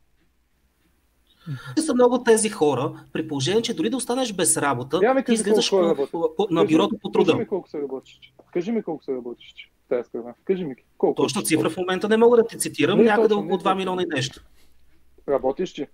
[1.77, 5.71] Те са много тези хора, при положение, че дори да останеш без работа, ти излизаш
[5.71, 7.33] по, по, по, на бюрото по труда.
[7.33, 8.35] Кажи ми колко са работещи.
[8.53, 10.35] Кажи ми колко са работещи тази страна.
[10.45, 11.23] Кажи ми колко.
[11.23, 14.07] Точно цифра в момента не мога да ти цитирам, не, някъде около 2 милиона и
[14.07, 14.45] нещо.
[15.29, 15.87] Работещи?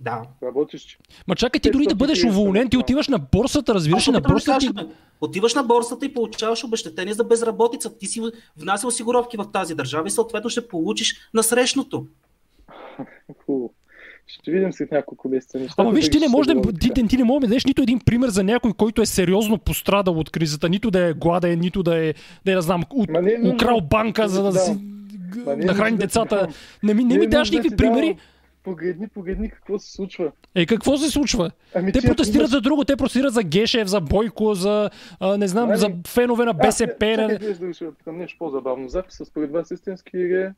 [0.00, 0.22] Да.
[0.42, 0.98] Работещи.
[1.28, 4.58] Ма чакай ти дори да бъдеш уволнен, ти отиваш на борсата, разбираш ли на борсата.
[4.58, 4.68] Ти...
[5.20, 7.98] Отиваш на борсата и получаваш обещетение за безработица.
[7.98, 8.22] Ти си
[8.56, 12.06] внася осигуровки в тази държава и съответно ще получиш насрещното.
[13.46, 13.74] Хубаво.
[14.26, 15.58] Ще видим след няколко месеца.
[15.58, 18.00] Нещата, Ама виж, ти не, можеш да, ти, ти не можеш да дадеш нито един
[18.00, 22.04] пример за някой, който е сериозно пострадал от кризата, нито да е гладен, нито да
[22.04, 22.14] е,
[22.44, 24.78] да е, да знам, от, не, украл банка, за да, да си
[25.56, 26.48] да храни децата.
[26.82, 28.16] Не, не, не ми даш никакви примери.
[28.64, 30.32] Погледни, погледни какво се случва.
[30.54, 31.50] Е, какво се случва?
[31.74, 32.50] Ами, те протестират имаш...
[32.50, 34.90] за друго, те протестират за Гешев, за Бойко, за,
[35.20, 35.78] а, не знам, ами...
[35.78, 37.06] за фенове на БСП.
[37.06, 38.88] А, чакай, да към нещо по-забавно.
[38.88, 40.52] Записът според вас истински е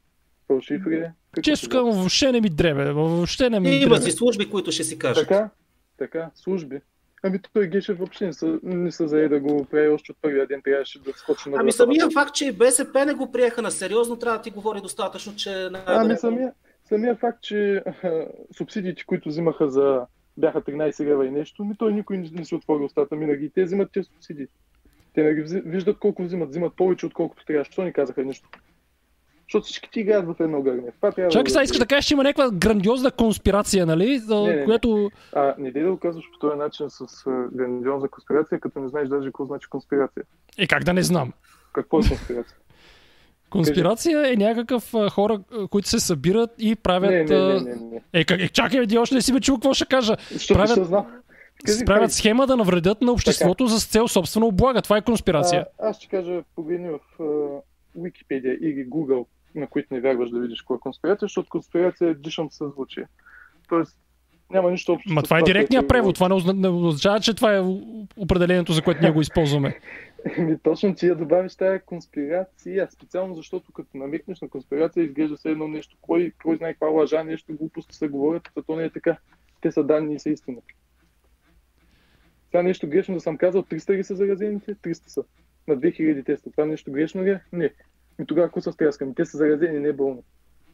[0.47, 1.11] фалшив ли
[1.43, 2.93] Често казвам, въобще не ми дребе.
[2.93, 4.11] Въобще не ми Има дребе.
[4.11, 5.29] си служби, които ще си кажат.
[5.29, 5.51] Така,
[5.99, 6.81] така, служби.
[7.23, 10.47] Ами той Гешев въобще не са, не са заед да го прави още от първия
[10.47, 14.17] ден, трябваше да скочи на Ами самия факт, че БСП не го приеха на сериозно,
[14.17, 15.69] трябва да ти говори достатъчно, че...
[15.87, 16.53] Ами самия,
[16.89, 18.27] самия факт, че а,
[18.57, 20.07] субсидиите, които взимаха за
[20.37, 23.51] бяха 13 лева и нещо, ми той никой не, не си отвори устата минаги.
[23.55, 24.47] Те взимат тези субсидии.
[25.15, 27.65] Те не ги виждат колко взимат, взимат повече, отколкото трябва.
[27.65, 28.49] Що ни казаха нещо?
[29.49, 30.93] Защото всички ти играят в едно гърне.
[31.31, 34.19] Чакай, сега искаш да кажеш, че има някаква грандиозна конспирация, нали?
[34.19, 35.11] За не, не, която...
[35.33, 37.07] А, не дай да го казваш по този начин с
[37.53, 40.23] грандиозна конспирация, като не знаеш даже какво значи конспирация.
[40.59, 41.33] Е, как да не знам?
[41.73, 42.57] Какво е конспирация?
[43.51, 45.41] Конспирация е някакъв а, хора,
[45.71, 47.11] които се събират и правят...
[47.11, 48.03] Не, не, не, не, не.
[48.13, 50.17] Е, как, е, чакай, ти още не си ме чул какво ще кажа.
[50.39, 50.91] Що правят...
[51.65, 53.79] Кажи, правят схема да навредят на обществото така.
[53.79, 54.83] с цел собствено облага.
[54.83, 55.67] Това е конспирация.
[55.79, 57.61] А, аз ще кажа, погледни в uh,
[57.99, 59.25] Wikipedia или Google
[59.57, 63.05] на които не вярваш да видиш кога е конспирация, защото конспирация е дишам съзвучие.
[63.69, 63.97] Тоест,
[64.51, 65.13] няма нищо общо.
[65.13, 66.15] Ма това е директния превод.
[66.15, 67.61] Това не означава, че това е
[68.17, 69.79] определението, за което ние го използваме.
[70.39, 75.51] Ми, точно ти я добавиш тази конспирация, специално защото като намикнеш на конспирация, изглежда се
[75.51, 78.91] едно нещо, кой, кой знае каква лъжа, нещо глупости се говорят, а то не е
[78.91, 79.19] така.
[79.61, 80.59] Те са данни и са истина.
[82.51, 84.75] Това нещо грешно да съм казал, 300 ли са заразените?
[84.75, 85.25] 300 са.
[85.69, 86.51] На 2000 теста.
[86.51, 87.41] Това нещо грешно ли е?
[87.53, 87.71] Не.
[88.21, 89.15] И тогава какво се стряскаме?
[89.15, 90.23] Те са заразени, не болни.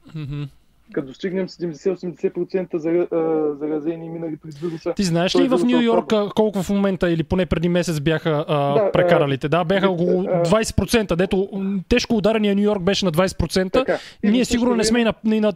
[0.08, 0.48] Mm-hmm.
[0.92, 4.92] Като достигнем 70-80% заразени минали през вируса.
[4.96, 8.74] Ти знаеш ли в Нью Йорк колко в момента или поне преди месец бяха а,
[8.74, 9.48] да, прекаралите?
[9.48, 11.48] Да, бяха около 20%, дето
[11.88, 13.72] тежко ударения Нью Йорк беше на 20%.
[13.72, 15.52] Така, и ние сигурно не сме и на, и на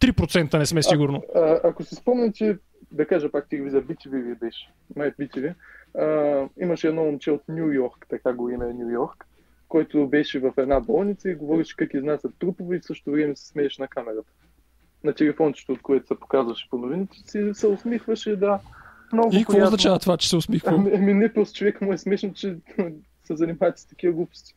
[0.00, 1.22] 3% не сме сигурно.
[1.34, 2.56] А, а, ако си спомням, че
[2.92, 5.54] да кажа пак телевизия BTV ви беше, май BTV,
[5.98, 9.26] а, имаше едно момче от Нью Йорк, така го име Нью Йорк,
[9.68, 13.46] който беше в една болница и говореше как изнасят трупове и в същото време се
[13.46, 14.30] смееш на камерата.
[15.04, 18.60] На телефончето, от което се показваше по новините, си се усмихваше, да.
[19.12, 20.72] Много И какво означава това, че се усмихва?
[20.74, 22.56] Ами, ами не, просто човек му е смешно, че
[23.24, 24.54] се занимават с такива глупости.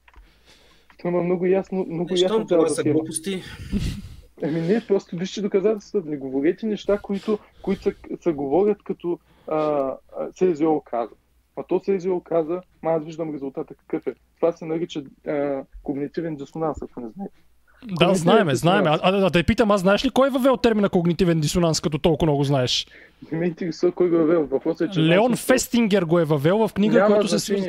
[0.97, 3.43] Това е много ясно, много ясно Щом трябва това да са глупости.
[4.43, 6.03] Ами не, просто вижте доказателства.
[6.05, 9.97] Не говорете неща, които, които се, се говорят като а, а,
[10.33, 11.11] СЗО каза.
[11.55, 14.15] А то СЗО каза, ма аз виждам резултата какъв е.
[14.35, 17.41] Това се нарича а, когнитивен дисонанс, ако не знаете.
[17.85, 18.89] Да, знаеме, знаеме.
[18.89, 21.97] А, а, да я питам, аз знаеш ли кой е въвел термина когнитивен дисонанс, като
[21.97, 22.87] толкова много знаеш?
[23.31, 24.45] Не ме интересува кой го е въвел.
[24.45, 24.99] Въпросът е, че...
[24.99, 27.61] Леон знам, Фестингер го е въвел в книга, която, се свърз...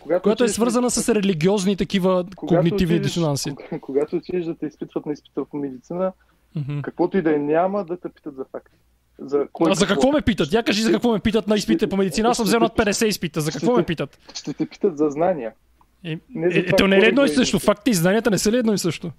[0.00, 3.50] Когато която е свързана с религиозни такива когнитивни отидеш- дисонанси.
[3.50, 6.12] кога- Когато отидеш да те изпитват на изпита по медицина,
[6.56, 6.80] Мгм.
[6.80, 8.76] каквото и да е, няма да те питат за факти.
[9.18, 10.52] За кой А за какво ме питат?
[10.52, 12.28] Я кажи за какво ме питат на изпитите по медицина.
[12.28, 13.40] Аз съм взел над 50 изпита.
[13.40, 14.18] За какво ме питат?
[14.34, 15.52] Ще те питат за знания.
[16.04, 17.58] Е, Не за е, това то не е ли кой едно и е също.
[17.58, 19.10] Фактите и знанията не са ли едно и също?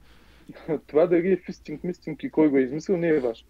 [0.88, 3.48] Това дали е фистинг, мистинг и кой го е измислил, не е важно.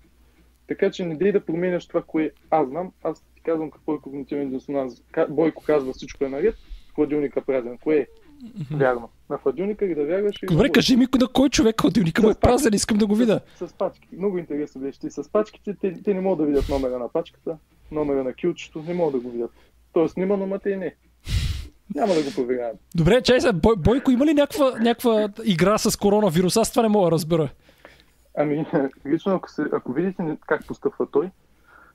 [0.68, 2.92] Така че не дей да променяш това, кое аз знам.
[3.04, 4.94] Аз ти казвам какво е когнитивен дисонанс.
[5.30, 6.56] Бойко казва всичко е наред,
[6.96, 7.78] хладилника празен.
[7.78, 8.08] Кое е?
[8.72, 9.10] Вярно.
[9.30, 10.44] На хладилника и да вярваш.
[10.44, 13.42] и Добре, кажи ми на кой човек ходилника му е празен, искам да го видя.
[13.56, 14.08] С, с пачки.
[14.12, 15.00] Много интересно беше.
[15.00, 17.58] Ти с пачките, те, те не могат да видят номера на пачката,
[17.92, 19.52] номера на кючето, не могат да го видят.
[19.94, 20.96] Тоест снима, но те не.
[21.96, 22.78] Няма да го проверявам.
[22.96, 26.58] Добре, чай се, Бой, Бойко има ли някаква, някаква игра с коронавирус?
[26.58, 27.50] Аз това не мога да разбера.
[28.38, 28.66] Ами,
[29.06, 31.30] лично ако, се, ако видите как постъпва той,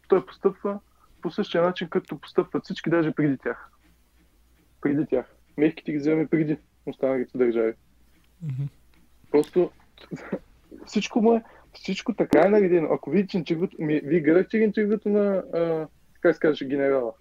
[0.09, 0.79] той постъпва
[1.23, 3.71] по същия начин, както постъпват всички, даже преди тях.
[4.81, 5.27] Преди тях.
[5.57, 7.73] Мерките ги вземаме преди останалите държави.
[9.31, 9.71] Просто
[10.87, 11.43] всичко му е,
[11.73, 12.89] всичко така е наредено.
[12.93, 15.87] Ако видите интервюто, ми, вие гледахте интервюто на, а,
[16.21, 17.13] как се казваше, генерала?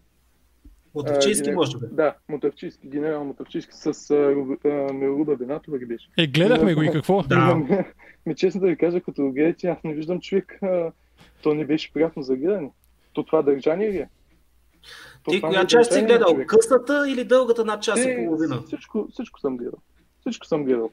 [0.95, 1.85] Мотивчийски, А, генер- може би.
[1.87, 4.57] Да, Мотавчийски, генерал Мотавчийски с а, Ру-
[4.89, 6.07] а, Милуда Бенатова ги беше.
[6.17, 7.23] Е, гледахме го и какво?
[7.29, 7.55] Да.
[8.25, 10.91] Ми, честно да ви кажа, като го гледате, аз не виждам човек, а,
[11.41, 12.69] то не беше приятно за гледане.
[13.13, 14.09] То това държание ли е?
[15.23, 16.27] То Ти коя е част си гледал?
[16.27, 16.47] човек.
[16.47, 18.61] Късната или дългата над час и Е, половина?
[18.61, 19.79] Всичко, всичко съм гледал.
[20.19, 20.89] Всичко съм гледал.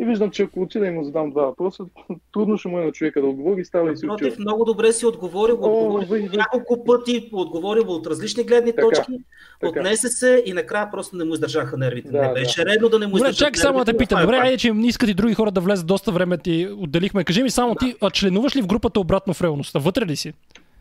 [0.00, 1.84] И виждам, че ако отида и му задам два въпроса,
[2.32, 4.06] трудно ще му е на човека да отговори и става и си.
[4.06, 9.12] Против, много добре си отговорил, отговорил няколко пъти, отговорил от различни гледни Така, точки,
[9.60, 9.80] така.
[9.80, 12.10] отнесе се и накрая просто не му издържаха нервите.
[12.10, 12.34] Да, не да.
[12.34, 14.18] беше редно да не му издържат чакай само да те питам.
[14.18, 17.24] е Добре, айде, че не искат и други хора да влезат, доста време ти отделихме.
[17.24, 19.78] Кажи ми само ти, а членуваш ли в групата обратно в реалността?
[19.78, 20.32] Вътре ли си?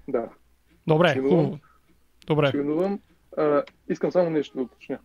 [0.07, 0.26] Да,
[0.88, 1.38] Добре, Членувам.
[1.38, 1.59] хубаво.
[2.28, 2.51] Добре.
[2.51, 2.99] членувам.
[3.38, 4.97] А, искам само нещо да уточня.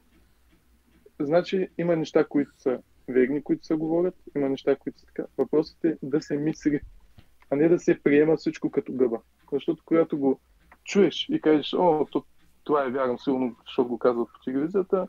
[1.20, 2.78] Значи има неща, които са
[3.12, 5.24] верни, които се говорят, има неща, които са така.
[5.38, 6.80] Въпросът е да се мисли,
[7.50, 9.18] а не да се приема всичко като гъба.
[9.52, 10.40] Защото когато го
[10.84, 12.24] чуеш и кажеш, о, то,
[12.64, 15.08] това е вярно, сигурно, защото го казват по телевизията,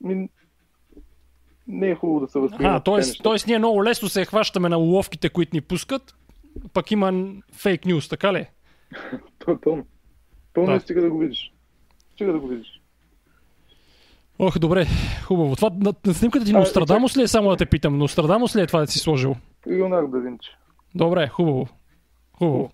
[0.00, 0.28] ми,
[1.66, 2.74] не е хубаво да се възприема.
[2.74, 3.22] А, т.е.
[3.22, 3.36] т.е.
[3.46, 6.14] ние много лесно се хващаме на уловките, които ни пускат,
[6.72, 8.46] пък има фейк нюз, така ли?
[9.62, 9.86] Пълно.
[10.54, 10.80] Пълно Да.
[10.80, 11.52] стига да го видиш.
[12.14, 12.81] Стига да го видиш.
[14.44, 14.86] Ох, добре,
[15.24, 15.56] хубаво.
[15.56, 17.98] Това на, на снимката ти Нострадамус ли е, само да те питам?
[17.98, 19.36] Нострадамус ли е това да си сложил?
[19.70, 20.50] Леонардо да Винчи.
[20.94, 21.68] Добре, хубаво.
[22.38, 22.70] Хубаво.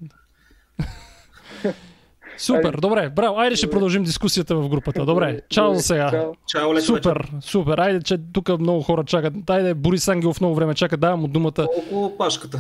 [2.39, 2.77] Супер, Айде.
[2.81, 3.39] добре, браво.
[3.39, 5.05] Айде ще продължим дискусията в групата.
[5.05, 6.11] Добре, чао за сега.
[6.11, 6.35] Чао.
[6.47, 6.81] Чао.
[6.81, 7.79] Супер, супер.
[7.79, 9.51] Айде, че тук много хора чакат.
[9.51, 10.97] Айде, Борис Ангелов много време чака.
[10.97, 11.69] Давам му думата.
[11.91, 12.59] Колко пашката?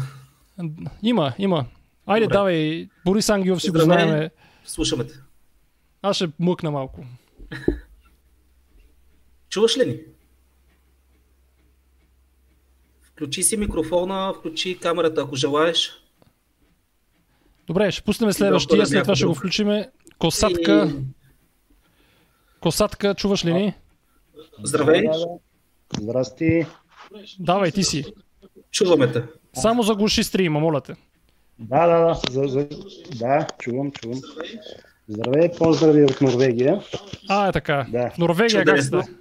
[1.02, 1.64] Има, има.
[2.06, 2.32] Айде, Добре.
[2.32, 2.88] давай.
[3.04, 4.30] Борис Ангелов си го знаеме.
[4.64, 5.14] Слушаме те.
[6.02, 7.00] Аз ще мъкна малко.
[9.48, 9.98] Чуваш ли ни?
[13.02, 16.02] Включи си микрофона, включи камерата, ако желаеш.
[17.66, 19.90] Добре, ще пуснем следващия, след това ще го включиме.
[20.18, 21.02] Косатка, И...
[22.60, 23.74] косатка, чуваш ли ни?
[24.62, 25.02] Здравей.
[26.00, 26.66] Здрасти.
[27.38, 28.04] Давай, ти си.
[28.70, 29.22] чуваме те.
[29.54, 30.94] Само заглуши стрима, моля те.
[31.58, 32.20] Да, да, да.
[32.30, 32.68] За, за...
[33.18, 34.20] Да, чувам, чувам.
[35.08, 36.82] Здравей, поздрави от Норвегия.
[37.28, 37.86] А, е така.
[37.88, 38.10] Да.
[38.10, 39.02] В Норвегия как Чудесно.
[39.02, 39.12] сте?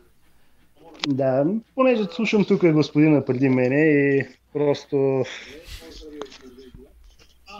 [1.07, 1.45] Да,
[1.75, 5.25] понеже слушам тук господина преди мене и просто...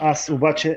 [0.00, 0.76] Аз обаче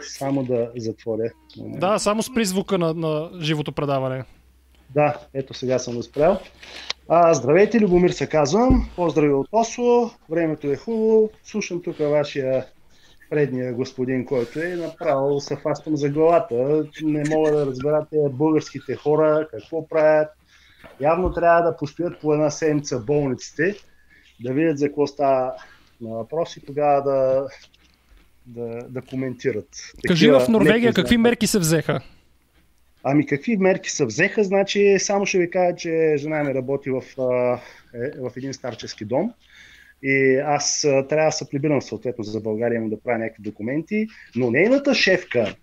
[0.00, 1.30] само да затворя.
[1.56, 4.24] Да, само с призвука на, на живото предаване.
[4.94, 6.38] Да, ето сега съм го спрял.
[7.08, 8.88] А, здравейте, Любомир се казвам.
[8.96, 10.10] Поздрави от Осло.
[10.30, 11.30] Времето е хубаво.
[11.44, 12.66] Слушам тук вашия
[13.30, 16.84] предния господин, който е направо се фастам за главата.
[17.02, 20.28] Не мога да разбера те българските хора какво правят.
[21.00, 23.74] Явно трябва да постоят по една седмица болниците,
[24.40, 25.52] да видят за какво става
[26.00, 27.46] на въпрос и тогава да,
[28.46, 29.68] да, да коментират.
[30.06, 32.00] Кажи Такива в Норвегия какви мерки се взеха?
[33.04, 34.44] Ами какви мерки се взеха?
[34.44, 37.02] Значи, само ще ви кажа, че жена ми работи в,
[37.94, 39.32] е, в един старчески дом
[40.02, 44.94] И аз трябва да се прибирам съответно за България да правя някакви документи, но нейната
[44.94, 45.54] шефка,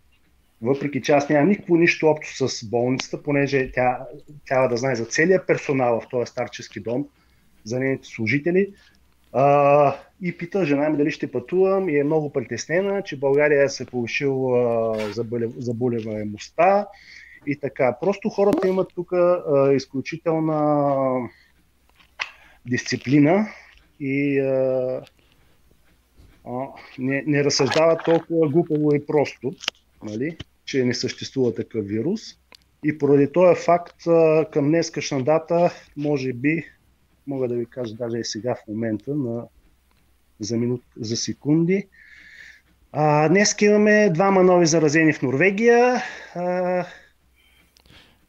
[0.66, 4.00] въпреки че аз нямам никакво нищо общо с болницата, понеже тя
[4.48, 7.08] трябва да знае за целият персонал в този старчески дом,
[7.64, 8.74] за нейните служители,
[9.34, 13.86] а, и пита жена ми дали ще пътувам и е много притеснена, че България се
[13.86, 14.54] повишил
[15.58, 16.88] заболеваемостта
[17.48, 17.98] и така.
[18.02, 19.12] Просто хората имат тук
[19.74, 21.30] изключителна
[22.66, 23.48] дисциплина
[24.00, 25.02] и а,
[26.46, 26.68] а,
[27.00, 29.54] не, не разсъждават толкова глупаво и просто,
[30.04, 32.22] нали, че не съществува такъв вирус.
[32.84, 34.04] И поради този факт
[34.52, 36.64] към днескашна дата, може би,
[37.28, 39.44] мога да ви кажа даже и сега в момента, на,
[40.40, 41.88] за, минут, за секунди,
[42.98, 46.04] а, днес имаме двама нови заразени в Норвегия.
[46.36, 46.86] А,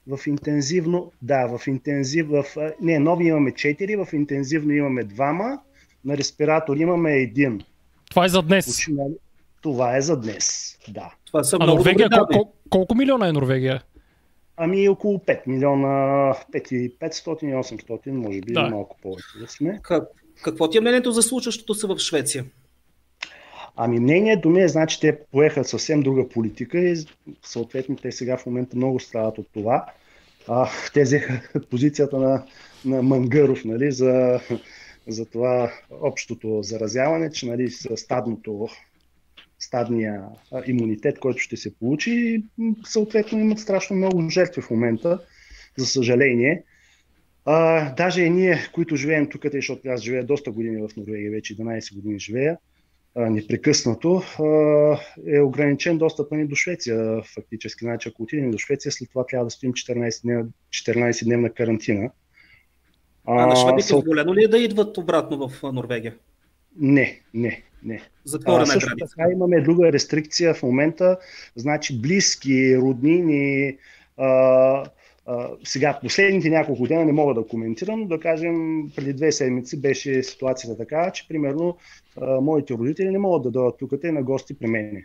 [0.09, 2.45] в интензивно, да, в интензив, в,
[2.81, 5.59] не, нови имаме 4, в интензивно имаме двама,
[6.05, 7.61] на респиратор имаме един.
[8.11, 8.87] Това е за днес.
[9.67, 11.15] Това е за днес, да.
[11.25, 13.83] Това са а Норвегия, кол- кол- колко милиона е Норвегия?
[14.57, 15.89] Ами около 5 милиона,
[16.53, 18.63] 5 и 500 и 800, може би да.
[18.63, 19.79] малко повече да сме.
[19.83, 20.05] Как,
[20.43, 22.45] какво ти е мнението за случващото се в Швеция?
[23.77, 26.97] Ами мнението ми е, значи те поеха съвсем друга политика и
[27.43, 29.87] съответно те сега в момента много страдат от това.
[30.49, 31.41] А, те взеха
[31.71, 32.45] позицията на,
[32.85, 34.41] на Мангаров нали, за,
[35.09, 38.69] за това общото заразяване, че нали, с стадното
[39.67, 40.23] стадния
[40.67, 42.45] имунитет, който ще се получи.
[42.85, 45.19] Съответно имат страшно много жертви в момента,
[45.77, 46.63] за съжаление.
[47.45, 51.57] А, даже и ние, които живеем тук, защото аз живея доста години в Норвегия, вече
[51.57, 52.59] 11 години живея,
[53.15, 54.45] а, непрекъснато, а,
[55.27, 57.85] е ограничен достъп ни до Швеция фактически.
[57.85, 62.11] Значи, ако отидем до Швеция, след това трябва да стоим 14-дневна 14 карантина.
[63.25, 64.03] А, а на шведите са...
[64.35, 66.15] ли е да идват обратно в Норвегия?
[66.81, 68.03] Не, не, не.
[68.25, 69.15] Затворена а, също граница.
[69.17, 71.19] така имаме друга рестрикция в момента,
[71.57, 73.79] значи близки, роднини,
[74.17, 74.27] а,
[75.27, 80.23] а, сега последните няколко дена не мога да коментирам, да кажем преди две седмици беше
[80.23, 81.77] ситуацията така, че примерно
[82.21, 85.05] а, моите родители не могат да дойдат тук те на гости при мен.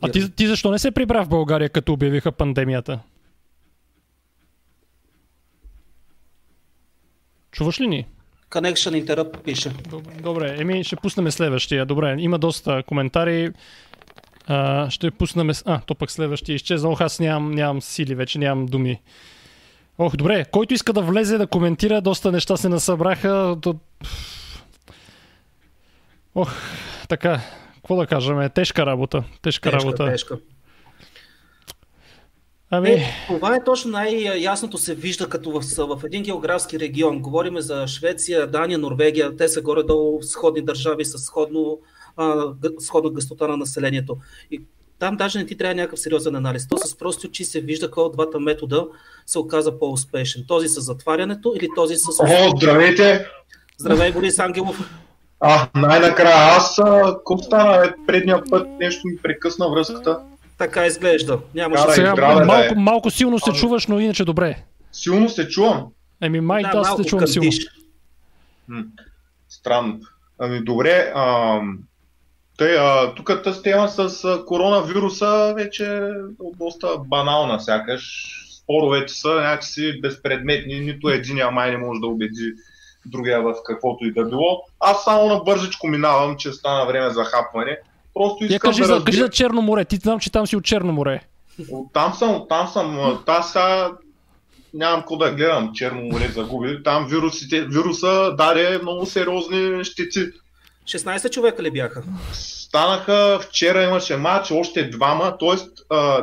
[0.00, 3.00] А ти, ти защо не се прибра в България, като обявиха пандемията?
[7.50, 8.06] Чуваш ли ни?
[8.52, 9.72] Connection Interrupt пише.
[10.22, 11.86] Добре, еми ще пуснем следващия.
[11.86, 13.52] Добре, има доста коментари.
[14.46, 15.50] А, ще пуснем...
[15.64, 16.90] А, то пък следващия изчезна.
[16.90, 19.00] Ох, аз нямам, нямам сили, вече нямам думи.
[19.98, 23.56] Ох, добре, който иска да влезе да коментира, доста неща се насъбраха.
[26.34, 26.52] Ох,
[27.08, 27.40] така,
[27.74, 29.24] какво да кажем, тежка работа.
[29.42, 30.06] Тежка, тежка работа.
[30.06, 30.38] Тежка.
[32.74, 32.90] Ами...
[32.90, 37.20] Е, това е точно най-ясното се вижда като в, в един географски регион.
[37.22, 39.36] Говориме за Швеция, Дания, Норвегия.
[39.36, 41.78] Те са горе-долу сходни държави с сходно,
[42.16, 42.44] а,
[42.78, 44.16] сходна гъстота на населението.
[44.50, 44.60] И
[44.98, 46.68] там даже не ти трябва някакъв сериозен анализ.
[46.68, 48.86] То с прости очи се вижда кой от двата метода
[49.26, 50.44] се оказа по-успешен.
[50.48, 52.08] Този с затварянето или този с...
[52.20, 53.26] О, здравейте!
[53.78, 54.90] Здравей, Борис Ангелов!
[55.40, 60.18] А, най-накрая аз, какво стана предния път, нещо ми прекъсна връзката.
[60.62, 61.38] Така изглежда.
[61.54, 62.82] Нямаше Сега, здраве, малко, да е.
[62.82, 64.62] малко силно се чуваш, но иначе добре.
[64.92, 65.86] Силно се чувам.
[66.20, 67.50] Еми, май да, аз се чувам силно.
[69.48, 70.00] Странно.
[70.38, 71.58] Ами добре, а,
[72.58, 76.10] тъй, а, тук тази тема с а, коронавируса вече е
[76.58, 78.32] доста банална сякаш.
[78.62, 82.52] Споровете са някакси безпредметни, нито един май не може да убеди
[83.06, 84.62] другия в каквото и да било.
[84.80, 87.78] Аз само на бързичко минавам, че стана време за хапване.
[88.14, 89.84] Просто искам Я кажи, да за, кажи за Черно море.
[89.84, 91.20] Ти знам, че там си от Черно море.
[91.92, 93.18] Там съм, там съм.
[93.26, 93.90] Та сега
[94.74, 96.82] нямам какво да гледам Черно море загуби.
[96.82, 100.20] Там вирусите, вируса даде много сериозни щити.
[100.84, 102.02] 16 човека ли бяха?
[102.32, 105.56] Станаха, вчера имаше матч, още двама, т.е.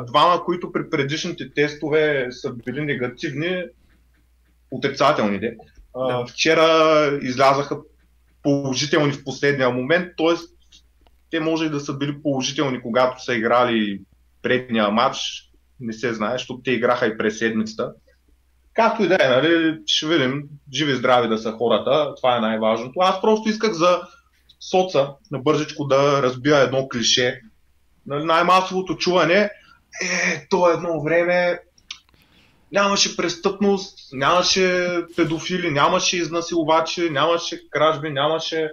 [0.08, 3.64] двама, които при предишните тестове са били негативни,
[4.72, 5.40] отрицателни.
[5.40, 6.26] Да.
[6.30, 7.78] Вчера излязаха
[8.44, 10.36] положителни в последния момент, т.е
[11.32, 14.02] те може и да са били положителни, когато са играли
[14.42, 15.18] предния матч,
[15.80, 17.94] не се знае, защото те играха и през седмицата.
[18.74, 23.00] Както и да е, нали, ще видим, живи здрави да са хората, това е най-важното.
[23.00, 24.02] Аз просто исках за
[24.72, 27.42] соца на бързичко да разбия едно клише.
[28.06, 29.50] Нали, най-масовото чуване
[30.02, 31.60] е, то едно време
[32.72, 38.70] нямаше престъпност, нямаше педофили, нямаше изнасилвачи, нямаше кражби, нямаше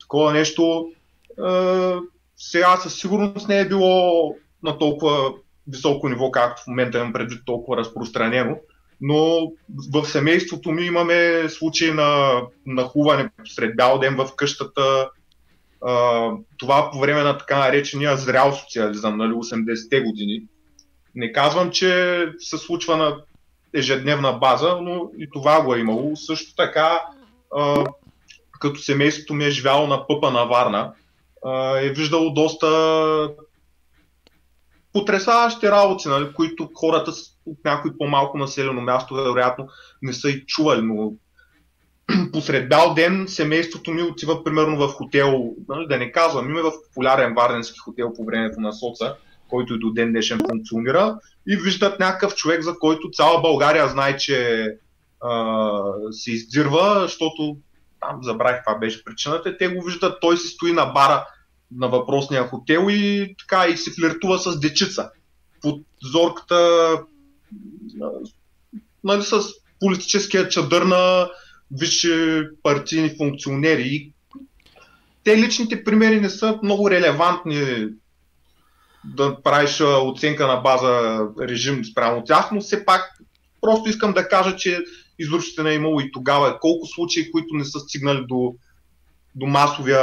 [0.00, 0.92] такова нещо
[2.36, 5.32] сега със сигурност не е било на толкова
[5.68, 8.56] високо ниво, както в момента имам предвид толкова разпространено.
[9.00, 9.52] но
[9.92, 15.08] в семейството ми имаме случаи на нахуване сред бял ден в къщата.
[16.56, 20.42] Това по време на така наречения зрял социализъм, нали, 80-те години.
[21.14, 23.16] Не казвам, че се случва на
[23.74, 26.16] ежедневна база, но и това го е имало.
[26.16, 27.00] Също така,
[28.60, 30.92] като семейството ми е живяло на пъпа на Варна,
[31.82, 32.68] е виждало доста
[34.92, 37.12] потрясаващи работи, нали, които хората
[37.46, 39.68] от някой по-малко населено място вероятно
[40.02, 41.12] не са и чували, но
[42.32, 46.72] посред бял ден семейството ми отива примерно в хотел, нали, да не казвам, име в
[46.86, 49.16] популярен варненски хотел по времето на соца,
[49.48, 51.18] който и до ден днешен функционира
[51.48, 54.68] и виждат някакъв човек, за който цяла България знае, че
[55.20, 57.56] а, се издирва, защото
[58.00, 61.26] там забравих каква беше причината, те го виждат, той си стои на бара
[61.76, 65.10] на въпросния хотел и така и се флиртува с дечица.
[65.62, 66.98] Под зорката
[69.04, 69.40] нали, с
[69.80, 71.30] политическия чадър на
[71.70, 74.12] висши партийни функционери.
[75.24, 77.86] Те личните примери не са много релевантни
[79.04, 83.18] да правиш оценка на база режим спрямо тях, но все пак
[83.60, 84.80] просто искам да кажа, че
[85.18, 86.58] изручите е имало и тогава.
[86.60, 88.54] Колко случаи, които не са стигнали до,
[89.34, 90.02] до масовия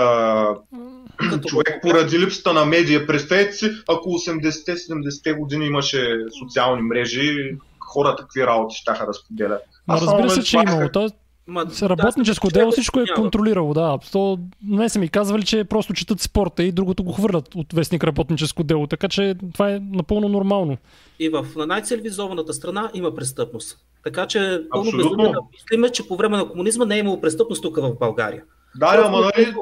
[1.45, 3.07] човек поради липсата на медия.
[3.07, 9.61] Представете си, ако 80-70 години имаше социални мрежи, хората какви работи ще да споделят.
[9.87, 10.89] Но разбира се, че е имало.
[10.93, 11.09] То,
[11.47, 13.97] Ма, работническо да, дело всичко е контролирало, да.
[14.11, 18.03] То, не са ми казвали, че просто четат спорта и другото го хвърлят от вестник
[18.03, 20.77] работническо дело, така че това е напълно нормално.
[21.19, 23.77] И в най-цивилизованата страна има престъпност.
[24.03, 27.61] Така че пълно безумие да мислиме, че по време на комунизма не е имало престъпност
[27.61, 28.43] тук в България.
[28.75, 29.53] Да, ама нали,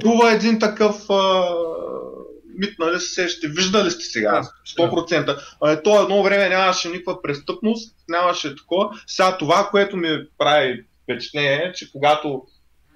[0.00, 1.44] това един такъв а,
[2.58, 4.42] мит, нали се ще виждали сте сега,
[4.78, 5.38] 100%.
[5.60, 8.90] А, то едно време нямаше никаква престъпност, нямаше такова.
[9.06, 12.42] Сега това, което ми прави впечатление е, че когато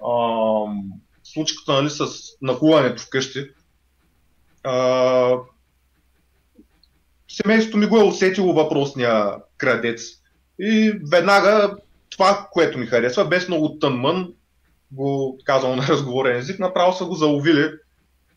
[0.05, 0.11] а,
[1.23, 2.05] случката нали, с
[2.41, 3.49] нахуването вкъщи,
[4.63, 5.37] а,
[7.27, 10.01] семейството ми го е усетило въпросния крадец.
[10.59, 11.75] И веднага
[12.09, 14.33] това, което ми харесва, без много тънмън,
[14.91, 17.71] го казвам на разговорен език, направо са го заловили.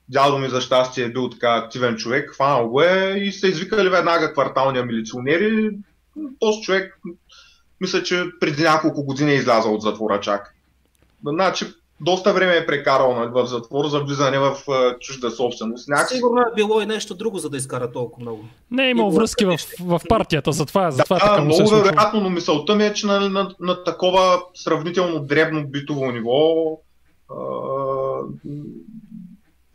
[0.09, 3.89] Дядо ми за щастие е бил така активен човек, хванал го е и са извикали
[3.89, 5.71] веднага кварталния милиционери.
[6.41, 6.99] Този човек,
[7.81, 10.55] мисля, че преди няколко години е излязъл от затвора чак.
[11.27, 11.67] Значи,
[12.01, 14.57] доста време е прекарал нали, в затвор за влизане в
[15.01, 15.89] чужда собственост.
[15.89, 16.15] Някакси...
[16.15, 18.45] Сигурно е било и нещо друго, за да изкара толкова много.
[18.71, 22.75] Не е имал връзки в, в партията, затова, затова да, така много вероятно, но мисълта
[22.75, 26.79] ми е, че на, на, на такова сравнително дребно битово ниво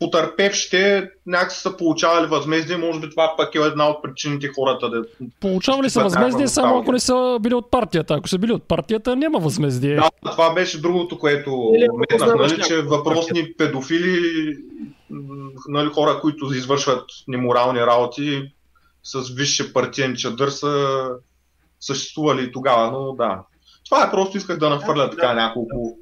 [0.04, 5.04] потърпевшите някакси са получавали възмездие, може би това пък е една от причините хората да...
[5.40, 8.14] Получавали са възмездие само ако не са били от партията.
[8.14, 9.94] Ако са били от партията, няма възмездие.
[9.94, 14.56] Да, това беше другото, което метнах, нали, че въпросни педофили,
[15.68, 18.52] нали, хора, които извършват неморални работи
[19.02, 21.04] с висше партиен чадър са
[21.80, 23.42] съществували тогава, но да.
[23.84, 25.98] Това е просто исках да нахвърля така няколко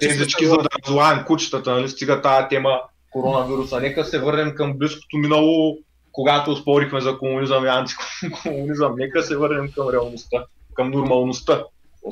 [0.00, 2.80] тезички, за да разлаем кучетата, нали, стига тази тема
[3.10, 3.80] коронавируса.
[3.80, 5.78] Нека се върнем към близкото минало,
[6.12, 8.94] когато спорихме за комунизъм и антикомунизъм.
[8.96, 10.44] Нека се върнем към реалността,
[10.74, 11.64] към нормалността.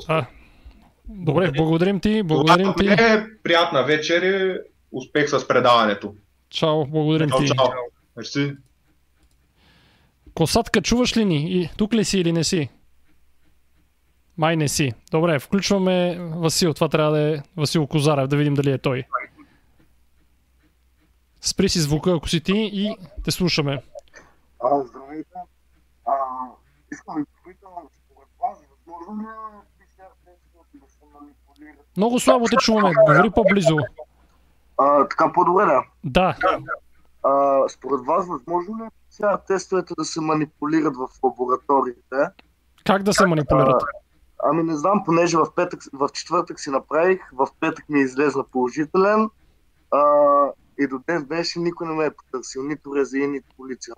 [0.08, 0.26] А,
[1.08, 2.22] добре, благодарим ти.
[2.22, 2.86] Благодарим ти.
[2.86, 4.58] Е, приятна вечер и
[4.92, 6.14] успех с предаването.
[6.50, 7.46] Чао, благодарим чао, ти.
[7.46, 7.66] Чао.
[8.16, 8.52] Мерси.
[10.34, 11.36] Косатка, чуваш ли ни?
[11.36, 12.68] И тук ли си или не си?
[14.38, 14.92] Май не си.
[15.10, 16.74] Добре, включваме Васил.
[16.74, 19.04] Това трябва да е Васил Козарев, да видим дали е той.
[21.40, 23.82] Спри си звука, ако си ти и те слушаме.
[24.64, 25.38] А, здравейте.
[26.06, 26.12] А,
[26.92, 27.70] искам да попитам,
[28.04, 29.26] според вас, възможно ли
[29.78, 31.86] PCR тестовете да се манипулират?
[31.96, 33.76] Много слабо те чуваме, говори по-близо.
[34.78, 35.82] А, така по-добре, да.
[36.04, 36.36] Да.
[37.22, 42.16] А, според вас, възможно ли PCR тестовете да се манипулират в лабораториите?
[42.86, 43.82] Как да се манипулират?
[43.82, 44.05] А,
[44.42, 48.44] Ами не знам, понеже в, петък, в четвъртък си направих, в петък ми е излезна
[48.44, 49.28] положителен
[49.90, 50.00] а,
[50.78, 53.94] и до днес беше никой не ме е потърсил, нито резия, нито полиция.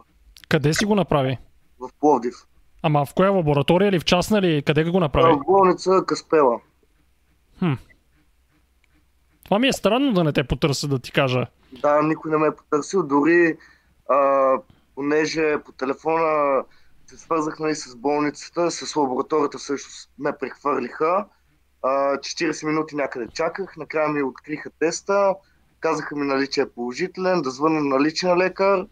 [0.48, 1.38] Къде си го направи?
[1.80, 2.34] В Пловдив.
[2.82, 4.62] Ама в коя лаборатория или в частна ли?
[4.62, 5.32] Къде го направи?
[5.32, 6.60] В болница Каспела.
[7.58, 7.72] Хм.
[9.44, 11.46] Това ми е странно да не те потърся, да ти кажа.
[11.72, 13.56] Да, никой не ме е потърсил, дори
[14.10, 14.52] а,
[14.94, 16.62] понеже по телефона
[17.08, 21.24] се свързах нали, с болницата, с лабораторията също ме прехвърлиха.
[21.82, 25.34] 40 минути някъде чаках, накрая ми откриха теста,
[25.80, 28.86] казаха ми нали, че е положителен, да звънна на личен лекар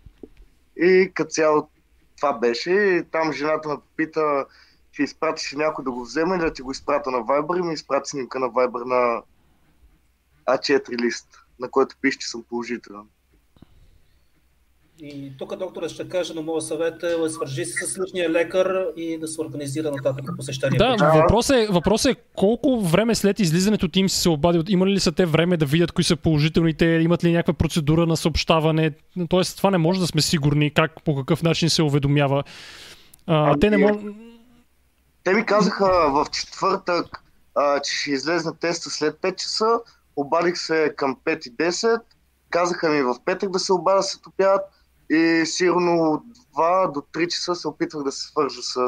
[0.77, 1.69] и като цяло
[2.17, 2.71] това беше.
[2.71, 4.47] И там жената ме попита
[4.93, 7.75] ще изпратиш някой да го вземе или да ти го изпрата на Viber и ми
[7.75, 9.23] изпрати снимка на Viber на
[10.49, 11.29] А4 лист,
[11.61, 13.09] на който пише, че съм положителен.
[15.01, 19.19] И тук доктора ще каже, но моят съвет е свържи се с личния лекар и
[19.19, 20.79] да се организира нататък посещение.
[20.79, 25.01] Да, въпросът е, въпрос е колко време след излизането ти им се обади, имали ли
[25.01, 28.93] са те време да видят кои са положителните, имат ли някаква процедура на съобщаване,
[29.29, 32.45] Тоест, това не може да сме сигурни как, по какъв начин се уведомява.
[33.27, 33.99] А, Ами, те не може...
[35.25, 37.23] Те ми казаха в четвъртък,
[37.55, 39.67] а, че ще излезне теста след 5 часа.
[40.17, 42.01] Обадих се към 5 и 10.
[42.51, 44.61] Казаха ми в петък да се обадя се топят
[45.11, 46.23] и сигурно от
[46.57, 48.79] 2 до 3 часа се опитвах да се свържа с...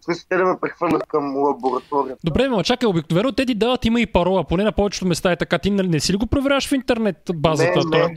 [0.00, 2.20] В смисъл, те да ме прехвърлят към лабораторията.
[2.24, 5.36] Добре, но чакай, обикновено те ти дават има и парола, поне на повечето места е
[5.36, 5.58] така.
[5.58, 7.80] Ти нали не си ли го проверяваш в интернет базата?
[7.86, 8.16] Не, не.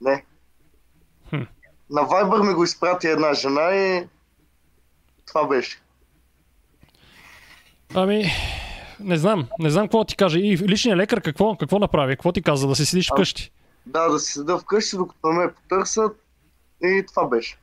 [0.00, 0.24] Не.
[1.30, 1.42] Хм.
[1.90, 4.06] На Viber ми го изпрати една жена и
[5.26, 5.80] това беше.
[7.94, 8.24] Ами,
[9.00, 10.38] не знам, не знам какво ти кажа.
[10.38, 12.16] И личният лекар какво, какво направи?
[12.16, 12.68] Какво ти каза?
[12.68, 13.52] Да си седиш вкъщи?
[13.86, 16.19] Да, да си седа вкъщи, докато ме потърсят
[16.82, 17.56] и това беше.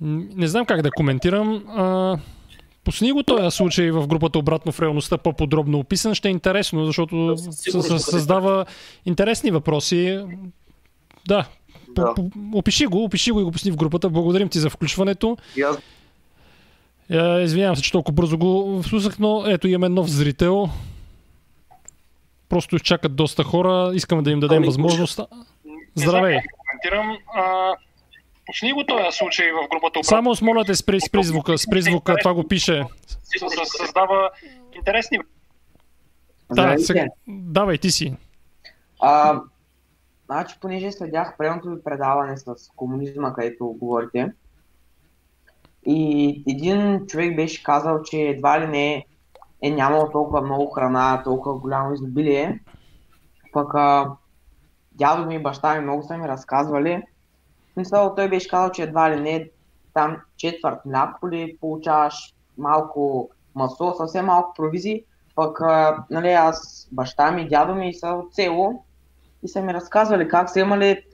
[0.00, 1.64] Не знам как да коментирам.
[1.68, 2.18] А,
[2.84, 6.14] Пусни го този случай в групата обратно в реалността по-подробно описан.
[6.14, 8.66] Ще е интересно, защото Да, със сигурност с- с- ще бъде създава
[9.06, 10.24] интересни въпроси.
[11.28, 11.48] Да,
[11.88, 12.14] Да.
[12.54, 14.10] опиши го, опиши го и го пусни в групата.
[14.10, 15.36] Благодарим ти за включването.
[15.64, 15.76] Аз
[17.10, 20.68] Е, Извинявам се, че толкова бързо го слушах, но ето имаме нов зрител.
[22.48, 23.92] Просто изчакат доста хора.
[23.94, 25.20] Искаме да им дадем Ами, възможност.
[25.94, 26.38] Здравей!
[26.84, 27.18] Коментирам.
[27.34, 27.74] А,
[28.46, 30.04] почни го този случай в групата.
[30.04, 32.82] Само с моля те спри, спри звука, спри звука, това го пише.
[33.78, 34.30] Създава
[34.76, 35.18] интересни
[36.50, 38.16] Да, сега, давай ти си.
[39.00, 39.40] А,
[40.26, 44.32] значи, понеже следях предното ви предаване с комунизма, където говорите,
[45.86, 49.04] и един човек беше казал, че едва ли не
[49.62, 52.60] е нямало толкова много храна, толкова голямо изобилие.
[53.52, 54.10] Пък а,
[54.94, 57.02] дядо ми и баща ми много са ми разказвали.
[57.70, 59.50] В Смисъл, той беше казал, че едва ли не
[59.94, 65.04] там четвърт мляко ли получаваш малко масло, съвсем малко провизии.
[65.34, 65.60] Пък,
[66.10, 68.84] нали, аз, баща ми, дядо ми са от село
[69.42, 71.04] и са ми разказвали как са имали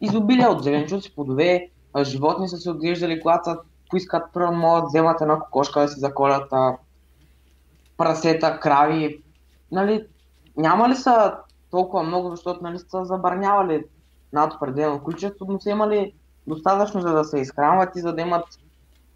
[0.00, 1.68] изобилие от зеленчуци, плодове,
[2.02, 3.58] животни са се отглеждали, когато са
[3.90, 6.52] поискат, първо могат да вземат една кокошка да си заколят
[7.96, 9.22] прасета, крави.
[9.72, 10.06] Нали,
[10.56, 11.36] няма ли са
[11.70, 13.84] толкова много, защото нали, са забранявали
[14.32, 16.12] над определено количество, но са имали
[16.46, 18.44] достатъчно за да се изхранват и за да имат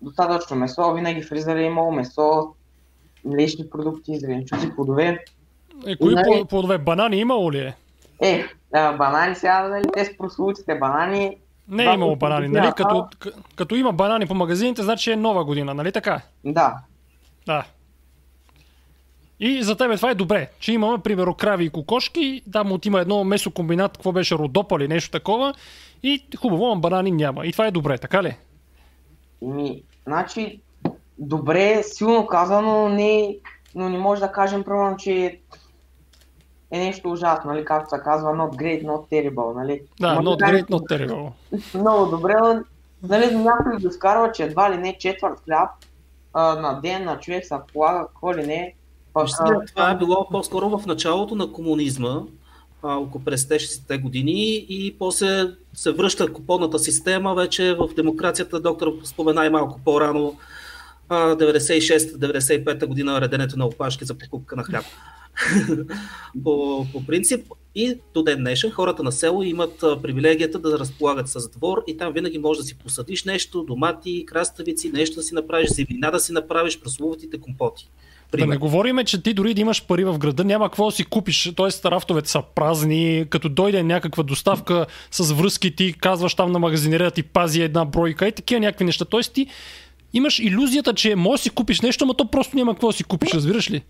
[0.03, 0.95] достатъчно месо.
[0.95, 2.55] Винаги в фризера е имало месо,
[3.25, 5.25] млечни продукти, зеленчуци, плодове.
[5.87, 6.79] Е, кои Нали- по- плодове?
[6.79, 7.77] Банани имало ли е?
[8.23, 11.37] Е, банани сега, нали, те с банани.
[11.69, 12.73] Не е имало банани, нали?
[12.77, 13.07] Като,
[13.57, 16.21] като има банани по магазините, значи е нова година, нали така?
[16.45, 16.75] Да,
[17.47, 17.65] Да.
[19.47, 23.01] И за тебе това е добре, че имаме, примерно, крави и кокошки, там от има
[23.01, 25.55] едно месокомбинат, какво беше, родопа или нещо такова,
[26.03, 27.47] и хубаво, ама банани няма.
[27.47, 28.37] И това е добре, така ли?
[29.43, 30.61] Ми, значи,
[31.19, 33.37] добре, силно казано, не,
[33.75, 35.41] но не може да кажем примерно, че
[36.71, 39.83] е нещо ужасно, нали, както се казва, not great, not terrible, нали.
[40.01, 41.33] Да, Може not да great, not terrible.
[41.79, 42.35] Много добре,
[43.03, 45.71] нали, някой го скарва, че едва ли не четвърт хляб
[46.33, 48.75] а, на ден на човек се полага, какво ли не.
[49.23, 52.23] Вижте, това е било по-скоро в началото на комунизма,
[52.83, 58.61] а, около през 60-те години и после се връща купонната система вече в демокрацията.
[58.61, 60.37] Доктор спомена и малко по-рано,
[61.09, 64.85] а, 96-95 година реденето на опашки за покупка на хляб.
[66.45, 71.29] по, по принцип и до ден днешен хората на село имат а, привилегията да разполагат
[71.29, 75.35] с двор и там винаги можеш да си посадиш нещо, домати, краставици, нещо да си
[75.35, 77.91] направиш, зелена да си направиш, прословутите компоти.
[78.37, 78.59] Да не Пример.
[78.59, 81.91] говориме, че ти дори да имаш пари в града, няма какво да си купиш, т.е.
[81.91, 87.23] рафтовете са празни, като дойде някаква доставка с връзки, ти казваш там на магазинерия, ти
[87.23, 89.05] пази една бройка и такива някакви неща.
[89.05, 89.21] Т.е.
[89.21, 89.47] ти
[90.13, 93.05] имаш иллюзията, че можеш да си купиш нещо, но то просто няма какво да си
[93.05, 93.83] купиш, разбираш ли?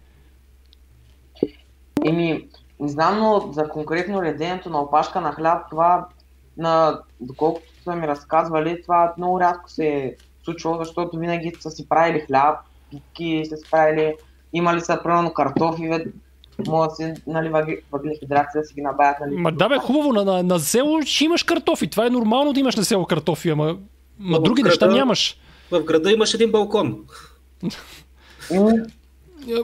[2.05, 2.45] Еми,
[2.81, 6.07] не знам, но за конкретно реденето на опашка на хляб, това,
[6.57, 10.15] на, доколкото са ми разказвали, това много рядко се е
[10.45, 12.59] случвало, защото винаги са си правили хляб,
[12.91, 14.15] питки са си правили,
[14.55, 16.05] имали са примерно картофи, ве,
[16.67, 19.37] могат да си, нали, въгле- въглехидрати да си ги набавят, нали.
[19.37, 21.87] Ма да бе, хубаво, на, на, на село ще имаш картофи.
[21.87, 23.77] Това е нормално да имаш на село картофи, ама,
[24.21, 25.37] ама в други града- неща нямаш.
[25.71, 26.99] В града имаш един балкон.
[28.51, 28.73] Еми,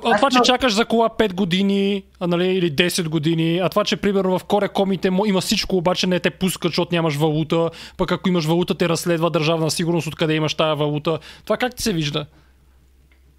[0.04, 3.84] А това, че чакаш за кола 5 години, а, нали, или 10 години, а това,
[3.84, 8.12] че примерно в корекомите мо- има всичко, обаче не те пускат, защото нямаш валута, пък
[8.12, 11.18] ако имаш валута, те разследва държавна сигурност, откъде имаш тая валута.
[11.44, 12.26] Това как ти се вижда?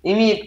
[0.05, 0.41] Еми,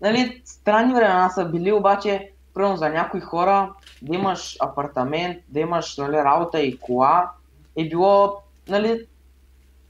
[0.00, 3.72] нали, странни времена са били, обаче, примерно за някои хора,
[4.02, 7.30] да имаш апартамент, да имаш нали, работа и кола,
[7.76, 8.36] е било,
[8.68, 9.06] нали,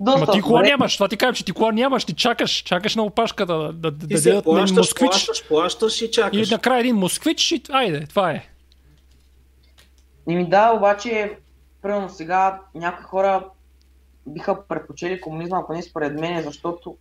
[0.00, 2.96] доста Ма ти кола нямаш, това ти кажа, че ти кола нямаш, ти чакаш, чакаш
[2.96, 6.48] на опашката да, да, да си дадат плащаш, москвич плащаш, плащаш и чакаш.
[6.50, 8.46] и накрая един москвич и айде, това е.
[10.28, 11.36] Еми да, обаче,
[11.82, 13.44] примерно сега някои хора
[14.26, 16.96] биха предпочели комунизма, поне според мен, защото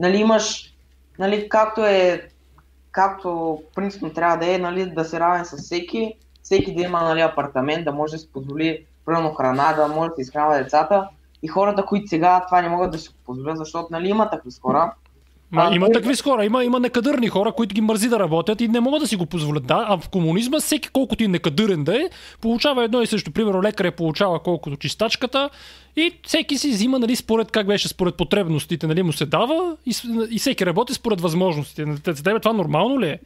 [0.00, 0.74] нали, имаш,
[1.18, 2.28] нали, както е,
[2.94, 7.20] както принципно трябва да е, нали, да се равен с всеки, всеки да има нали,
[7.20, 11.08] апартамент, да може да си позволи, примерно храна, да може да изхранва децата.
[11.42, 14.92] И хората, които сега това не могат да си позволят, защото нали, има такива хора,
[15.54, 18.68] Ма, А, има такива хора, има, има некадърни хора, които ги мързи да работят и
[18.68, 19.66] не могат да си го позволят.
[19.66, 22.10] Да, а в комунизма всеки колкото и некадърен да е,
[22.40, 23.32] получава едно и също.
[23.32, 25.50] Примерно лекаря получава колкото чистачката
[25.96, 29.94] и всеки си взима, нали, според как беше, според потребностите, нали, му се дава и,
[30.30, 31.84] и всеки работи според възможностите.
[32.06, 33.20] За тебе това нормално ли е?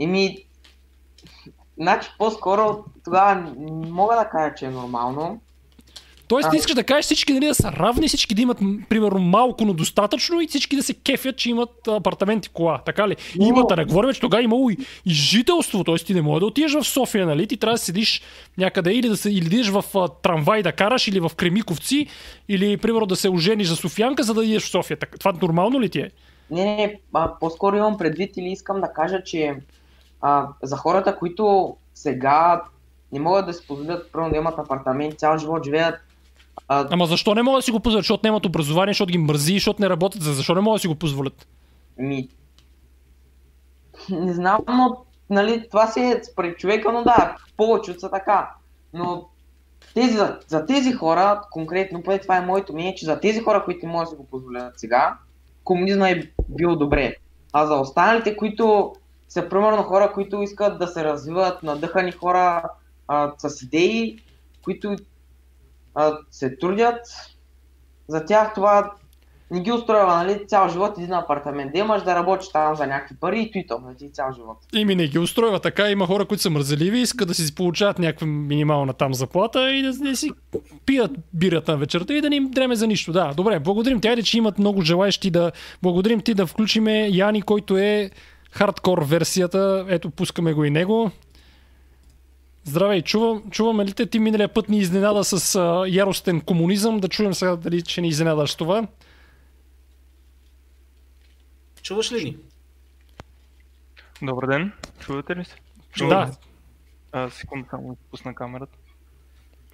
[0.00, 0.38] Еми,
[1.78, 3.52] значи по-скоро тогава
[3.88, 5.40] мога да кажа, че е нормално.
[6.28, 6.58] Тоест, ти А.
[6.58, 8.58] искаш да кажеш всички нали, да са равни, всички да имат,
[8.88, 12.78] примерно, малко, но достатъчно и всички да се кефят, че имат апартамент и кола.
[12.86, 13.16] Така ли?
[13.38, 14.76] Но- Има, да не говорим, че тогава имало и,
[15.06, 15.84] и жителство.
[15.84, 15.94] Т.е.
[15.94, 17.46] ти не можеш да отидеш в София, нали?
[17.46, 18.22] Ти трябва да седиш
[18.58, 22.06] някъде или да, се, или да идеш в а, трамвай да караш, или в Кремиковци,
[22.48, 24.96] или, примерно, да се ожениш за Софиянка, за да идеш в София.
[24.96, 26.10] Това нормално ли ти е?
[26.50, 29.56] Не, не, а, по-скоро имам предвид или искам да кажа, че
[30.20, 32.62] а, за хората, които сега
[33.12, 36.05] не могат да си позволят примерно, да имат апартамент, цял живот живеят
[36.68, 38.04] а, Ама защо не могат да си го позволят?
[38.04, 40.22] Защото нямат образование, защото ги мързи, защото не работят.
[40.22, 41.48] За защо не могат да си го позволят?
[41.98, 42.28] Ми...
[44.10, 44.96] Не знам, но
[45.30, 48.50] нали, това си е според човека, но да, повече са така.
[48.92, 49.28] Но
[49.94, 53.64] тези, за, за тези хора, конкретно, поне това е моето мнение, че за тези хора,
[53.64, 55.18] които не могат да си го позволят сега,
[55.64, 57.14] комунизма е бил добре.
[57.52, 58.94] А за останалите, които
[59.28, 62.62] са примерно хора, които искат да се развиват, надъхани хора
[63.08, 64.18] а, с идеи,
[64.64, 64.96] които
[65.96, 67.00] а, се трудят,
[68.08, 68.92] за тях това
[69.50, 71.72] не ги устроява, нали, цял живот един апартамент.
[71.72, 74.58] Да имаш да работиш там за някакви пари и то, нали, цял живот.
[74.74, 75.90] Ими не ги устройва така.
[75.90, 79.92] Има хора, които са мързеливи, искат да си получават някаква минимална там заплата и да,
[79.92, 80.30] да си
[80.86, 83.12] пият бирата на вечерта и да не им дреме за нищо.
[83.12, 84.08] Да, добре, благодарим ти.
[84.08, 85.52] Айде, че имат много желаящи да...
[85.82, 88.10] Благодарим ти да включиме Яни, който е
[88.50, 89.86] хардкор версията.
[89.88, 91.10] Ето, пускаме го и него.
[92.66, 94.06] Здравей, чувам, чуваме ли те?
[94.06, 97.00] Ти миналия път ни изненада с а, яростен комунизъм.
[97.00, 98.86] Да чуем сега дали ще ни изненадаш това.
[101.82, 102.36] Чуваш ли ни?
[104.22, 105.56] Добър ден, чувате ли се?
[106.08, 106.30] Да.
[107.12, 108.78] А, секунда, само пусна камерата.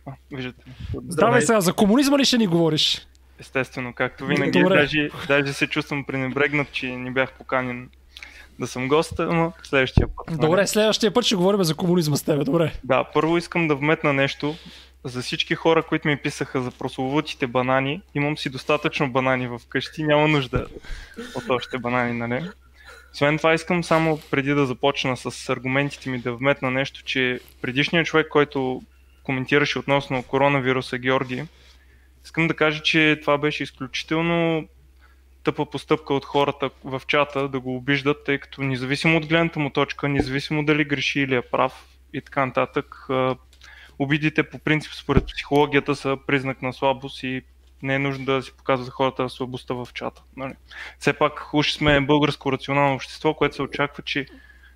[0.07, 0.65] А, виждате.
[1.09, 3.07] Здравей сега, за комунизма ли ще ни говориш?
[3.39, 4.63] Естествено, както винаги.
[4.63, 4.77] Добре.
[4.77, 7.91] Даже, даже се чувствам пренебрегнат, че не бях поканен
[8.59, 10.27] да съм гост, но следващия път.
[10.31, 10.41] нали?
[10.41, 12.45] Добре, следващия път ще говорим за комунизма с тебе.
[12.45, 12.73] Добре.
[12.85, 14.55] Да, първо искам да вметна нещо.
[15.05, 20.03] За всички хора, които ми писаха за прословутите банани, имам си достатъчно банани в къщи,
[20.03, 20.67] няма нужда
[21.35, 22.51] от още банани, нали?
[23.13, 28.07] Освен това искам само преди да започна с аргументите ми да вметна нещо, че предишният
[28.07, 28.83] човек, който
[29.23, 31.45] коментираше относно коронавируса Георги,
[32.25, 34.69] искам да кажа, че това беше изключително
[35.45, 39.71] тъпа постъпка от хората в чата да го обиждат, тъй като независимо от гледната му
[39.71, 43.09] точка, независимо дали греши или е прав и така нататък,
[43.99, 47.43] обидите по принцип според психологията са признак на слабост и
[47.83, 50.23] не е нужно да си показва за хората слабостта в чата.
[50.37, 50.55] Нали?
[50.99, 54.27] Все пак уж сме българско рационално общество, което се очаква, че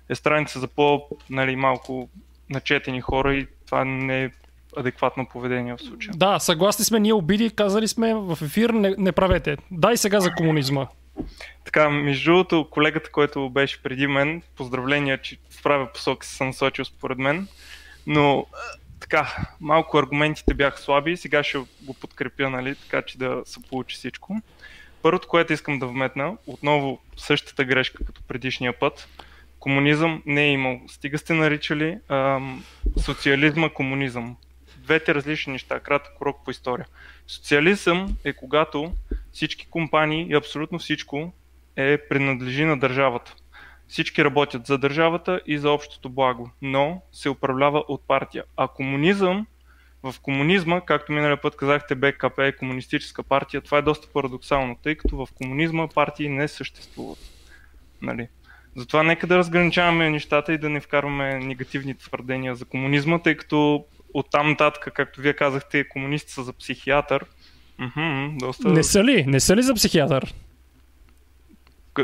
[0.09, 2.09] е страница за по-нали, малко
[2.49, 4.29] начетени хора и това не е
[4.77, 6.13] адекватно поведение в случая.
[6.17, 9.57] Да, съгласни сме, ние обиди, казали сме в ефир, не, не правете.
[9.71, 10.87] Дай сега за комунизма.
[11.65, 16.47] Така, между другото, колегата, който беше преди мен, поздравления, че в правя посока се съм
[16.47, 17.47] насочил според мен,
[18.07, 18.45] но
[18.99, 23.95] така, малко аргументите бяха слаби, сега ще го подкрепя, нали, така че да се получи
[23.95, 24.41] всичко.
[25.01, 29.07] Първото, което искам да вметна, отново същата грешка като предишния път,
[29.59, 30.81] комунизъм не е имал.
[30.87, 32.63] Стига сте наричали ам,
[32.97, 34.35] социализма комунизъм.
[34.87, 36.87] Двете различни неща, кратък урок по история.
[37.27, 38.93] Социализъм е когато
[39.31, 41.33] всички компании и абсолютно всичко
[41.75, 43.35] е принадлежи на държавата.
[43.87, 48.43] Всички работят за държавата и за общото благо, но се управлява от партия.
[48.57, 49.47] А комунизъм,
[50.03, 54.95] в комунизма, както миналия път казахте, БКП е комунистическа партия, това е доста парадоксално, тъй
[54.95, 57.19] като в комунизма партии не съществуват.
[58.01, 58.27] Нали?
[58.75, 63.85] Затова нека да разграничаваме нещата и да не вкарваме негативни твърдения за комунизма, тъй като
[64.13, 67.25] оттам нататък, както вие казахте, комунисти са за психиатър.
[67.79, 68.69] Мхм, доста...
[68.69, 69.25] Не са ли?
[69.27, 70.33] Не са ли за психиатър?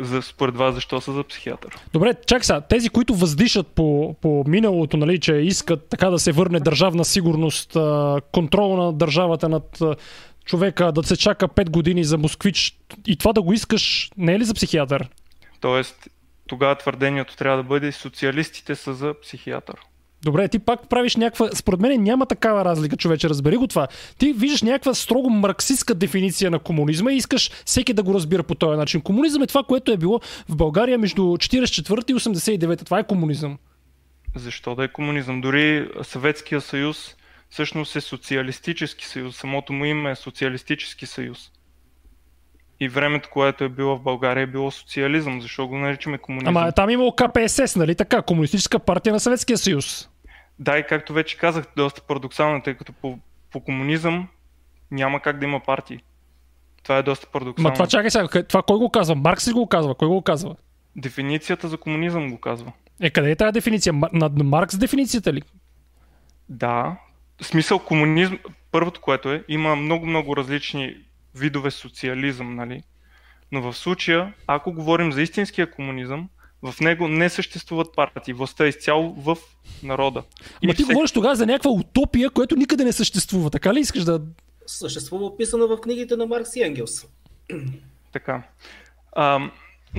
[0.02, 1.78] за, според вас защо са за психиатър?
[1.94, 2.62] Добре, чак сега.
[2.62, 7.78] Тези, които въздишат по, по миналото, нали, че искат така да се върне държавна сигурност,
[8.32, 9.80] контрол на държавата над
[10.46, 12.78] човека, да се чака 5 години за москвич
[13.08, 15.10] и това да го искаш, не е ли за психиатър?
[15.60, 16.08] Тоест,
[16.48, 19.76] тогава твърдението трябва да бъде социалистите са за психиатър.
[20.24, 21.50] Добре, ти пак правиш някаква...
[21.54, 23.88] Според мен няма такава разлика, човече, разбери го това.
[24.18, 28.56] Ти виждаш някаква строго марксистска дефиниция на комунизма и искаш всеки да го разбира по
[28.56, 29.02] този начин.
[29.02, 30.20] Комунизъм е това, което е било
[30.50, 32.86] в България между 44 и 89.
[32.86, 33.58] Това е комунизъм.
[34.36, 35.42] Защо да е комунизъм?
[35.42, 37.16] Дори Съветския съюз
[37.50, 39.36] всъщност е социалистически съюз.
[39.36, 41.52] Самото му име е социалистически съюз.
[42.80, 45.42] И времето, което е било в България е било социализъм.
[45.42, 46.58] Защо го наричаме комунизъм?
[46.58, 48.22] Ама там имало КПСС, нали така?
[48.22, 50.10] Комунистическа партия на Съветския съюз.
[50.60, 53.20] Да, и както вече казах, доста парадоксално, тъй като по,
[53.52, 54.28] по комунизъм
[54.92, 56.00] няма как да има партии.
[56.84, 57.70] Това е доста парадоксално.
[57.70, 59.16] Ма това чакай сега, това кой го казва?
[59.16, 59.96] Маркс ли го казва?
[59.96, 60.56] Кой го казва?
[60.96, 62.72] Дефиницията за комунизъм го казва.
[63.02, 63.94] Е, къде е тази дефиниция?
[64.14, 65.42] На Маркс дефиницията ли?
[66.50, 66.98] Да.
[67.42, 68.36] В смисъл комунизм,
[68.72, 70.96] първото което е, има много-много различни
[71.36, 72.84] видове социализъм, нали?
[73.52, 76.30] Но в случая, ако говорим за истинския комунизъм,
[76.64, 78.34] в него не съществуват партии.
[78.34, 79.38] Властта е изцяло в
[79.84, 80.24] народа.
[80.64, 80.94] Ама ти всек...
[80.94, 83.50] говориш тогава за някаква утопия, която никъде не съществува.
[83.50, 84.22] Така ли искаш да...
[84.66, 87.08] Съществува описано в книгите на Маркс и Енгелс.
[88.12, 88.44] Така.
[89.12, 89.50] А,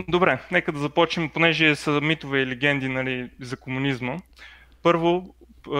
[0.08, 4.16] добре, нека да започнем, понеже са митове и легенди нали, за комунизма.
[4.82, 5.34] Първо,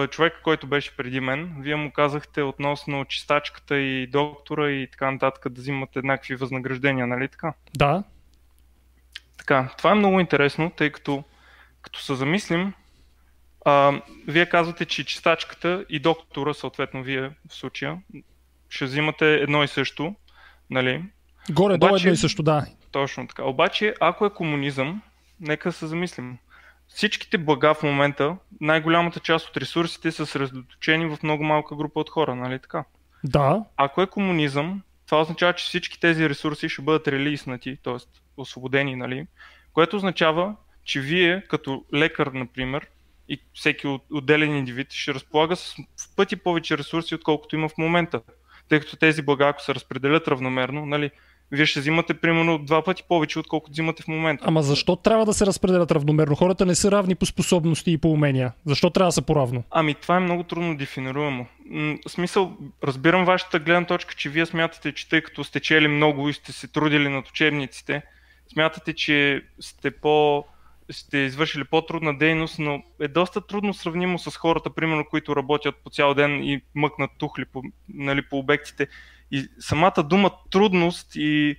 [0.09, 5.49] човек, който беше преди мен, вие му казахте относно чистачката и доктора и така нататък
[5.49, 7.53] да взимат еднакви възнаграждения, нали така?
[7.77, 8.03] Да.
[9.47, 11.23] Така, това е много интересно, тъй като
[11.81, 12.73] като се замислим,
[13.65, 17.97] а, вие казвате, че чистачката и доктора, съответно вие в случая,
[18.69, 20.15] ще взимате едно и също,
[20.69, 21.03] нали?
[21.51, 22.65] Горе, долу едно и също, да.
[22.91, 23.43] Точно така.
[23.43, 25.01] Обаче, ако е комунизъм,
[25.39, 26.37] нека се замислим.
[26.87, 32.09] Всичките блага в момента, най-голямата част от ресурсите са съсредоточени в много малка група от
[32.09, 32.83] хора, нали така?
[33.23, 33.63] Да.
[33.77, 37.95] Ако е комунизъм, това означава, че всички тези ресурси ще бъдат релиснати, т.е.
[38.37, 39.27] освободени, нали?
[39.73, 42.87] Което означава, че вие, като лекар, например,
[43.29, 48.21] и всеки отделен индивид ще разполага с в пъти повече ресурси, отколкото има в момента.
[48.69, 51.11] Тъй като тези блага, ако се разпределят равномерно, нали,
[51.51, 54.43] вие ще взимате примерно два пъти повече, отколкото взимате в момента.
[54.47, 56.35] Ама защо трябва да се разпределят равномерно?
[56.35, 58.51] Хората не са равни по способности и по умения.
[58.65, 59.63] Защо трябва да са поравно?
[59.71, 61.47] Ами това е много трудно дефинируемо.
[62.07, 66.29] В смисъл, разбирам вашата гледна точка, че вие смятате, че тъй като сте чели много
[66.29, 68.01] и сте се трудили над учебниците,
[68.53, 70.45] смятате, че сте по
[70.91, 75.89] сте извършили по-трудна дейност, но е доста трудно сравнимо с хората, примерно, които работят по
[75.89, 78.87] цял ден и мъкнат тухли по, нали, по обектите.
[79.31, 81.55] И самата дума трудност и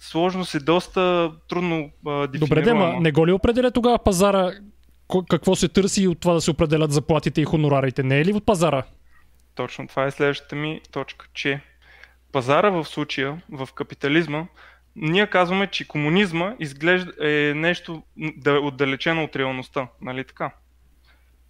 [0.00, 4.52] сложност е доста трудно а, Добре, Дема, не го ли определя тогава пазара
[5.30, 8.02] какво се търси от това да се определят заплатите и хонорарите?
[8.02, 8.82] Не е ли от пазара?
[9.54, 11.60] Точно, това е следващата ми точка, че
[12.32, 14.46] пазара в случая, в капитализма,
[15.00, 18.02] ние казваме, че комунизма изглежда е нещо
[18.46, 20.50] отдалечено от реалността, нали така?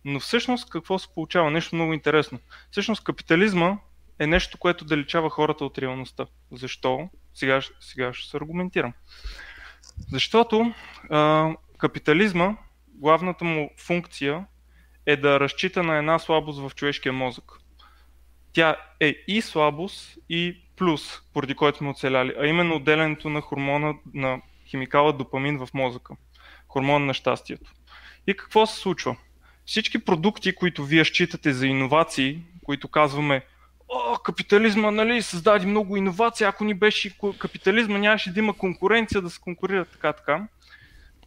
[0.05, 1.51] Но всъщност какво се получава?
[1.51, 2.39] Нещо много интересно.
[2.71, 3.79] Всъщност капитализма
[4.19, 6.27] е нещо, което далечава хората от реалността.
[6.53, 7.09] Защо?
[7.35, 8.93] Сега, сега ще се аргументирам.
[10.13, 10.75] Защото
[11.11, 12.57] а, капитализма,
[12.89, 14.47] главната му функция
[15.07, 17.53] е да разчита на една слабост в човешкия мозък.
[18.53, 23.95] Тя е и слабост, и плюс, поради който сме оцеляли, а именно отделянето на хормона
[24.15, 26.15] на химикала допамин в мозъка.
[26.69, 27.73] Хормон на щастието.
[28.27, 29.17] И какво се случва?
[29.67, 33.45] Всички продукти, които вие считате за иновации, които казваме,
[33.89, 39.31] о, капитализма, нали, създаде много иновации, ако ни беше капитализма, нямаше да има конкуренция да
[39.31, 40.47] се конкурира така, така.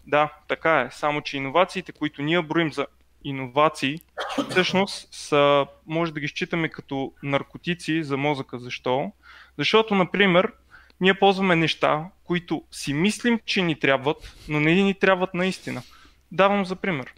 [0.07, 0.89] Да, така е.
[0.91, 2.87] Само, че иновациите, които ние броим за
[3.23, 3.99] иновации,
[4.49, 8.59] всъщност са, може да ги считаме като наркотици за мозъка.
[8.59, 9.11] Защо?
[9.57, 10.53] Защото, например,
[11.01, 15.81] ние ползваме неща, които си мислим, че ни трябват, но не ни трябват наистина.
[16.31, 17.13] Давам за пример.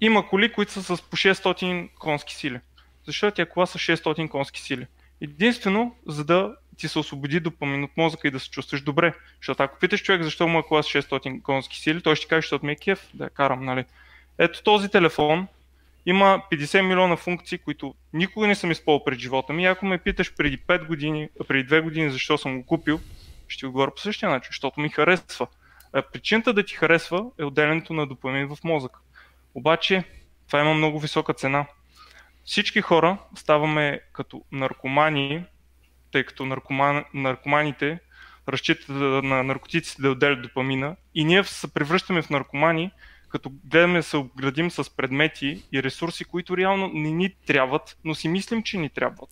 [0.00, 2.60] Има коли, които са с по 600 конски сили.
[3.06, 4.86] Защо тя кола са 600 конски сили?
[5.20, 9.14] Единствено, за да ти се освободи допамин от мозъка и да се чувстваш добре.
[9.40, 12.40] Защото ако питаш човек защо му е кола с 600 конски сили, той ще каже,
[12.40, 13.84] защото ми е кеф да я карам, нали?
[14.38, 15.46] Ето този телефон
[16.06, 19.66] има 50 милиона функции, които никога не съм използвал пред живота ми.
[19.66, 23.00] ако ме питаш преди 5 години, преди 2 години защо съм го купил,
[23.48, 25.46] ще отговоря по същия начин, защото ми харесва.
[26.12, 28.92] Причината да ти харесва е отделянето на допамин в мозък.
[29.54, 30.04] Обаче
[30.46, 31.66] това има много висока цена.
[32.44, 35.44] Всички хора ставаме като наркомани,
[36.12, 37.98] тъй като наркоман, наркоманите
[38.48, 38.88] разчитат
[39.24, 42.90] на наркотиците да отделят допамина и ние се превръщаме в наркомани,
[43.34, 48.14] като гледаме да се обградим с предмети и ресурси, които реално не ни трябват, но
[48.14, 49.30] си мислим, че ни трябват.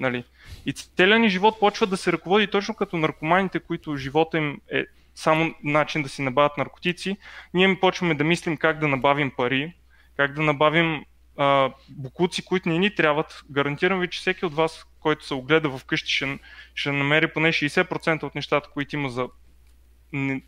[0.00, 0.24] Нали?
[0.66, 4.84] И целият ни живот почва да се ръководи точно като наркоманите, които живота им е
[5.14, 7.16] само начин да си набавят наркотици.
[7.54, 9.74] Ние почваме да мислим как да набавим пари,
[10.16, 11.04] как да набавим
[11.36, 13.42] а, букуци, които не ни трябват.
[13.50, 16.38] Гарантирам ви, че всеки от вас, който се огледа вкъщи, ще,
[16.74, 19.28] ще намери поне 60% от нещата, които има за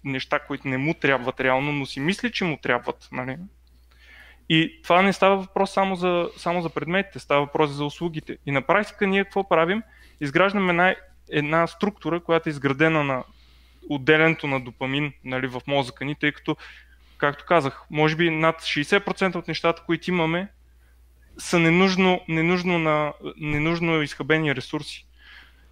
[0.04, 3.08] неща, които не му трябват реално, но си мисли, че му трябват.
[3.12, 3.38] Нали?
[4.48, 8.38] И това не става въпрос само за, само за предметите, става въпрос за услугите.
[8.46, 9.82] И на практика ние какво правим?
[10.20, 10.94] Изграждаме една,
[11.30, 13.24] една структура, която е изградена на
[13.88, 16.56] отделянето на допамин нали, в мозъка ни, тъй като,
[17.18, 20.48] както казах, може би над 60% от нещата, които имаме,
[21.38, 25.06] са ненужно, ненужно, на, ненужно изхабени ресурси.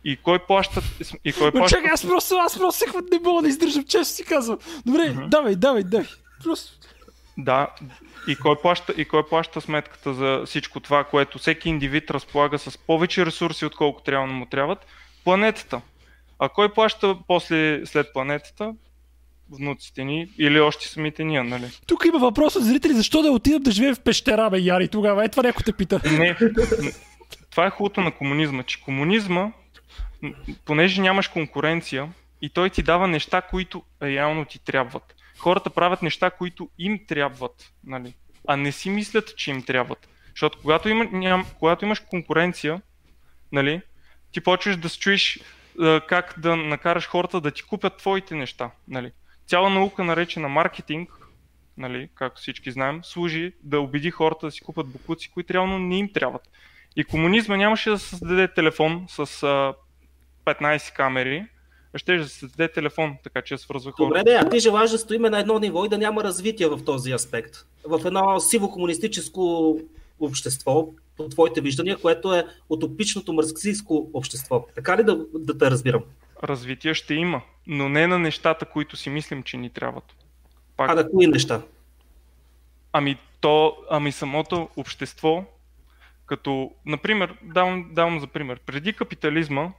[0.04, 0.82] И кой плаща?
[1.24, 1.76] И кой плаща?
[1.76, 4.58] Чакай, аз просто, аз просто не мога да издържам, често си казвам.
[4.86, 5.28] Добре, uh-huh.
[5.28, 6.06] давай, давай, давай.
[6.44, 6.72] Просто.
[7.38, 7.68] Да,
[8.28, 12.78] и кой, плаща, и кой плаща сметката за всичко това, което всеки индивид разполага с
[12.78, 14.78] повече ресурси, отколкото да му трябват?
[15.24, 15.80] Планетата.
[16.38, 18.74] А кой плаща после, след планетата?
[19.50, 21.70] внуците ни или още самите ние, нали?
[21.86, 25.24] Тук има въпрос от зрители, защо да отидат да живеем в пещера, бе, Яри, тогава?
[25.24, 26.00] Е, това някой те пита.
[26.04, 26.36] Не,
[27.50, 29.50] това е хубавото на комунизма, че комунизма,
[30.64, 35.14] понеже нямаш конкуренция и той ти дава неща, които реално ти трябват.
[35.38, 38.14] Хората правят неща, които им трябват, нали?
[38.48, 40.08] а не си мислят, че им трябват.
[40.30, 42.82] Защото когато, има, ням, когато имаш конкуренция,
[43.52, 43.80] нали,
[44.32, 45.40] ти почваш да се чуеш
[46.08, 48.70] как да накараш хората да ти купят твоите неща.
[48.88, 49.12] Нали.
[49.46, 51.10] Цяла наука, наречена маркетинг,
[51.76, 55.98] нали, както всички знаем, служи да убеди хората да си купат букуци, които реално не
[55.98, 56.42] им трябват.
[56.96, 59.74] И комунизма нямаше да създаде телефон с а,
[60.44, 61.46] 15 камери,
[61.94, 64.18] а ще да се създаде телефон, така че свързва хората.
[64.18, 66.84] Добре, да, а ти желаеш да стоиме на едно ниво и да няма развитие в
[66.84, 67.66] този аспект.
[67.84, 69.76] В едно сиво комунистическо
[70.20, 74.66] общество, по твоите виждания, което е утопичното марксистско общество.
[74.74, 76.02] Така ли да, да те разбирам?
[76.42, 80.04] Развитие ще има, но не на нещата, които си мислим, че ни трябват.
[80.76, 80.90] Пак...
[80.90, 81.62] А на кои неща?
[82.92, 85.44] Ами то, ами самото общество,
[86.26, 89.72] като, например, давам, давам за пример, преди капитализма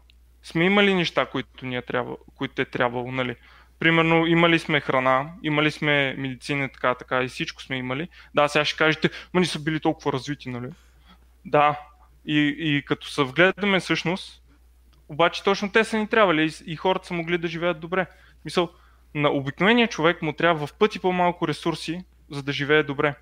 [0.45, 3.35] сме имали неща, които, ни е трябва, които е трябвало, нали?
[3.79, 8.09] Примерно, имали сме храна, имали сме медицина, така, така и всичко сме имали.
[8.35, 10.67] Да, сега ще кажете, ма ни са били толкова развити, нали?
[11.45, 11.79] Да,
[12.25, 14.43] и, и като се вгледаме всъщност,
[15.09, 18.05] обаче точно те са ни трябвали и, и хората са могли да живеят добре.
[18.45, 18.69] Мисъл,
[19.15, 23.15] на обикновения човек му трябва в пъти по-малко ресурси, за да живее добре.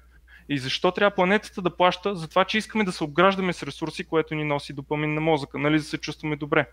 [0.50, 2.16] И защо трябва планетата да плаща?
[2.16, 5.58] За това, че искаме да се обграждаме с ресурси, което ни носи допамин на мозъка,
[5.58, 6.68] нали, за да се чувстваме добре,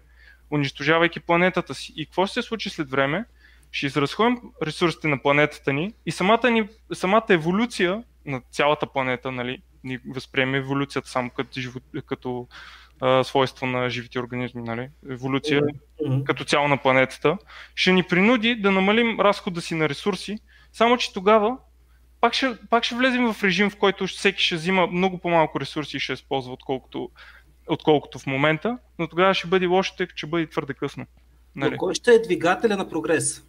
[0.50, 1.92] унищожавайки планетата си.
[1.96, 3.24] И какво ще се случи след време?
[3.72, 9.62] Ще изразходим ресурсите на планетата ни и самата, ни, самата еволюция на цялата планета, нали,
[9.84, 12.46] ни възприеме еволюцията само като, живо, като
[13.00, 14.88] а, свойство на живите организми, нали?
[15.10, 16.24] еволюция mm-hmm.
[16.24, 17.38] като цяло на планетата,
[17.74, 20.38] ще ни принуди да намалим разхода си на ресурси,
[20.72, 21.56] само че тогава
[22.20, 25.96] пак ще, пак ще влезем в режим, в който всеки ще взима много по-малко ресурси
[25.96, 27.10] и ще използва, отколкото,
[27.70, 31.06] отколкото в момента, но тогава ще бъде лошо, тъй като ще бъде твърде късно.
[31.56, 31.70] Нали?
[31.70, 33.46] Но кой ще е двигателя на прогрес?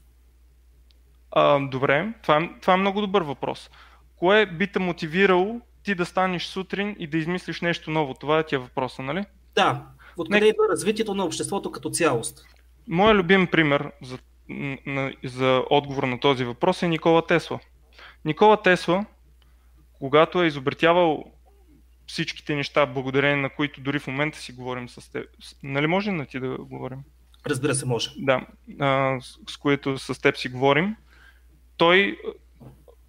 [1.31, 3.69] А, добре, това е, това е много добър въпрос.
[4.15, 8.14] Кое би те мотивирало ти да станеш сутрин и да измислиш нещо ново?
[8.14, 9.26] Това е тия въпроса, нали?
[9.56, 9.85] Да.
[10.18, 10.48] Откъде Не...
[10.48, 12.45] идва развитието на обществото като цялост?
[12.88, 14.18] Моя любим пример за,
[14.85, 17.60] на, за отговор на този въпрос е Никола Тесла.
[18.26, 19.06] Никола Тесла,
[19.99, 21.26] когато е изобретявал
[22.11, 25.25] всичките неща, благодарение на които дори в момента си говорим с теб.
[25.63, 26.99] Нали може на ти да говорим?
[27.47, 28.09] Разбира се, може.
[28.17, 28.47] Да,
[28.79, 30.95] а, с, които с теб си говорим.
[31.77, 32.17] Той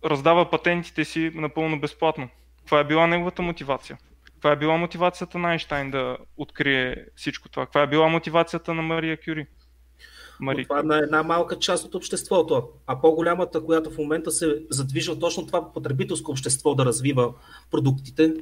[0.04, 2.28] раздава патентите си напълно безплатно.
[2.58, 3.98] Каква е била неговата мотивация?
[4.24, 7.66] Каква е била мотивацията на Айнштайн да открие всичко това?
[7.66, 9.46] Каква е била мотивацията на Мария Кюри?
[10.43, 10.64] Мари...
[10.64, 15.19] Това е на една малка част от обществото, а по-голямата, която в момента се задвижва
[15.19, 17.32] точно това потребителско общество да развива
[17.70, 18.35] продуктите.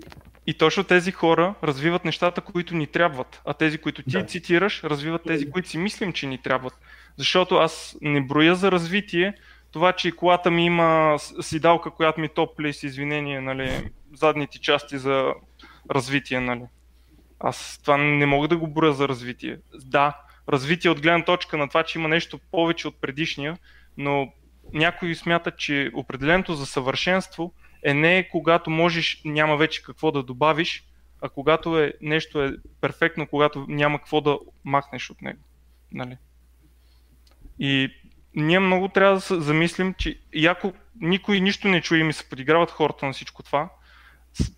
[0.46, 4.26] И точно тези хора развиват нещата, които ни трябват, а тези, които ти да.
[4.26, 6.72] цитираш, развиват тези, които си мислим, че ни трябват.
[7.16, 9.34] Защото аз не броя за развитие
[9.72, 15.32] това, че колата ми има сидалка, която ми топли с извинение, нали, задните части за
[15.90, 16.40] развитие.
[16.40, 16.62] Нали.
[17.40, 19.58] Аз това не мога да го броя за развитие.
[19.84, 20.16] Да,
[20.52, 23.58] развитие от гледна точка на това, че има нещо повече от предишния,
[23.96, 24.32] но
[24.72, 27.52] някои смятат, че определеното за съвършенство
[27.82, 30.84] е не когато можеш, няма вече какво да добавиш,
[31.22, 35.42] а когато е, нещо е перфектно, когато няма какво да махнеш от него.
[35.92, 36.16] Нали?
[37.58, 37.90] И
[38.34, 42.28] ние много трябва да се замислим, че яко никой нищо не чуе и ми се
[42.28, 43.68] подиграват хората на всичко това,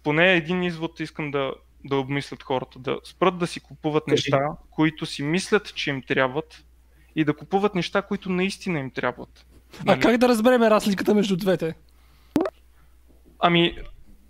[0.04, 1.52] поне един извод искам да,
[1.84, 6.64] да обмислят хората, да спрат да си купуват неща, които си мислят, че им трябват
[7.16, 9.46] и да купуват неща, които наистина им трябват.
[9.84, 9.98] Нали?
[9.98, 11.74] А как да разбереме разликата между двете?
[13.38, 13.78] Ами,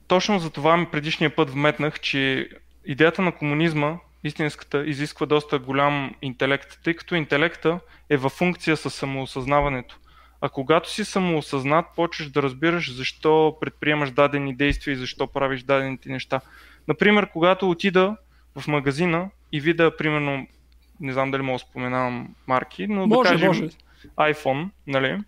[0.06, 2.48] точно за това предишния път вметнах, че
[2.84, 7.80] идеята на комунизма, истинската, изисква доста голям интелект, тъй като интелекта
[8.10, 9.98] е във функция с самоосъзнаването.
[10.40, 16.08] А когато си самоосъзнат, почваш да разбираш защо предприемаш дадени действия и защо правиш дадените
[16.08, 16.40] неща.
[16.88, 18.16] Например, когато отида
[18.58, 20.46] в магазина и видя, примерно,
[21.00, 23.68] не знам дали мога да споменавам марки, но може, да кажем може.
[24.32, 25.18] iPhone, нали?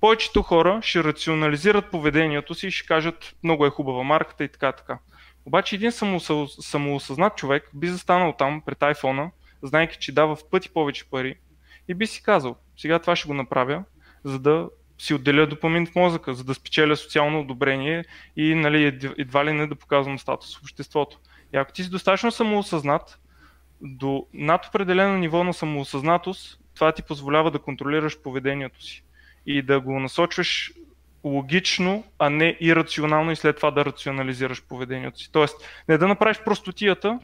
[0.00, 4.72] Повечето хора ще рационализират поведението си и ще кажат много е хубава марката и така
[4.72, 4.98] така.
[5.46, 5.92] Обаче един
[6.60, 9.30] самоосъзнат човек би застанал там пред iPhone,
[9.62, 11.34] знайки, че дава в пъти повече пари
[11.88, 13.84] и би си казал, сега това ще го направя,
[14.24, 14.68] за да
[15.00, 18.04] си отделя допамин в мозъка, за да спечеля социално одобрение
[18.36, 21.18] и нали, едва ли не да показвам статус в обществото.
[21.54, 23.18] И ако ти си достатъчно самоосъзнат,
[23.82, 29.04] до над определено ниво на самоосъзнатост, това ти позволява да контролираш поведението си
[29.46, 30.72] и да го насочваш
[31.24, 35.32] логично, а не ирационално и след това да рационализираш поведението си.
[35.32, 35.56] Тоест,
[35.88, 37.18] не да направиш простотията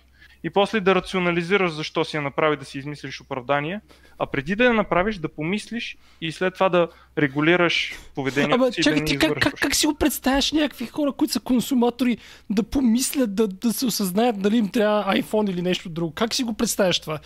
[0.47, 3.81] и после да рационализираш защо си я направи, да си измислиш оправдание,
[4.19, 8.83] а преди да я направиш, да помислиш и след това да регулираш поведението Ама, си.
[8.83, 12.17] чакай, да ти как, как, как си го представяш някакви хора, които са консуматори,
[12.51, 16.13] да помислят, да, да се осъзнаят дали им трябва iPhone или нещо друго?
[16.15, 17.19] Как си го представяш това?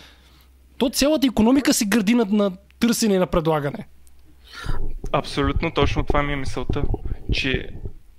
[0.77, 3.87] То цялата економика си гради на, на търсене и на предлагане.
[5.11, 6.83] Абсолютно точно това ми е мисълта,
[7.33, 7.69] че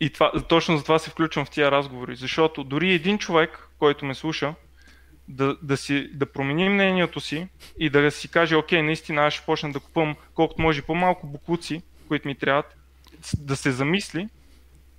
[0.00, 4.04] и това, точно за това се включвам в тия разговори, защото дори един човек, който
[4.04, 4.54] ме слуша,
[5.28, 9.46] да, да, си, да промени мнението си и да си каже, окей, наистина аз ще
[9.46, 12.76] почна да купувам колкото може по-малко буклуци, които ми трябват,
[13.38, 14.28] да се замисли,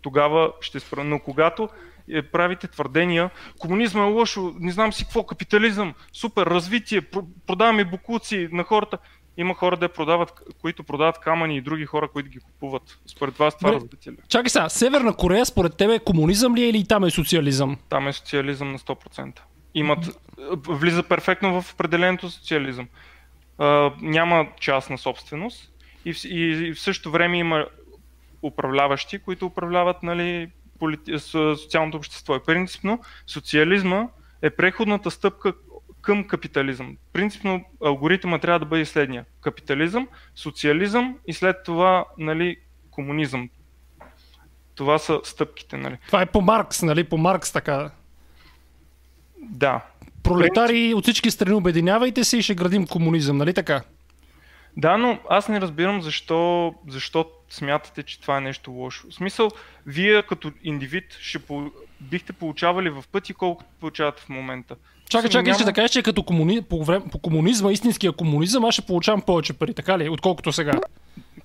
[0.02, 1.04] тогава ще спра.
[1.04, 1.70] Но когато
[2.10, 3.30] е, правите твърдения,
[3.60, 7.02] комунизма е лошо, не знам си какво, капитализъм, супер, развитие,
[7.48, 8.98] продаваме буклуци на хората,
[9.38, 13.00] има хора, да продават, които продават камъни и други хора, които ги купуват.
[13.06, 14.18] Според вас това развитие ли?
[14.28, 17.78] Чакай сега, Северна Корея според тебе е комунизъм ли е или там е социализъм?
[17.90, 19.40] Там е социализъм на 100%.
[19.74, 20.20] Имат,
[20.68, 22.88] влиза перфектно в определеното социализъм.
[23.58, 25.72] А, няма частна собственост
[26.06, 27.66] и в, и, и в същото време има
[28.42, 31.20] управляващи, които управляват нали, полити...
[31.20, 32.36] социалното общество.
[32.36, 34.08] И принципно социализма
[34.42, 35.54] е преходната стъпка
[36.02, 36.98] към капитализъм.
[37.14, 39.26] Принципно алгоритъмът трябва да бъде следния.
[39.42, 42.58] Капитализъм, социализъм и след това нали,
[42.92, 43.50] комунизъм.
[44.76, 45.78] Това са стъпките.
[45.78, 45.98] Нали.
[46.06, 47.04] Това е по Маркс, нали?
[47.04, 47.92] По Маркс така.
[49.50, 49.82] Да.
[50.24, 53.82] Пролетари от всички страни обединявайте се и ще градим комунизъм, нали така?
[54.78, 59.08] Да, но аз не разбирам защо, защо смятате, че това е нещо лошо.
[59.10, 59.50] В смисъл,
[59.86, 61.72] вие като индивид ще по...
[62.02, 64.76] бихте получавали в пъти колкото получавате в момента.
[65.10, 65.56] Чакай, чакай, няма...
[65.56, 66.62] ще да кажеш, че като комуни...
[66.62, 67.06] по, време...
[67.12, 70.10] по комунизма, истинския комунизъм, аз ще получавам повече пари, така ли?
[70.10, 70.74] Отколкото сега.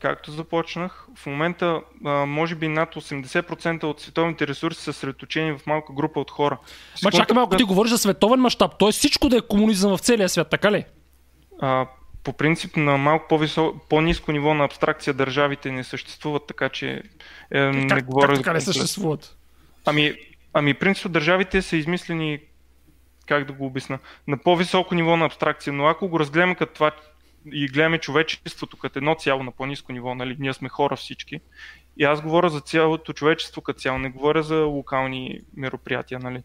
[0.00, 1.80] Както започнах, в момента
[2.26, 6.58] може би над 80% от световните ресурси са средоточени в малка група от хора.
[7.04, 8.92] Ма чакай малко, ти говориш за световен мащаб, т.е.
[8.92, 10.84] всичко да е комунизъм в целия свят, така ли?
[11.60, 11.86] А,
[12.24, 17.02] по принцип на малко по-висо, по-низко ниво на абстракция държавите не съществуват, така че
[17.50, 18.28] е, не как, говоря...
[18.28, 19.36] Как така не съществуват?
[19.84, 20.14] Ами,
[20.52, 22.38] ами принцип държавите са измислени,
[23.26, 26.90] как да го обясна, на по-високо ниво на абстракция, но ако го разгледаме като това
[27.52, 31.40] и гледаме човечеството като едно цяло на по-низко ниво, нали, ние сме хора всички,
[31.96, 36.42] и аз говоря за цялото човечество като цяло, не говоря за локални мероприятия, нали.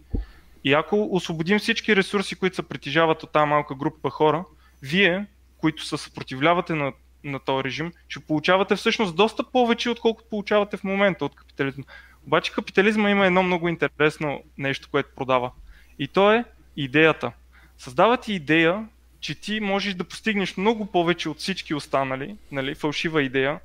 [0.63, 4.45] И ако освободим всички ресурси, които се притежават от тази малка група хора,
[4.81, 5.25] вие,
[5.57, 6.93] които се съпротивлявате на,
[7.23, 11.83] на този режим, ще получавате всъщност доста повече, отколкото получавате в момента от капитализма.
[12.27, 15.51] Обаче капитализма има едно много интересно нещо, което продава.
[15.99, 16.45] И то е
[16.77, 17.31] идеята.
[17.77, 18.87] Създава ти идея,
[19.23, 23.59] че ти можеш да постигнеш много повече от всички останали, нали, фалшива идея,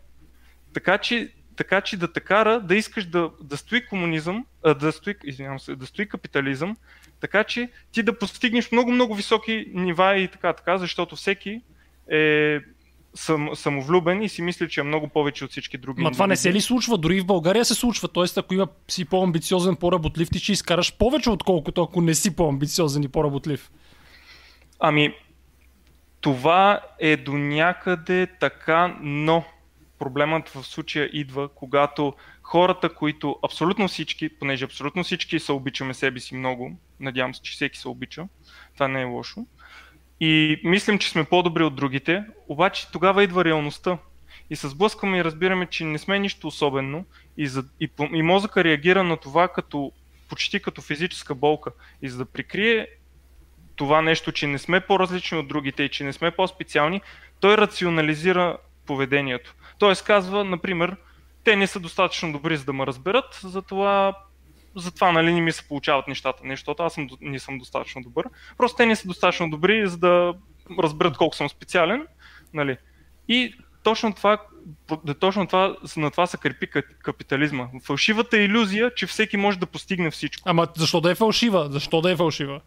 [0.74, 4.92] така че, така че да те кара да искаш да, да стои комунизъм, а, да,
[4.92, 6.76] стои, извинявам се, да стои капитализъм,
[7.20, 11.60] така че ти да постигнеш много-много високи нива и така, така, защото всеки
[12.10, 12.58] е
[13.14, 16.02] сам, самовлюбен и си мисли, че е много повече от всички други.
[16.02, 16.98] Ма това не се ли случва?
[16.98, 18.08] Дори в България се случва.
[18.08, 23.02] Тоест, ако има си по-амбициозен, по-работлив, ти ще изкараш повече, отколкото ако не си по-амбициозен
[23.02, 23.70] и по-работлив.
[24.80, 25.14] Ами,
[26.28, 29.44] това е до някъде така, но
[29.98, 36.20] проблемът в случая идва, когато хората, които абсолютно всички, понеже абсолютно всички се обичаме себе
[36.20, 38.28] си много, надявам се, че всеки се обича,
[38.74, 39.46] това не е лошо,
[40.20, 43.98] и мислим, че сме по-добри от другите, обаче тогава идва реалността.
[44.50, 47.04] И се сблъскваме и разбираме, че не сме нищо особено
[47.36, 49.92] и, за, и, и мозъка реагира на това като
[50.28, 51.70] почти като физическа болка.
[52.02, 52.86] И за да прикрие
[53.78, 57.00] това нещо, че не сме по-различни от другите и че не сме по-специални,
[57.40, 58.56] той рационализира
[58.86, 59.54] поведението.
[59.78, 60.96] Тоест казва, например,
[61.44, 64.14] те не са достатъчно добри за да ме разберат, затова,
[64.76, 68.26] затова нали, не ми се получават нещата, не защото аз съм, не съм достатъчно добър.
[68.56, 70.34] Просто те не са достатъчно добри, за да
[70.82, 72.06] разберат колко съм специален.
[72.54, 72.76] Нали.
[73.28, 74.38] И точно това,
[75.20, 77.68] точно това, на това се крепи ка- капитализма.
[77.84, 80.48] Фалшивата иллюзия, че всеки може да постигне всичко.
[80.48, 81.68] Ама защо да е фалшива?
[81.70, 82.60] Защо да е фалшива?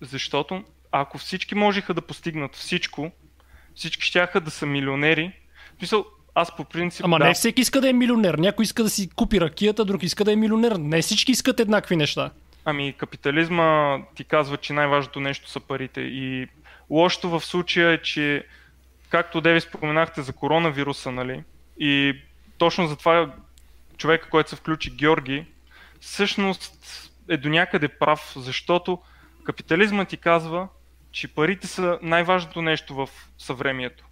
[0.00, 3.10] Защото ако всички можеха да постигнат всичко,
[3.74, 5.32] всички щяха да са милионери.
[5.74, 7.04] В смисъл, аз по принцип.
[7.04, 8.34] Ама да, не всеки иска да е милионер.
[8.34, 10.72] Някой иска да си купи ракията, друг иска да е милионер.
[10.72, 12.30] Не всички искат еднакви неща.
[12.64, 16.00] Ами капитализма ти казва, че най-важното нещо са парите.
[16.00, 16.48] И
[16.90, 18.46] лошото в случая е, че
[19.08, 21.42] както Деви споменахте за коронавируса, нали?
[21.78, 22.20] И
[22.58, 23.32] точно за това
[23.96, 25.44] човека, който се включи, Георги,
[26.00, 28.98] всъщност е до някъде прав, защото
[29.50, 30.68] капитализма ти казва,
[31.12, 33.08] че парите са най-важното нещо в
[33.38, 34.04] съвремието.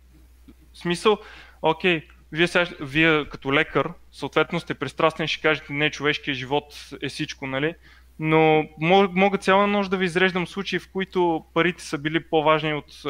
[0.73, 1.19] В смисъл,
[1.63, 6.65] окей, вие, сега, вие като лекар, съответно сте пристрастни и ще кажете, не, човешкият живот
[7.03, 7.75] е всичко, нали?
[8.19, 13.03] Но мога, цяла нощ да ви изреждам случаи, в които парите са били по-важни от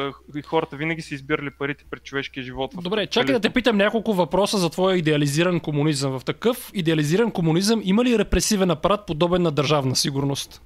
[0.45, 2.71] хората винаги са избирали парите пред човешкия живот.
[2.81, 6.19] Добре, чакай да те питам няколко въпроса за твоя идеализиран комунизъм.
[6.19, 10.61] В такъв идеализиран комунизъм има ли репресивен апарат, подобен на държавна сигурност?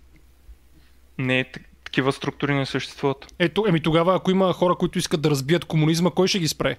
[1.18, 1.64] Не, так-
[1.94, 3.34] такива структури не съществуват.
[3.40, 6.78] Ето, еми тогава, ако има хора, които искат да разбият комунизма, кой ще ги спре?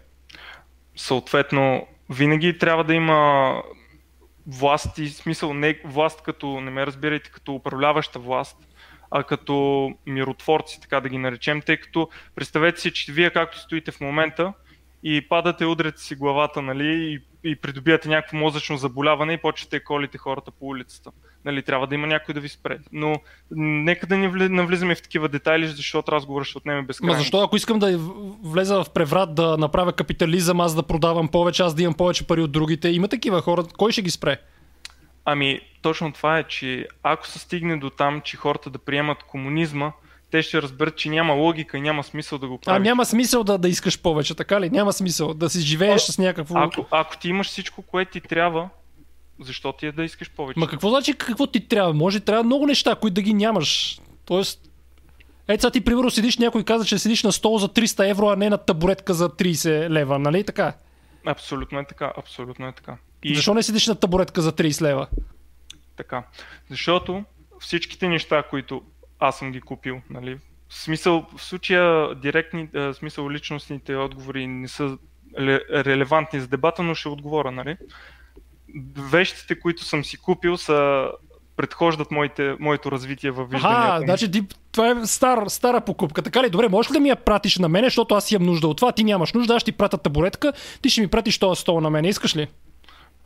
[0.97, 3.53] Съответно, винаги трябва да има
[4.47, 8.57] власт и смисъл не власт като, не ме разбирайте, като управляваща власт,
[9.11, 13.91] а като миротворци, така да ги наречем, тъй като представете си, че вие както стоите
[13.91, 14.53] в момента
[15.03, 20.19] и падате, удряте си главата, нали, и, и придобивате някакво мозъчно заболяване и почвате колите
[20.19, 21.11] хората по улицата.
[21.45, 22.79] Нали, трябва да има някой да ви спре.
[22.93, 23.15] Но
[23.57, 27.19] нека да не вли- навлизаме в такива детайли, защото разговорът ще отнеме Ма безкрайно.
[27.19, 27.99] защо, ако искам да
[28.45, 32.41] влеза в преврат, да направя капитализъм, аз да продавам повече, аз да имам повече пари
[32.41, 34.39] от другите, има такива хора, кой ще ги спре?
[35.25, 39.93] Ами, точно това е, че ако се стигне до там, че хората да приемат комунизма,
[40.31, 42.85] те ще разберат, че няма логика и няма смисъл да го А правиш.
[42.85, 44.71] няма смисъл да, да искаш повече, така ли?
[44.71, 46.59] Няма смисъл да си живееш с някакво...
[46.59, 48.69] Ако, ако ти имаш всичко, което ти трябва,
[49.41, 50.61] защо ти е да искаш повече?
[50.61, 51.95] Ма какво значи какво ти трябва?
[51.95, 54.01] Може трябва много неща, които да ги нямаш.
[54.25, 54.61] Тоест,
[55.49, 58.37] ето сега ти примерно седиш, някой каза, че седиш на стол за 300 евро, а
[58.37, 60.75] не на табуретка за 30 лева, нали така?
[61.27, 62.97] Абсолютно е така, абсолютно е така.
[63.23, 63.35] И...
[63.35, 65.07] Защо не седиш на табуретка за 30 лева?
[65.97, 66.23] Така.
[66.71, 67.25] Защото
[67.61, 68.83] всичките неща, които
[69.19, 70.39] аз съм ги купил, нали,
[70.69, 74.99] в смисъл, в случая директни, в смисъл личностните отговори не са
[75.39, 77.77] ле- релевантни за дебата, но ще отговоря, нали.
[78.99, 81.11] Вещите, които съм си купил са
[81.57, 84.01] предхождат моите, моето развитие във вижданията.
[84.01, 84.07] Ми.
[84.07, 84.43] значи ти,
[84.73, 86.23] това е стар, стара покупка.
[86.23, 86.51] Така ли?
[86.51, 88.93] Добре, можеш ли да ми я пратиш на мене, защото аз имам нужда от това,
[88.93, 91.91] ти нямаш нужда, аз ще ти пратя табуретка, ти ще ми пратиш този стол на
[91.91, 92.49] мене, искаш ли?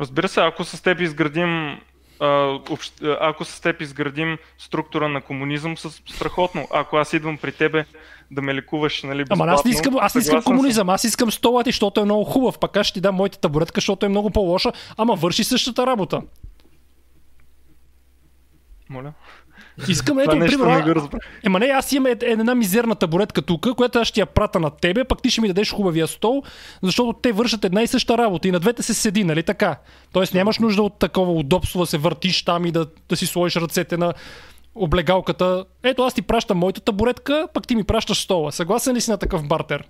[0.01, 1.81] Разбира се, ако с теб изградим
[2.21, 2.27] а,
[2.71, 3.03] общ...
[3.21, 6.69] ако с теб изградим структура на комунизъм, с страхотно.
[6.73, 7.85] Ако аз идвам при тебе
[8.31, 10.53] да ме лекуваш, нали, Ама аз не искам, аз не искам съм.
[10.53, 12.59] комунизъм, аз искам стола ти, защото е много хубав.
[12.59, 16.23] Пак аз ще ти дам моята табуретка, защото е много по-лоша, ама върши същата работа.
[18.89, 19.13] Моля.
[19.89, 21.19] Искам, ето, примерно, не.
[21.45, 24.71] Ема не, аз имам ед- една мизерна табуретка тук, която аз ще я прата на
[24.71, 26.43] тебе, пък ти ще ми дадеш хубавия стол,
[26.83, 29.77] защото те вършат една и съща работа и на двете се седи, нали така?
[30.13, 33.57] Тоест нямаш нужда от такова удобство да се въртиш там и да, да си сложиш
[33.57, 34.15] ръцете на
[34.75, 35.65] облегалката.
[35.83, 38.53] Ето аз ти пращам моята табуретка, пък ти ми пращаш стола.
[38.53, 39.89] Съгласен ли си на такъв бартер?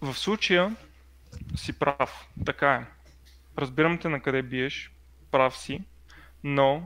[0.00, 0.76] В случая
[1.56, 2.26] си прав.
[2.46, 2.84] Така е.
[3.58, 4.90] Разбирам те на къде биеш.
[5.30, 5.80] Прав си.
[6.44, 6.82] Но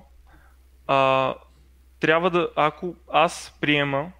[0.92, 1.34] а,
[2.00, 4.12] трябва да, ако аз приема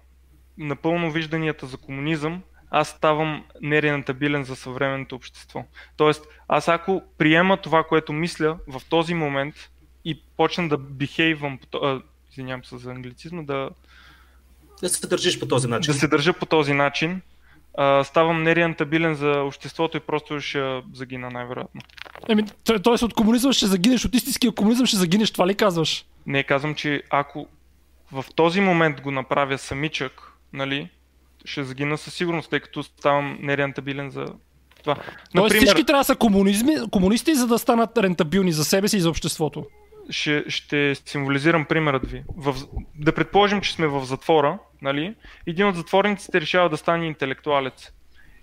[0.57, 5.63] напълно вижданията за комунизъм, аз ставам нерентабилен за съвременното общество.
[5.97, 9.55] Тоест, аз ако приема това, което мисля в този момент
[10.05, 11.59] и почна да бихейвам,
[12.31, 13.69] извинявам се за англицизма, да,
[14.81, 15.93] Да се държиш по този начин.
[15.93, 17.21] да се държа по този начин,
[17.77, 21.81] а, ставам нерентабилен за обществото и просто ще загина най-вероятно.
[22.29, 26.05] Еми, т- тоест от комунизъм ще загинеш, от истинския комунизъм ще загинеш, това ли казваш?
[26.25, 27.47] Не казвам, че ако
[28.11, 30.89] в този момент го направя самичък, нали,
[31.45, 34.25] ще загина със сигурност, тъй като ставам нерентабилен за
[34.79, 34.95] това.
[35.35, 39.01] Тоест всички трябва да са комунизми, комунисти, за да станат рентабилни за себе си и
[39.01, 39.65] за обществото.
[40.09, 42.23] ще, ще символизирам примерът ви.
[42.37, 42.55] В,
[42.95, 45.15] да предположим, че сме в затвора нали,
[45.47, 47.91] един от затворниците решава да стане интелектуалец.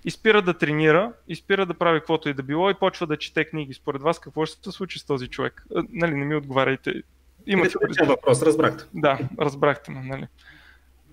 [0.05, 3.17] И спира да тренира, и спира да прави каквото и да било и почва да
[3.17, 3.75] чете книги.
[3.75, 5.67] Според вас какво ще се случи с този човек?
[5.77, 7.03] А, нали, не ми отговаряйте.
[7.47, 7.75] Имате
[8.05, 8.85] въпрос, разбрахте.
[8.95, 10.27] Да, разбрахте ме, нали.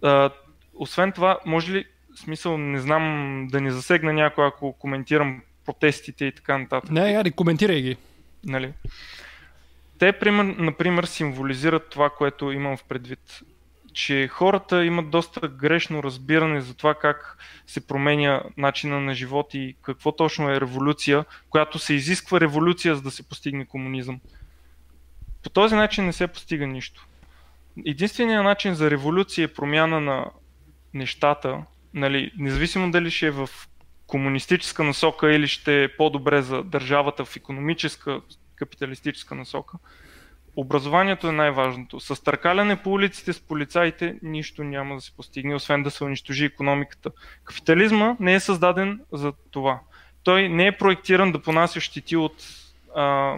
[0.04, 0.30] А,
[0.74, 1.86] освен това, може ли,
[2.16, 6.92] смисъл, не знам да ни засегна някой, ако коментирам протестите и така нататък.
[6.92, 7.98] Не, яри, коментирай ги.
[8.44, 8.74] Нали?
[10.00, 13.42] Те, пример, например, символизират това, което имам в предвид.
[13.96, 19.76] Че хората имат доста грешно разбиране за това как се променя начина на живот и
[19.82, 24.20] какво точно е революция, която се изисква революция, за да се постигне комунизъм.
[25.44, 27.08] По този начин не се постига нищо.
[27.86, 30.26] Единственият начин за революция е промяна на
[30.94, 31.64] нещата,
[31.94, 33.50] нали, независимо дали ще е в
[34.08, 38.22] комунистическа насока или ще е по-добре за държавата в економическа,
[38.56, 39.78] капиталистическа насока.
[40.56, 42.00] Образованието е най-важното.
[42.00, 46.46] С търкаляне по улиците с полицаите нищо няма да се постигне, освен да се унищожи
[46.46, 47.12] економиката.
[47.44, 49.80] Капитализма не е създаден за това.
[50.24, 52.34] Той не е проектиран да понася щити от,
[52.96, 53.36] а,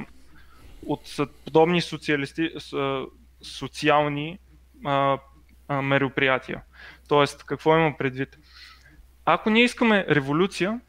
[0.85, 2.51] от подобни социалисти,
[3.41, 4.39] социални
[4.85, 5.17] а,
[5.67, 6.61] а, мероприятия.
[7.07, 8.37] Тоест, какво има предвид?
[9.25, 10.79] Ако ние искаме революция,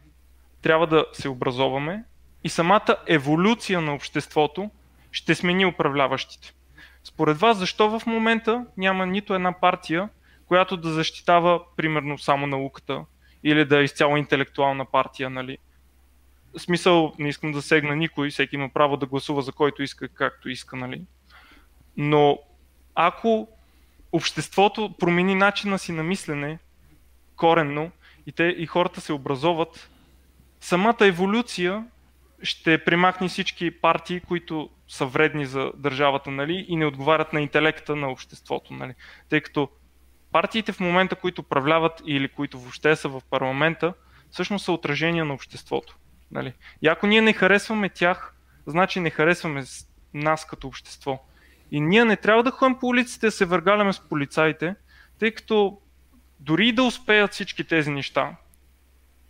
[0.62, 2.04] трябва да се образоваме
[2.44, 4.70] и самата еволюция на обществото
[5.12, 6.54] ще смени управляващите.
[7.04, 10.08] Според вас, защо в момента няма нито една партия,
[10.46, 13.04] която да защитава, примерно, само науката
[13.44, 15.58] или да е изцяло интелектуална партия, нали?
[16.54, 20.08] В смисъл, не искам да сегна никой, всеки има право да гласува за който иска,
[20.08, 21.02] както иска, нали?
[21.96, 22.38] Но
[22.94, 23.48] ако
[24.12, 26.58] обществото промени начина си на мислене
[27.36, 27.90] коренно
[28.26, 29.90] и, те, и хората се образоват,
[30.60, 31.84] самата еволюция
[32.42, 37.96] ще примахне всички партии, които са вредни за държавата нали, и не отговарят на интелекта
[37.96, 38.74] на обществото.
[38.74, 38.94] Нали.
[39.28, 39.68] Тъй като
[40.32, 43.94] партиите в момента, които управляват или които въобще са в парламента,
[44.30, 45.96] всъщност са отражения на обществото.
[46.30, 46.52] Нали.
[46.82, 48.34] И ако ние не харесваме тях,
[48.66, 49.64] значи не харесваме
[50.14, 51.24] нас като общество.
[51.70, 54.74] И ние не трябва да ходим по улиците да се въргаляме с полицаите,
[55.18, 55.80] тъй като
[56.40, 58.36] дори да успеят всички тези неща,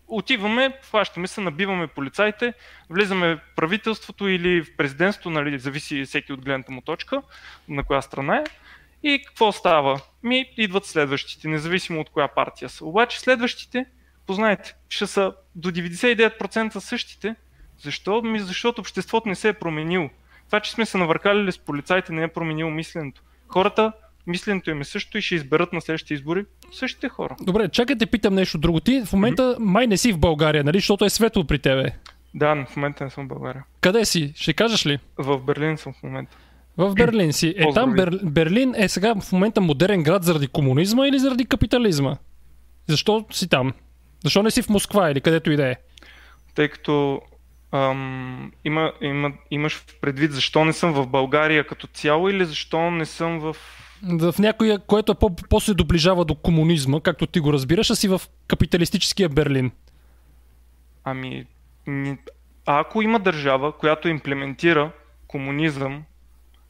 [0.08, 2.54] отиваме, хващаме се, набиваме полицаите,
[2.90, 7.22] влизаме в правителството или в президентството, нали, зависи всеки от гледната му точка,
[7.68, 8.44] на коя страна е.
[9.02, 10.00] И какво става?
[10.22, 12.84] Ми идват следващите, независимо от коя партия са.
[12.84, 13.86] Обаче следващите,
[14.26, 17.34] познайте, ще са до 99% същите.
[17.78, 18.22] Защо?
[18.22, 20.10] Ми защото обществото не се е променило.
[20.46, 23.22] Това, че сме се навъркали с полицаите, не е променило мисленето.
[23.48, 23.92] Хората
[24.28, 27.36] мисленето им е също и ще изберат на следващите избори същите хора.
[27.40, 28.80] Добре, чакайте, питам нещо друго.
[28.80, 29.58] Ти в момента mm-hmm.
[29.58, 30.78] май не си в България, нали?
[30.78, 31.90] Защото е светло при тебе.
[32.34, 33.64] Да, в момента не съм в България.
[33.80, 34.32] Къде си?
[34.36, 34.98] Ще кажеш ли?
[35.18, 36.36] В Берлин съм в момента.
[36.76, 37.54] В Берлин си.
[37.56, 38.18] Е, там Бер...
[38.22, 42.16] Берлин е сега в момента модерен град заради комунизма или заради капитализма?
[42.86, 43.72] Защо си там?
[44.24, 45.76] Защо не си в Москва или където и да е?
[46.54, 47.20] Тъй като
[47.72, 53.06] ам, има, има, имаш предвид защо не съм в България като цяло или защо не
[53.06, 53.56] съм в
[54.02, 58.08] в някоя, което е по- после доближава до комунизма, както ти го разбираш, а си
[58.08, 59.70] в капиталистическия Берлин.
[61.04, 61.46] Ами,
[62.66, 64.90] а ако има държава, която имплементира
[65.26, 66.04] комунизъм,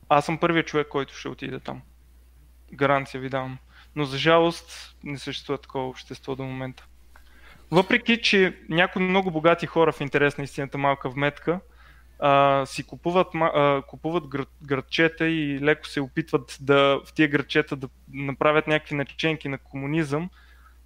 [0.08, 1.82] аз съм първият човек, който ще отиде там.
[2.72, 3.58] Гаранция ви давам.
[3.96, 6.86] Но за жалост не съществува такова общество до момента.
[7.70, 11.60] Въпреки, че някои много богати хора в интерес на истината малка вметка,
[12.18, 17.76] а, си купуват, а, купуват град, градчета и леко се опитват да в тия градчета
[17.76, 20.30] да направят някакви наченки на комунизъм,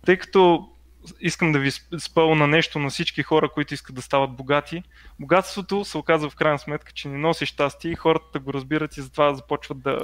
[0.07, 0.69] тъй като
[1.21, 4.83] искам да ви спълна нещо на всички хора, които искат да стават богати.
[5.21, 9.03] Богатството се оказва в крайна сметка, че не носи щастие и хората го разбират и
[9.03, 9.99] затова започват да...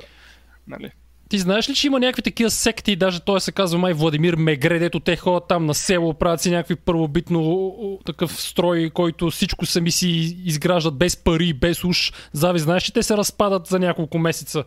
[0.67, 0.91] Нали,
[1.29, 4.79] ти знаеш ли, че има някакви такива секти, даже той се казва май Владимир Мегре,
[4.79, 9.91] дето те ходят там на село, правят си някакви първобитно такъв строй, който всичко сами
[9.91, 10.09] си
[10.45, 12.59] изграждат без пари, без уж зави.
[12.59, 14.65] Знаеш, че те се разпадат за няколко месеца,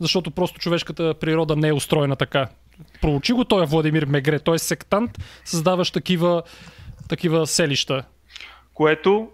[0.00, 2.48] защото просто човешката природа не е устроена така.
[3.00, 6.42] Проучи го той Владимир Мегре, той е сектант, създаваш такива,
[7.08, 8.04] такива селища.
[8.74, 9.28] Което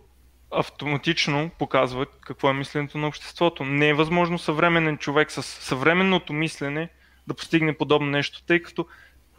[0.51, 3.65] автоматично показва какво е мисленето на обществото.
[3.65, 6.89] Не е възможно съвременен човек с съвременното мислене
[7.27, 8.87] да постигне подобно нещо, тъй като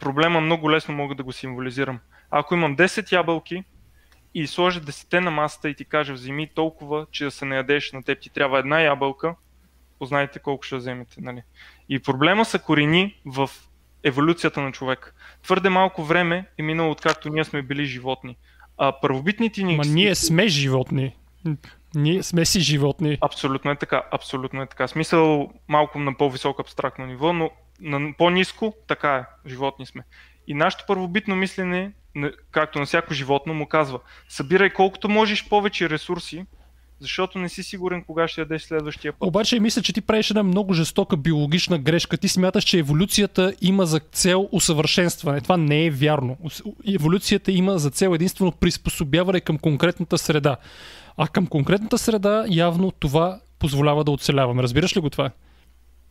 [0.00, 2.00] проблема много лесно мога да го символизирам.
[2.30, 3.64] Ако имам 10 ябълки
[4.34, 7.92] и сложа 10 на масата и ти кажа вземи толкова, че да се не ядеш
[7.92, 9.34] на теб ти трябва една ябълка,
[9.98, 11.20] познайте колко ще вземете.
[11.20, 11.42] Нали?
[11.88, 13.50] И проблема са корени в
[14.04, 15.14] еволюцията на човек.
[15.42, 18.36] Твърде малко време е минало откакто ние сме били животни.
[18.78, 19.76] А първобитните ни...
[19.76, 21.16] Ма ние сме животни.
[21.94, 23.18] Ние сме си животни.
[23.20, 24.88] Абсолютно е така, абсолютно е така.
[24.88, 27.50] Смисъл малко на по-високо абстрактно ниво, но
[27.80, 30.02] на по-низко, така е, животни сме.
[30.46, 31.92] И нашето първобитно мислене,
[32.50, 36.46] както на всяко животно, му казва, събирай колкото можеш повече ресурси,
[37.02, 39.28] защото не си сигурен кога ще ядеш следващия път.
[39.28, 42.16] Обаче мисля, че ти правиш една много жестока биологична грешка.
[42.16, 45.40] Ти смяташ, че еволюцията има за цел усъвършенстване.
[45.40, 46.36] Това не е вярно.
[46.94, 50.56] Еволюцията има за цел единствено приспособяване към конкретната среда.
[51.16, 54.62] А към конкретната среда явно това позволява да оцеляваме.
[54.62, 55.30] Разбираш ли го това?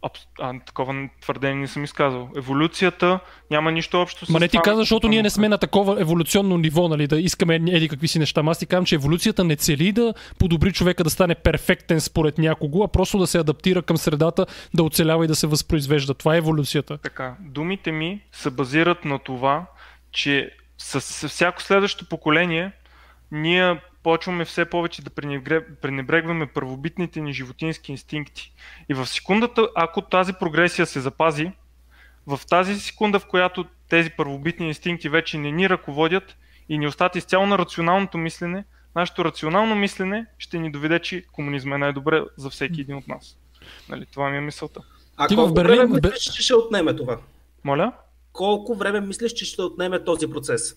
[0.01, 0.19] Абс...
[0.39, 2.29] А, такова твърдение не съм изказал.
[2.37, 3.19] Еволюцията
[3.51, 6.57] няма нищо общо с Ма не ти казваш, защото ние не сме на такова еволюционно
[6.57, 8.43] ниво, нали, да искаме еди какви си неща.
[8.45, 12.83] Аз ти казвам, че еволюцията не цели да подобри човека да стане перфектен според някого,
[12.83, 16.13] а просто да се адаптира към средата, да оцелява и да се възпроизвежда.
[16.13, 16.97] Това е еволюцията.
[16.97, 19.65] Така, думите ми се базират на това,
[20.11, 22.71] че с всяко следващо поколение
[23.31, 28.53] ние почваме все повече да пренебре- пренебрегваме първобитните ни животински инстинкти.
[28.89, 31.51] И в секундата, ако тази прогресия се запази,
[32.27, 36.35] в тази секунда, в която тези първобитни инстинкти вече не ни ръководят
[36.69, 38.63] и ни остат изцяло на рационалното мислене,
[38.95, 43.37] нашето рационално мислене ще ни доведе, че комунизма е най-добре за всеки един от нас.
[43.89, 44.81] Нали, това ми е мисълта.
[45.17, 47.17] А Ти в колко Берлин- време мислиш, че ще отнеме това?
[47.63, 47.91] Моля?
[48.33, 50.75] Колко време мислиш, че ще отнеме този процес?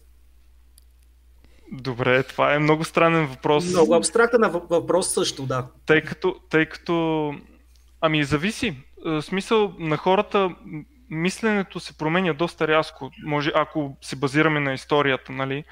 [1.72, 3.64] Добре, това е много странен въпрос.
[3.64, 5.66] Много абстрактен въп- въпрос също, да.
[5.86, 7.34] Тъй като, тъй като...
[8.00, 8.76] Ами зависи.
[9.04, 10.54] В смисъл на хората
[11.10, 13.10] мисленето се променя доста рязко.
[13.24, 15.64] Може, ако се базираме на историята, нали?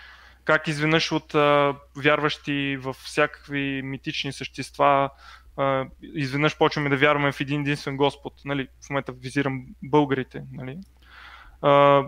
[0.44, 5.10] Как изведнъж от а, вярващи в всякакви митични същества,
[5.56, 8.32] а, изведнъж почваме да вярваме в един единствен Господ.
[8.44, 8.68] Нали?
[8.86, 10.42] В момента визирам българите.
[10.52, 10.78] Нали?
[11.62, 12.02] А,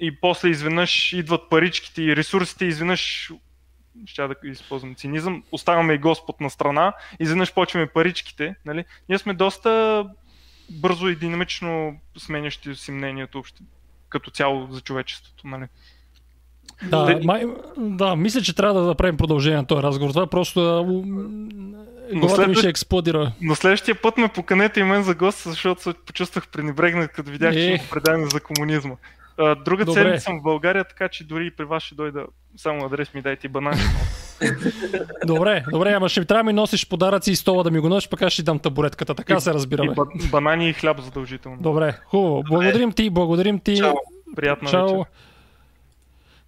[0.00, 3.30] и после изведнъж идват паричките и ресурсите, изведнъж
[4.06, 8.54] ще да използвам цинизъм, оставяме и Господ на страна, изведнъж почваме паричките.
[8.66, 8.84] Нали?
[9.08, 10.04] Ние сме доста
[10.70, 13.62] бързо и динамично сменящи си мнението общи,
[14.08, 15.46] като цяло за човечеството.
[15.46, 15.64] Нали?
[16.82, 17.44] Да, Те- май,
[17.76, 20.10] да, мисля, че трябва да направим продължение на този разговор.
[20.10, 20.60] Това е просто
[22.14, 23.32] главата ми след- ще експлодира.
[23.40, 27.54] Но следващия път ме поканете и мен за гост, защото се почувствах пренебрегнат, като видях,
[27.54, 27.64] че Е.
[27.66, 28.94] има предание за комунизма.
[29.40, 30.00] А, Друга Добре.
[30.00, 32.24] седмица съм в България, така че дори и при вас ще дойда.
[32.56, 33.76] Само адрес ми дайте и банани.
[35.26, 37.88] Добре, добре, ама ще ми трябва да ми носиш подаръци и стола да ми го
[37.88, 39.14] носиш, пък аз ще дам табуретката.
[39.14, 39.94] Така се И разбираме.
[39.94, 41.58] ба- банани и хляб задължително.
[41.60, 42.42] Добре, хубаво.
[42.42, 43.76] Благодарим ти, благодарим ти.
[43.76, 43.94] Чао.
[44.36, 44.86] Приятна Чао.
[44.88, 45.04] вечер.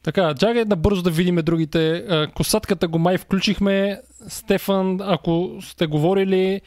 [0.03, 2.05] Така, чакай набързо да видим другите.
[2.35, 4.01] Косатката го май включихме.
[4.29, 6.61] Стефан, ако сте говорили,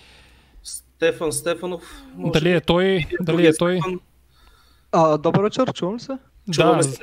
[0.63, 1.81] Стефан Стефанов.
[2.15, 3.77] може дали е той, дали е той.
[3.77, 3.99] Стефан.
[4.97, 6.17] А, добър вечер, чувам се?
[6.51, 6.99] Чуваме Да, се.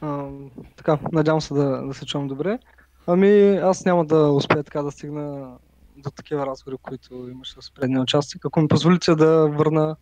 [0.00, 0.28] А,
[0.76, 2.58] така, надявам се да, да се чувам добре.
[3.06, 5.56] Ами, аз няма да успея така да стигна
[5.96, 8.44] до такива разговори, които имаше с предния участник.
[8.44, 9.96] Ако ми позволите да върна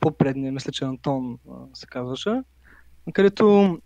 [0.00, 2.42] по-предния, мисля, че Антон а, се казваше,
[3.12, 3.78] където,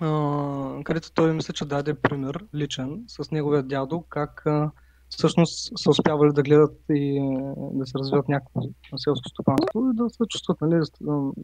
[0.00, 4.70] а, където той мисля, че даде пример личен с неговия дядо, как а,
[5.16, 8.60] всъщност са успявали да гледат и а, да се развиват някакво
[8.96, 10.80] селско стопанство и да се чувстват нали,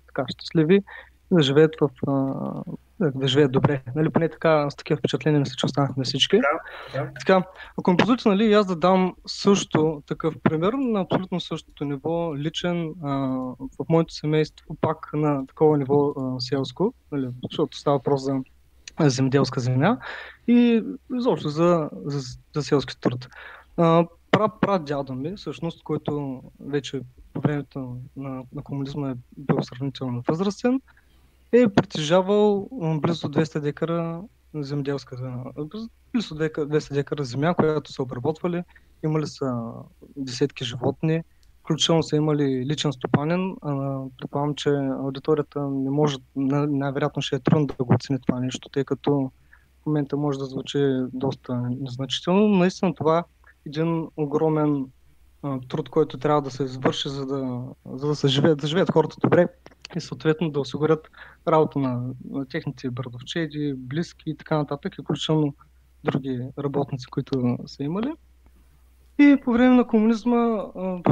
[0.06, 0.80] така, щастливи
[1.30, 1.90] да живеят в
[3.00, 3.82] да, живеят добре.
[3.96, 6.36] Нали, поне така, с такива впечатления мисля, че останахме всички.
[6.36, 7.10] Да, да.
[7.18, 7.42] Така,
[7.78, 12.94] ако ми позволите, нали, аз да дам също такъв пример на абсолютно същото ниво, личен,
[13.04, 13.08] а,
[13.58, 18.40] в моето семейство, пак на такова ниво а, селско, нали, защото става въпрос за
[19.00, 19.98] земеделска земя
[20.48, 20.82] и
[21.18, 23.28] изобщо за, за, за селски труд.
[24.30, 27.00] Пра, пра дядо ми, всъщност, който вече
[27.32, 30.80] по времето на, на комунизма е бил сравнително възрастен,
[31.52, 34.22] е притежавал близо 200 декара
[34.54, 35.44] земеделска земя.
[36.12, 38.62] Близо 200 декара земя, която са обработвали.
[39.04, 39.72] Имали са
[40.16, 41.22] десетки животни,
[41.60, 43.56] включително са имали личен стопанин.
[44.18, 44.70] Предполагам, че
[45.00, 49.30] аудиторията не може, най- най-вероятно ще е трудно да го оцени това нещо, тъй като
[49.82, 52.48] в момента може да звучи доста незначително.
[52.48, 53.24] но Наистина това
[53.70, 54.86] един огромен
[55.42, 58.92] а, труд, който трябва да се извърши, за да, за да се живеят, да живеят
[58.92, 59.48] хората добре
[59.96, 61.10] и съответно да осигурят
[61.48, 65.54] работа на, на техните брадовчеди, близки и така нататък, и включително
[66.04, 68.12] други работници, които са имали.
[69.18, 71.02] И по време на комунизма, а,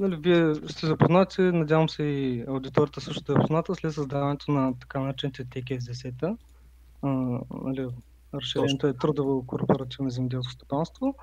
[0.00, 4.78] нали, вие сте запознати, надявам се и аудиторията също да е позната, след създаването на
[4.78, 6.36] така наречените ТКС-10,
[7.64, 7.88] нали,
[8.34, 11.14] разширението е трудово корпоративно земеделско стопанство.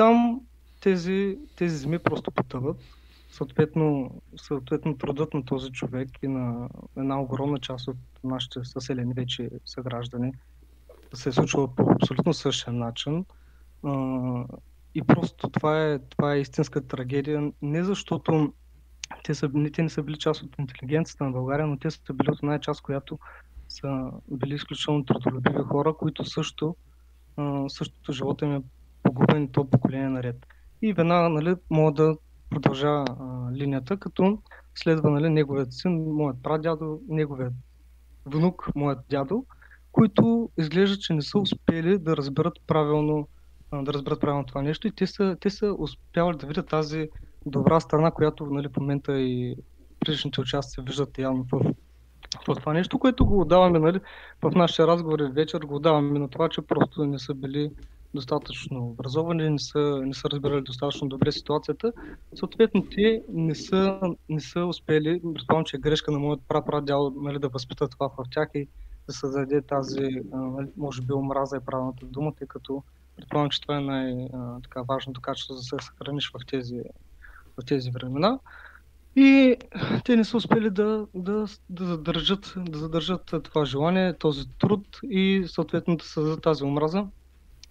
[0.00, 0.40] Там
[0.80, 2.76] тези, тези земи просто потъват.
[3.30, 9.50] Съответно, съответно трудът на този човек и на една огромна част от нашите съселени вече
[9.64, 10.32] съграждани
[11.14, 13.24] се е случва по абсолютно същия начин.
[14.94, 17.52] И просто това е, това е истинска трагедия.
[17.62, 18.52] Не защото
[19.24, 22.12] те, са, не, те не са били част от интелигенцията на България, но те са
[22.12, 23.18] били от една част, която
[23.68, 26.76] са били изключително трудолюбиви хора, които също,
[27.36, 28.62] а, същото живота им е
[29.10, 30.46] погубен то поколение наред.
[30.82, 32.16] И веднага нали, мога да
[32.50, 33.04] продължа а,
[33.52, 34.38] линията, като
[34.74, 37.52] следва нали, неговият син, моят прадядо, неговият
[38.26, 39.44] внук, моят дядо,
[39.92, 43.28] които изглежда, че не са успели да разберат правилно,
[43.82, 47.08] да разберат правилно това нещо и те са, те са успявали да видят тази
[47.46, 49.56] добра страна, която нали, в момента и
[50.00, 51.74] предишните участия виждат явно в
[52.54, 54.00] това нещо, което го отдаваме нали,
[54.42, 57.70] в нашите разговори вечер, го отдаваме на това, че просто не са били
[58.14, 61.92] достатъчно образовани, не са, не са разбирали достатъчно добре ситуацията.
[62.34, 67.38] Съответно, те не са, не са успели, предполагам, че е грешка на моят прапрадял нали,
[67.38, 68.68] да възпита това в тях и
[69.06, 72.82] да създаде тази, нали, може би, омраза е правилната дума, тъй като
[73.16, 76.80] предполагам, че това е най-важното качество за да се съхраниш в тези,
[77.60, 78.38] в тези времена.
[79.16, 79.56] И
[80.04, 85.44] те не са успели да, да, да, задържат, да задържат това желание, този труд и
[85.46, 87.06] съответно да създадат тази омраза,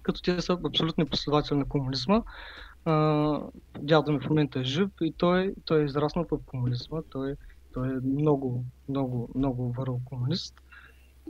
[0.04, 2.22] като те са абсолютни последователи на комунизма.
[3.80, 7.02] дядо ми в момента е жив и той, той е израснал в комунизма.
[7.10, 7.36] Той,
[7.74, 10.56] той е много, много, много върл комунист.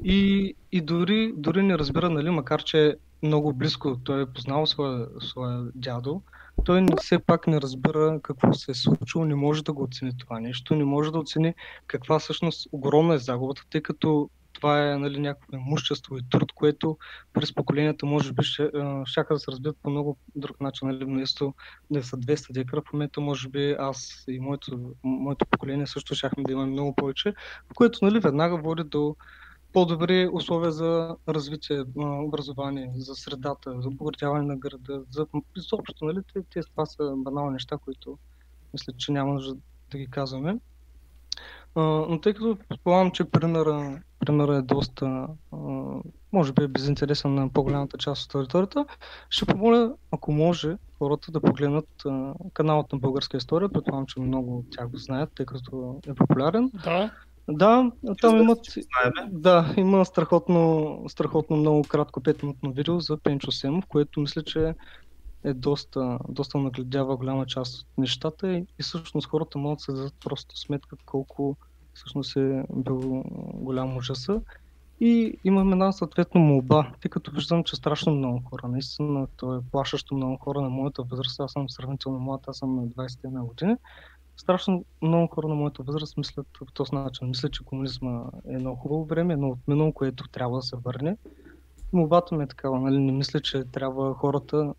[0.04, 4.66] И, и дори, дори не разбира, нали, макар че е много близко, той е познал
[4.66, 6.22] своя, своя дядо,
[6.66, 10.40] той все пак не разбира какво се е случило, не може да го оцени това
[10.40, 11.54] нещо, не може да оцени
[11.88, 14.30] каква всъщност огромна е загубата, тъй като
[14.60, 16.98] това е нали, някакво имущество и труд, което
[17.34, 18.70] през поколенията може би ще,
[19.06, 20.88] ще да се разбият по много друг начин.
[20.88, 21.54] Нали, вместо
[21.90, 26.44] да са 200 декара, в момента може би аз и моето, моето поколение също щяхме
[26.44, 27.34] да имаме много повече,
[27.76, 29.16] което нали, веднага води до
[29.74, 35.28] по-добри условия за развитие, образование, за средата, за обогатяване на града, за
[35.58, 36.20] изобщо, нали,
[36.54, 38.18] те, това са банални неща, които
[38.74, 39.56] мисля, че няма нужда
[39.92, 40.60] да ги казваме.
[41.76, 45.28] но тъй като предполагам, че примера, примера е доста,
[46.34, 48.86] може би е безинтересен на по-голямата част от територията,
[49.30, 51.90] ще помоля, ако може, хората да погледнат
[52.54, 53.70] каналът на българска история.
[53.70, 56.72] Предполагам, че много от тях го знаят, тъй като е популярен.
[56.84, 57.12] Да.
[57.52, 57.92] Да,
[58.22, 58.60] там имат,
[59.30, 64.74] да, има страхотно, страхотно много кратко 5 минутно видео за Пенчо Семов, което мисля, че
[65.44, 69.92] е доста, доста нагледява голяма част от нещата и, и всъщност хората могат да се
[69.92, 71.58] дадат просто сметка колко
[72.00, 73.24] всъщност е бил
[73.54, 74.42] голям ужаса.
[75.02, 79.60] И имам една съответно молба, тъй като виждам, че страшно много хора, наистина, то е
[79.72, 83.76] плашащо много хора на моята възраст, аз съм сравнително млад, аз съм на 21 години,
[84.38, 87.28] страшно много хора на моята възраст мислят по този начин.
[87.28, 91.18] Мислят, че комунизма е много хубаво време, но от минало, което трябва да се върне.
[91.94, 92.98] Молбата ми е такава, нали?
[92.98, 94.74] не мисля, че трябва хората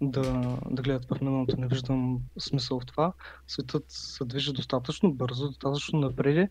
[0.00, 1.56] да, да гледат в миналото.
[1.56, 3.12] Не виждам смисъл в това.
[3.46, 6.50] Светът се движи достатъчно бързо, достатъчно напред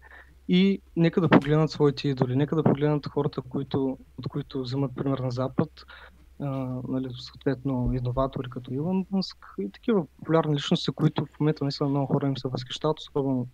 [0.49, 5.19] и нека да погледнат своите идоли, нека да погледнат хората, които, от които вземат пример
[5.19, 5.69] на Запад,
[6.87, 12.05] нали, съответно иноватори като Илон Мъск и такива популярни личности, които в момента наистина много
[12.05, 13.47] хора им се възхищават, особено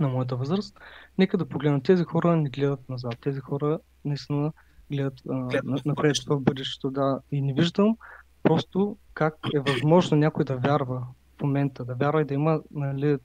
[0.00, 0.76] на моята възраст.
[1.18, 1.82] Нека да погледнат.
[1.82, 3.14] Тези хора не гледат назад.
[3.20, 4.52] Тези хора наистина
[4.90, 6.90] гледат а, напред в бъдещето.
[6.90, 7.20] Да.
[7.32, 7.96] И не виждам
[8.42, 11.06] просто как е възможно някой да вярва
[11.38, 13.18] в момента, да вярва и да има нали,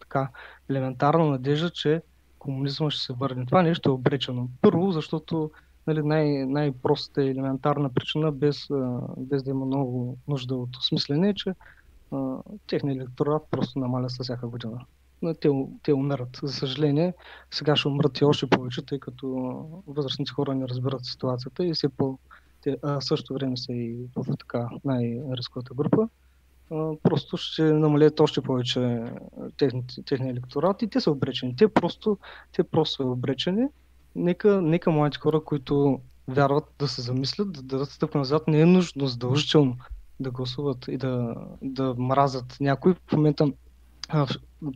[0.00, 0.28] така
[0.70, 2.02] елементарна надежда, че
[2.38, 3.46] комунизма ще се върне.
[3.46, 4.48] Това нещо е обречено.
[4.60, 5.50] Първо, защото
[5.86, 8.66] нали, най- най-простата елементарна причина, без,
[9.16, 11.54] без да има много нужда от осмислене, е, че
[12.66, 14.80] техният електорат просто намаля с всяка година.
[15.40, 15.48] Те,
[15.82, 16.38] те умират.
[16.42, 17.14] За съжаление,
[17.50, 19.26] сега ще умрат и още повече, тъй като
[19.86, 22.18] възрастните хора не разбират ситуацията и все по
[22.66, 26.08] те, а също време са и в така най-рисковата група.
[27.02, 29.04] Просто ще намалят още повече
[30.06, 31.56] техния електорат и те са обречени.
[31.56, 32.18] Те просто,
[32.52, 33.66] те просто са обречени
[34.14, 38.66] нека, нека младите хора, които вярват да се замислят, да дадат стъпка назад, не е
[38.66, 39.76] нужно задължително
[40.20, 42.94] да гласуват и да, да мразят някой.
[43.06, 43.52] В момента
[44.08, 44.26] а,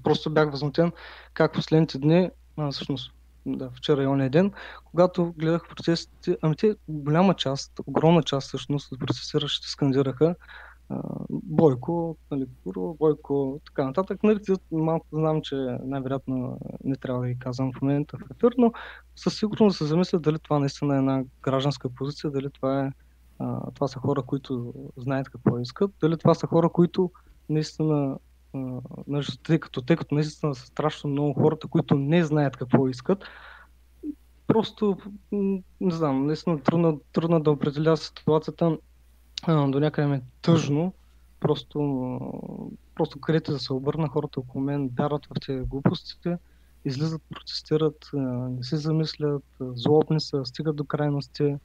[0.03, 0.93] просто бях възмутен
[1.35, 3.13] как последните дни, а, всъщност
[3.47, 4.53] да, вчера и ония ден,
[4.85, 10.35] когато гледах протестите, ами те голяма част, огромна част всъщност от протестиращите скандираха
[11.31, 14.23] Бойко, нали, Куро, Бойко, така нататък.
[14.23, 14.41] Нали,
[14.73, 18.73] малко знам, че най-вероятно не трябва да ги казвам в момента в ефир, но
[19.17, 22.91] със сигурност да се замисля дали това наистина е една гражданска позиция, дали това, е,
[23.39, 27.11] а, това са хора, които знаят какво искат, дали това са хора, които
[27.49, 28.19] наистина а,
[29.43, 33.25] тъй, като, тъй като наистина са страшно много хората, които не знаят какво искат,
[34.47, 34.97] просто,
[35.81, 38.79] не знам, наистина трудно, трудно да определя ситуацията
[39.49, 40.93] до някъде ме тъжно.
[41.41, 41.81] Просто
[43.01, 46.39] просто където да се обърна, хората около мен вярват в тези глупостите,
[46.85, 51.57] излизат, протестират, не се замислят, злобни са, стигат до крайности.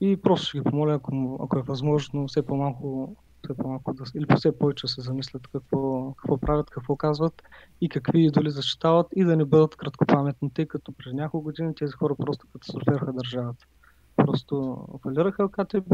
[0.00, 4.26] И просто ще ги помоля, ако, ако е възможно, все по-малко, все по-малко да, или
[4.36, 7.42] все повече се замислят какво, какво правят, какво казват
[7.80, 11.92] и какви идоли защитават и да не бъдат краткопаметни, тъй като преди няколко години тези
[11.92, 13.66] хора просто катастрофираха държавата.
[14.16, 15.92] Просто фалираха ЛКТБ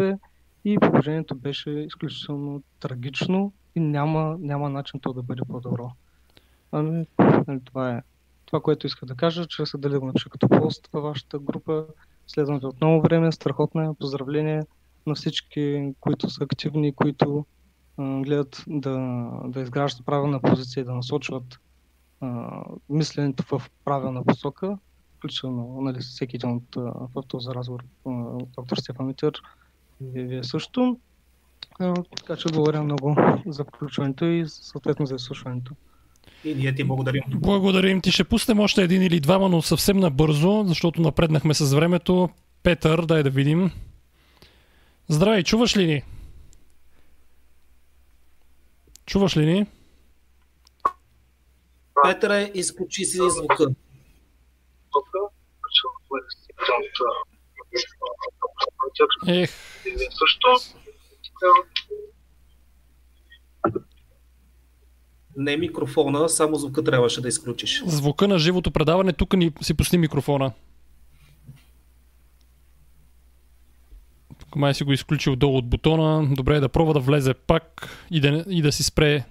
[0.64, 5.90] и положението беше изключително трагично и няма, няма начин то да бъде по-добро.
[6.72, 7.06] Ами,
[7.46, 8.02] нали, това е
[8.46, 11.86] това, което иска да кажа, че се дали го като пост във вашата група.
[12.26, 13.32] Следвам ви от много време.
[13.32, 13.94] Страхотно.
[13.94, 14.62] Поздравление
[15.06, 17.46] на всички, които са активни, които
[17.96, 18.98] а, гледат да,
[19.44, 21.58] да изграждат правилна позиция и да насочват
[22.20, 24.78] а, мисленето в правилна посока,
[25.18, 26.76] включително нали, всеки един от
[27.14, 27.84] в този разговор,
[28.56, 29.32] доктор Стефан Митер
[30.14, 30.98] и вие също.
[31.80, 33.16] А, така че благодаря много
[33.46, 35.74] за включването и съответно за изслушването.
[36.44, 37.22] И ние ти благодарим.
[37.34, 38.12] Благодарим ти.
[38.12, 42.28] Ще пуснем още един или двама, но съвсем набързо, защото напреднахме с времето.
[42.62, 43.70] Петър, дай да видим.
[45.10, 46.02] Здравей, чуваш ли ни?
[49.06, 49.66] Чуваш ли ни?
[52.02, 53.66] Петър, изключи си звука.
[59.28, 59.50] Ех.
[65.36, 67.82] Не микрофона, само звука трябваше да изключиш.
[67.86, 70.52] Звука на живото предаване, тук ни си пусни микрофона.
[74.56, 76.28] Май си го изключил долу от бутона.
[76.34, 79.24] Добре е да пробва да влезе пак и да, и да си спре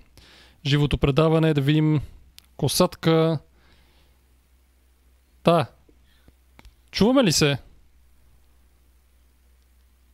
[0.65, 2.01] живото предаване, да видим
[2.57, 3.39] косатка.
[5.43, 5.65] Да.
[6.91, 7.57] Чуваме ли се?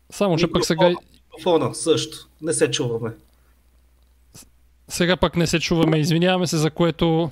[0.10, 0.90] Само, че пък сега...
[0.90, 2.18] Микрофона също.
[2.42, 3.12] Не се чуваме.
[4.88, 5.98] Сега пак не се чуваме.
[5.98, 7.32] Извиняваме се, за което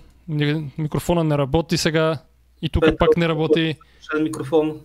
[0.77, 2.17] микрофона не работи сега.
[2.61, 3.75] И тук пак не работи.
[4.21, 4.81] Микрофон.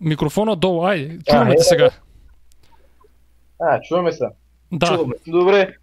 [0.00, 0.84] Микрофона долу.
[0.84, 1.90] Айде, чуваме е, те сега.
[3.60, 4.24] А, чуваме се.
[4.72, 4.86] Да.
[4.86, 5.14] Чуваме.
[5.26, 5.76] Добре.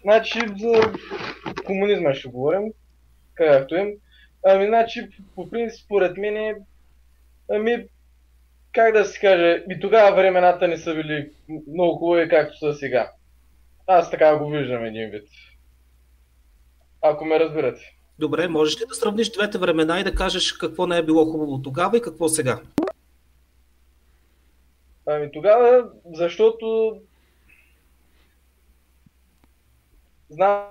[0.00, 0.92] Значи за
[1.66, 2.72] комунизма ще говорим,
[3.34, 3.88] както им.
[4.46, 6.54] Ами, значи, по принцип, според мен е,
[7.50, 7.86] ами,
[8.72, 11.30] как да се каже, и тогава времената не са били
[11.68, 13.10] много хубави, както са сега.
[13.86, 15.28] Аз така го виждам един вид.
[17.02, 17.80] Ако ме разбирате.
[18.18, 21.62] Добре, можеш ли да сравниш двете времена и да кажеш какво не е било хубаво
[21.62, 22.60] тогава и какво сега?
[25.06, 26.96] Ами тогава, защото
[30.30, 30.64] знам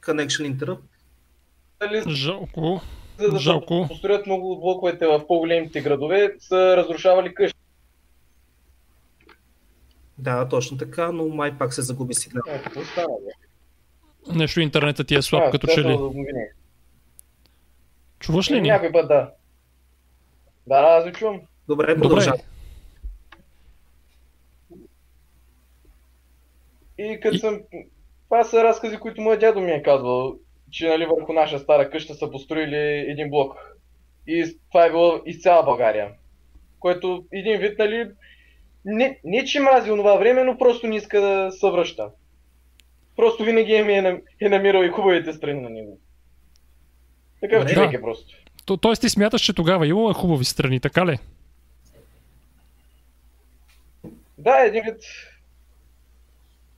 [0.00, 0.82] Connection interrupt.
[2.08, 2.80] Жалко.
[3.18, 3.86] за да Жалко.
[3.88, 7.58] построят много от блоковете в по-големите градове, са разрушавали къщи.
[10.18, 12.42] Да, точно така, но май пак се загуби сигнал.
[12.48, 13.32] Е, какво стана, бе?
[14.34, 15.98] Нещо интернетът ти е слаб, А, като че ли.
[18.18, 18.68] Чуваш ли ни?
[18.68, 19.32] Някой път да.
[20.66, 21.40] Да, да, аз ви чувам.
[21.72, 22.40] Добре, продължавай.
[26.98, 27.60] И като съм...
[28.24, 30.36] Това са разкази, които моят дядо ми е казвал,
[30.70, 33.56] че нали, върху наша стара къща са построили един блок.
[34.26, 36.10] И това е било из цяла България.
[36.80, 38.10] Което един вид, нали,
[38.84, 42.10] не, не че мрази онова време, но просто не иска да се връща.
[43.16, 45.98] Просто винаги е, ми е, е намирал и хубавите страни на него.
[47.40, 47.96] Такъв човек Да.
[47.96, 48.36] е просто.
[48.66, 51.18] То, тоест ти смяташ, че тогава имало е хубави страни, така ли?
[54.42, 55.02] Да, един вид.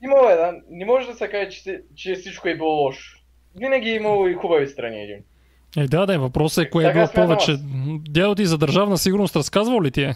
[0.04, 0.52] Имало е, да.
[0.70, 3.18] Не може да се каже, че, че всичко е било лошо.
[3.56, 5.24] Винаги е имало и хубави страни един.
[5.76, 7.56] Е, да, да, въпросът е кое е било повече.
[8.08, 10.14] Дядо ти за държавна сигурност разказвал ли ти е?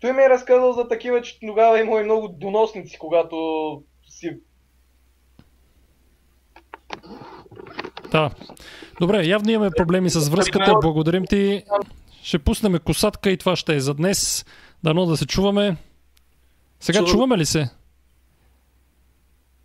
[0.00, 3.36] Той ми е разказал за такива, че тогава има и много доносници, когато
[4.08, 4.38] си...
[8.10, 8.30] Да.
[9.00, 10.74] Добре, явно имаме проблеми с връзката.
[10.82, 11.64] Благодарим ти.
[12.26, 14.44] Ще пуснем косатка и това ще е за днес.
[14.82, 15.76] Дано да се чуваме.
[16.80, 17.12] Сега Чувам.
[17.12, 17.70] чуваме ли се?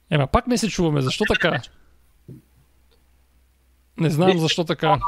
[0.09, 1.01] Ема пак не се чуваме.
[1.01, 1.61] Защо така?
[3.97, 4.99] Не знам защо така.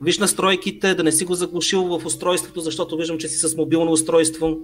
[0.00, 3.92] Виж настройките, да не си го заглушил в устройството, защото виждам, че си с мобилно
[3.92, 4.58] устройство.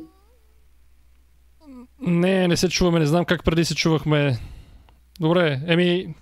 [2.01, 2.99] Не, не се чуваме.
[2.99, 4.39] Не знам как преди се чувахме.
[5.21, 6.15] Добре, еми...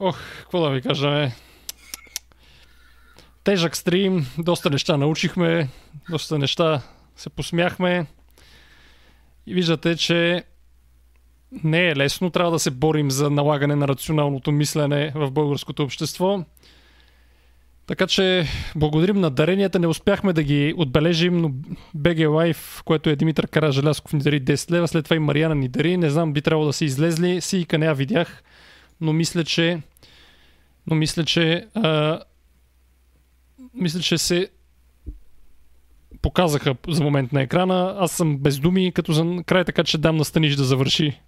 [0.00, 1.43] Ох, какво да ви кажа, е.
[3.44, 5.68] Тежък стрим, доста неща научихме,
[6.10, 6.82] доста неща
[7.16, 8.06] се посмяхме.
[9.46, 10.44] И виждате, че
[11.64, 12.30] не е лесно.
[12.30, 16.44] Трябва да се борим за налагане на рационалното мислене в българското общество.
[17.86, 18.46] Така че
[18.76, 19.78] благодарим на даренията.
[19.78, 21.50] Не успяхме да ги отбележим, но
[21.96, 24.88] BG Life, което е Димитър Каражелясков, ни дари 10 лева.
[24.88, 25.96] След това и Мариана ни дари.
[25.96, 27.40] Не знам, би трябвало да са излезли.
[27.40, 28.42] Сийка не я видях,
[29.00, 29.80] но мисля, че
[30.86, 32.20] но мисля, че а,
[33.74, 34.48] мисля, че се
[36.22, 37.96] показаха за момент на екрана.
[37.98, 41.20] Аз съм без думи, като за край, така че дам на Станиш да завърши.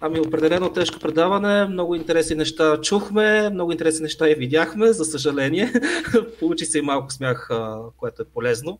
[0.00, 5.72] Ами определено тежко предаване, много интересни неща чухме, много интересни неща и видяхме, за съжаление.
[6.40, 7.50] Получи се и малко смях,
[7.96, 8.78] което е полезно.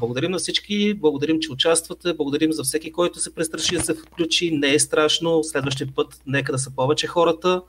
[0.00, 4.50] Благодарим на всички, благодарим, че участвате, благодарим за всеки, който се престраши да се включи.
[4.50, 7.62] Не е страшно, следващия път нека да са повече хората.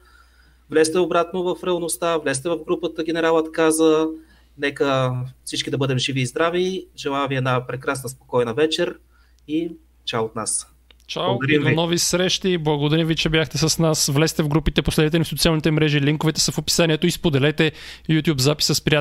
[0.70, 4.08] Влезте обратно в реалността, влезте в групата Генералът каза.
[4.58, 5.14] Нека
[5.46, 6.86] всички да бъдем живи и здрави.
[6.98, 9.00] Желая ви една прекрасна, спокойна вечер
[9.48, 9.72] и
[10.06, 10.76] чао от нас.
[11.08, 12.58] Чао Благодарим до нови срещи.
[12.58, 14.10] Благодаря ви, че бяхте с нас.
[14.14, 16.02] Влезте в групите, последете ни в социалните мрежи.
[16.02, 17.72] Линковете са в описанието и споделете
[18.10, 18.94] YouTube записа с приятели.